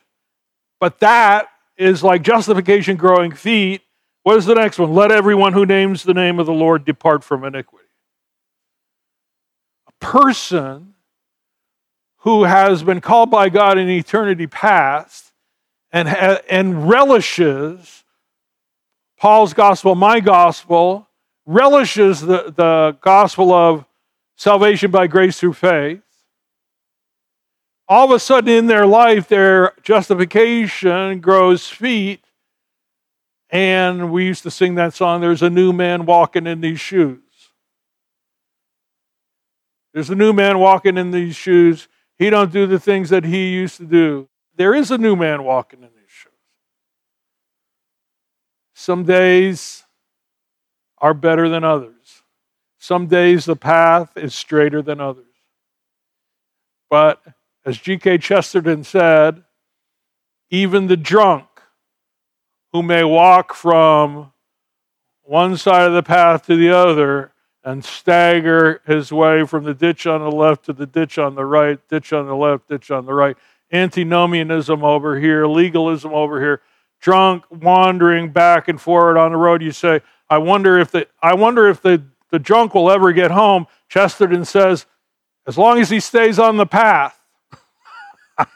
but 0.80 1.00
that 1.00 1.50
is 1.78 2.04
like 2.04 2.22
justification 2.22 2.98
growing 2.98 3.32
feet. 3.32 3.82
What 4.24 4.38
is 4.38 4.46
the 4.46 4.56
next 4.56 4.78
one? 4.78 4.94
Let 4.94 5.12
everyone 5.12 5.54
who 5.54 5.66
names 5.66 6.04
the 6.04 6.14
name 6.14 6.40
of 6.40 6.46
the 6.46 6.54
Lord 6.54 6.86
depart 6.86 7.24
from 7.24 7.44
iniquity. 7.46 7.88
A 9.88 10.06
person 10.06 10.94
who 12.20 12.44
has 12.44 12.84
been 12.84 13.00
called 13.00 13.32
by 13.32 13.48
God 13.48 13.78
in 13.78 13.90
eternity 13.90 14.46
past 14.46 15.32
and, 15.92 16.08
and 16.08 16.88
relishes 16.90 18.04
Paul's 19.18 19.54
gospel, 19.54 19.96
my 19.96 20.20
gospel, 20.20 21.09
relishes 21.50 22.22
the, 22.22 22.54
the 22.56 22.96
gospel 23.02 23.52
of 23.52 23.84
salvation 24.36 24.92
by 24.92 25.08
grace 25.08 25.40
through 25.40 25.54
faith, 25.54 26.04
all 27.88 28.06
of 28.06 28.12
a 28.12 28.20
sudden 28.20 28.54
in 28.54 28.68
their 28.68 28.86
life, 28.86 29.28
their 29.28 29.74
justification 29.82 31.20
grows 31.20 31.68
feet. 31.68 32.24
And 33.50 34.12
we 34.12 34.26
used 34.26 34.44
to 34.44 34.52
sing 34.52 34.76
that 34.76 34.94
song, 34.94 35.22
There's 35.22 35.42
a 35.42 35.50
New 35.50 35.74
Man 35.74 36.06
Walking 36.06 36.46
in 36.46 36.62
These 36.62 36.80
Shoes. 36.80 37.20
There's 39.92 40.12
a 40.12 40.16
new 40.16 40.34
man 40.34 40.60
walking 40.60 41.00
in 41.00 41.10
these 41.10 41.36
shoes. 41.36 41.88
He 42.20 42.30
don't 42.30 42.54
do 42.54 42.68
the 42.68 42.80
things 42.80 43.10
that 43.10 43.24
he 43.24 43.50
used 43.50 43.78
to 43.78 43.86
do. 43.86 44.30
There 44.56 44.76
is 44.76 44.92
a 44.92 45.00
new 45.00 45.16
man 45.16 45.44
walking 45.44 45.80
in 45.80 45.90
these 45.96 46.12
shoes. 46.12 46.32
Some 48.76 49.04
days 49.04 49.84
are 51.02 51.14
better 51.14 51.50
than 51.50 51.64
others. 51.64 52.24
Some 52.78 53.08
days 53.08 53.46
the 53.46 53.56
path 53.56 54.16
is 54.16 54.34
straighter 54.34 54.82
than 54.82 55.02
others. 55.02 55.26
But 56.90 57.22
as 57.66 57.78
G.K. 57.78 58.18
Chesterton 58.20 58.84
said, 58.84 59.44
even 60.50 60.88
the 60.88 60.98
drunk 60.98 61.46
who 62.72 62.82
may 62.82 63.04
walk 63.04 63.54
from 63.54 64.32
one 65.24 65.58
side 65.58 65.88
of 65.88 65.94
the 65.94 66.04
path 66.04 66.46
to 66.48 66.56
the 66.56 66.76
other 66.76 67.32
and 67.64 67.84
stagger 67.84 68.82
his 68.88 69.12
way 69.12 69.46
from 69.46 69.64
the 69.64 69.74
ditch 69.74 70.08
on 70.08 70.22
the 70.22 70.32
left 70.32 70.66
to 70.66 70.74
the 70.74 70.86
ditch 70.86 71.18
on 71.18 71.36
the 71.36 71.46
right, 71.46 71.80
ditch 71.90 72.14
on 72.14 72.26
the 72.26 72.36
left, 72.36 72.68
ditch 72.68 72.90
on 72.90 73.06
the 73.06 73.14
right, 73.14 73.38
antinomianism 73.72 74.84
over 74.84 75.20
here, 75.20 75.46
legalism 75.46 76.14
over 76.14 76.40
here, 76.40 76.62
drunk, 77.00 77.44
wandering 77.52 78.32
back 78.32 78.68
and 78.68 78.80
forward 78.80 79.18
on 79.18 79.32
the 79.32 79.38
road. 79.38 79.62
You 79.62 79.72
say, 79.72 80.02
I 80.30 80.38
wonder 80.38 80.78
if 80.78 80.92
the 80.92 81.08
I 81.22 81.34
wonder 81.34 81.68
if 81.68 81.82
the, 81.82 82.04
the 82.30 82.40
drunk 82.40 82.74
will 82.74 82.92
ever 82.92 83.12
get 83.12 83.32
home. 83.32 83.68
Chesterton 83.88 84.46
says, 84.46 84.86
as 85.48 85.58
long 85.58 85.80
as 85.80 85.90
he 85.90 86.00
stays 86.00 86.38
on 86.38 86.58
the 86.58 86.66
path. 86.66 87.20
it's 88.40 88.48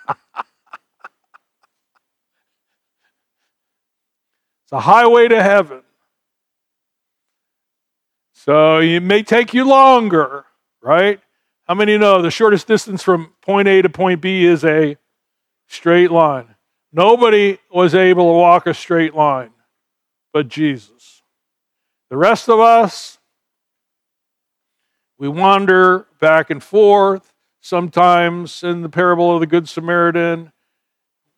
a 4.72 4.82
highway 4.82 5.28
to 5.28 5.42
heaven. 5.42 5.82
So 8.34 8.80
it 8.80 9.00
may 9.00 9.24
take 9.24 9.54
you 9.54 9.66
longer, 9.68 10.46
right? 10.82 11.20
How 11.68 11.74
many 11.74 11.98
know 11.98 12.22
the 12.22 12.30
shortest 12.30 12.68
distance 12.68 13.02
from 13.02 13.34
point 13.42 13.68
A 13.68 13.82
to 13.82 13.90
point 13.90 14.22
B 14.22 14.46
is 14.46 14.64
a 14.64 14.98
straight 15.68 16.12
line? 16.12 16.56
Nobody 16.92 17.58
was 17.72 17.96
able 17.96 18.34
to 18.34 18.38
walk 18.38 18.68
a 18.68 18.74
straight 18.74 19.16
line 19.16 19.54
but 20.34 20.50
Jesus. 20.50 21.23
The 22.14 22.18
rest 22.18 22.48
of 22.48 22.60
us, 22.60 23.18
we 25.18 25.28
wander 25.28 26.06
back 26.20 26.52
and 26.52 26.62
forth. 26.62 27.34
Sometimes 27.60 28.62
in 28.62 28.84
the 28.84 28.88
parable 28.88 29.34
of 29.34 29.40
the 29.40 29.48
Good 29.48 29.68
Samaritan, 29.68 30.52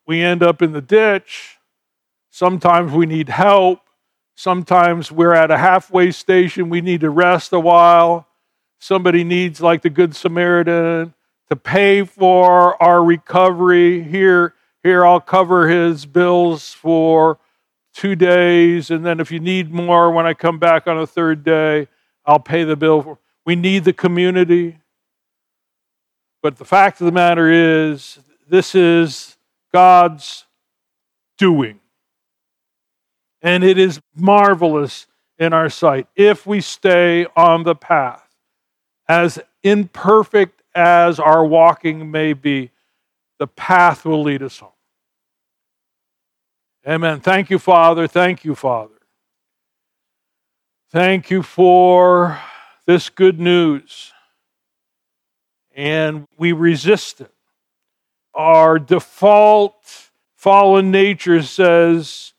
we 0.06 0.22
end 0.22 0.42
up 0.42 0.60
in 0.60 0.72
the 0.72 0.82
ditch. 0.82 1.56
Sometimes 2.28 2.92
we 2.92 3.06
need 3.06 3.30
help. 3.30 3.80
Sometimes 4.34 5.10
we're 5.10 5.32
at 5.32 5.50
a 5.50 5.56
halfway 5.56 6.10
station. 6.10 6.68
We 6.68 6.82
need 6.82 7.00
to 7.00 7.08
rest 7.08 7.54
a 7.54 7.58
while. 7.58 8.28
Somebody 8.78 9.24
needs, 9.24 9.62
like 9.62 9.80
the 9.80 9.88
Good 9.88 10.14
Samaritan, 10.14 11.14
to 11.48 11.56
pay 11.56 12.04
for 12.04 12.82
our 12.82 13.02
recovery. 13.02 14.02
Here, 14.02 14.52
here 14.82 15.06
I'll 15.06 15.20
cover 15.20 15.68
his 15.68 16.04
bills 16.04 16.74
for 16.74 17.38
two 17.96 18.14
days, 18.14 18.90
and 18.90 19.04
then 19.06 19.20
if 19.20 19.32
you 19.32 19.40
need 19.40 19.72
more 19.72 20.10
when 20.10 20.26
I 20.26 20.34
come 20.34 20.58
back 20.58 20.86
on 20.86 20.98
a 20.98 21.06
third 21.06 21.42
day, 21.42 21.88
I'll 22.26 22.38
pay 22.38 22.62
the 22.62 22.76
bill. 22.76 23.18
We 23.46 23.56
need 23.56 23.84
the 23.84 23.92
community. 23.94 24.78
But 26.42 26.58
the 26.58 26.66
fact 26.66 27.00
of 27.00 27.06
the 27.06 27.12
matter 27.12 27.50
is, 27.50 28.18
this 28.48 28.74
is 28.74 29.38
God's 29.72 30.44
doing. 31.38 31.80
And 33.40 33.64
it 33.64 33.78
is 33.78 34.00
marvelous 34.14 35.06
in 35.38 35.52
our 35.52 35.70
sight 35.70 36.06
if 36.14 36.46
we 36.46 36.60
stay 36.60 37.26
on 37.34 37.62
the 37.62 37.74
path. 37.74 38.28
As 39.08 39.38
imperfect 39.62 40.62
as 40.74 41.18
our 41.18 41.46
walking 41.46 42.10
may 42.10 42.34
be, 42.34 42.70
the 43.38 43.46
path 43.46 44.04
will 44.04 44.22
lead 44.22 44.42
us 44.42 44.58
home. 44.58 44.70
Amen. 46.88 47.18
Thank 47.18 47.50
you, 47.50 47.58
Father. 47.58 48.06
Thank 48.06 48.44
you, 48.44 48.54
Father. 48.54 48.94
Thank 50.92 51.30
you 51.30 51.42
for 51.42 52.38
this 52.86 53.08
good 53.08 53.40
news. 53.40 54.12
And 55.74 56.28
we 56.38 56.52
resist 56.52 57.20
it. 57.20 57.32
Our 58.34 58.78
default 58.78 60.10
fallen 60.36 60.92
nature 60.92 61.42
says 61.42 62.34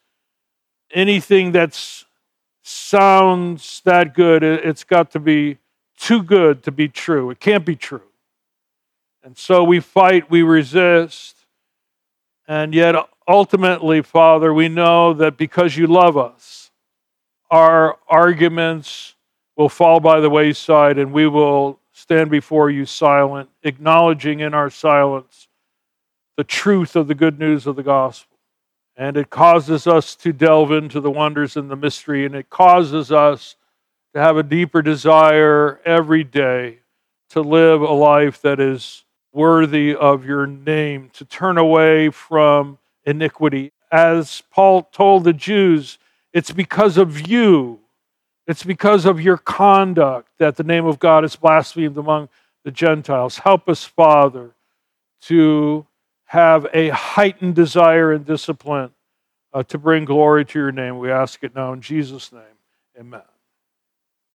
anything 0.91 1.52
that 1.52 1.78
sounds 2.64 3.82
that 3.84 4.14
good, 4.14 4.43
it's 4.43 4.86
got 4.86 5.12
to 5.12 5.20
be 5.20 5.58
too 5.98 6.24
good 6.24 6.64
to 6.64 6.72
be 6.72 6.88
true. 6.88 7.32
It 7.32 7.41
can't 7.41 7.66
be 7.66 7.76
true. 7.76 8.02
And 9.26 9.38
so 9.38 9.66
we 9.66 9.82
fight, 9.82 10.32
we 10.32 10.41
resist. 10.41 11.37
And 12.48 12.74
yet, 12.74 12.95
ultimately, 13.28 14.02
Father, 14.02 14.54
we 14.54 14.70
know 14.70 15.14
that 15.14 15.38
because 15.38 15.76
you 15.76 15.88
love 15.88 16.18
us, 16.18 16.72
our 17.52 17.98
arguments 18.08 19.16
will 19.56 19.70
fall 19.70 20.00
by 20.00 20.20
the 20.20 20.30
wayside 20.30 20.98
and 20.98 21.12
we 21.12 21.28
will 21.28 21.80
stand 21.91 22.30
before 22.30 22.70
you 22.70 22.86
silent, 22.86 23.50
acknowledging 23.64 24.39
in 24.39 24.54
our 24.54 24.70
silence 24.70 25.48
the 26.38 26.43
truth 26.43 26.95
of 26.95 27.08
the 27.08 27.16
good 27.16 27.39
news 27.39 27.66
of 27.66 27.76
the 27.76 27.84
gospel. 27.84 28.38
And 28.95 29.18
it 29.18 29.30
causes 29.30 29.88
us 29.88 30.16
to 30.18 30.32
delve 30.32 30.72
into 30.72 31.02
the 31.02 31.12
wonders 31.12 31.58
and 31.58 31.70
the 31.70 31.76
mystery, 31.76 32.26
and 32.26 32.36
it 32.36 32.50
causes 32.50 33.12
us 33.12 33.56
to 34.14 34.20
have 34.20 34.38
a 34.38 34.43
deeper 34.43 34.82
desire 34.82 35.80
every 35.86 36.24
day 36.24 36.80
to 37.30 37.41
live 37.41 37.82
a 37.82 37.91
life 37.91 38.41
that 38.41 38.60
is 38.60 39.04
worthy 39.38 39.96
of 39.96 40.26
your 40.26 40.48
name, 40.48 41.12
to 41.14 41.24
turn 41.24 41.60
away 41.60 42.10
from 42.10 42.80
iniquity. 43.06 43.72
As 43.92 44.42
Paul 44.50 44.82
told 44.92 45.24
the 45.24 45.32
Jews, 45.32 46.00
it's 46.34 46.52
because 46.52 46.98
of 46.98 47.30
you, 47.30 47.80
it's 48.48 48.64
because 48.64 49.06
of 49.06 49.22
your 49.22 49.38
conduct 49.38 50.30
that 50.40 50.56
the 50.56 50.64
name 50.64 50.88
of 50.88 50.98
God 50.98 51.24
is 51.24 51.36
blasphemed 51.36 51.98
among 51.98 52.30
the 52.64 52.72
Gentiles. 52.72 53.38
Help 53.38 53.70
us, 53.70 53.84
Father, 53.84 54.56
to 55.22 55.86
have 56.26 56.66
a 56.74 56.90
heightened 56.90 57.56
desire 57.56 58.12
and 58.12 58.26
discipline 58.26 58.92
uh, 59.54 59.62
to 59.64 59.78
bring 59.78 60.04
glory 60.04 60.46
to 60.46 60.60
your 60.60 60.72
name. 60.72 60.98
We 60.98 61.12
ask 61.12 61.44
it 61.44 61.56
now 61.56 61.74
in 61.74 61.82
Jesus' 61.82 62.32
name. 62.32 62.42
Amen. 63.00 63.22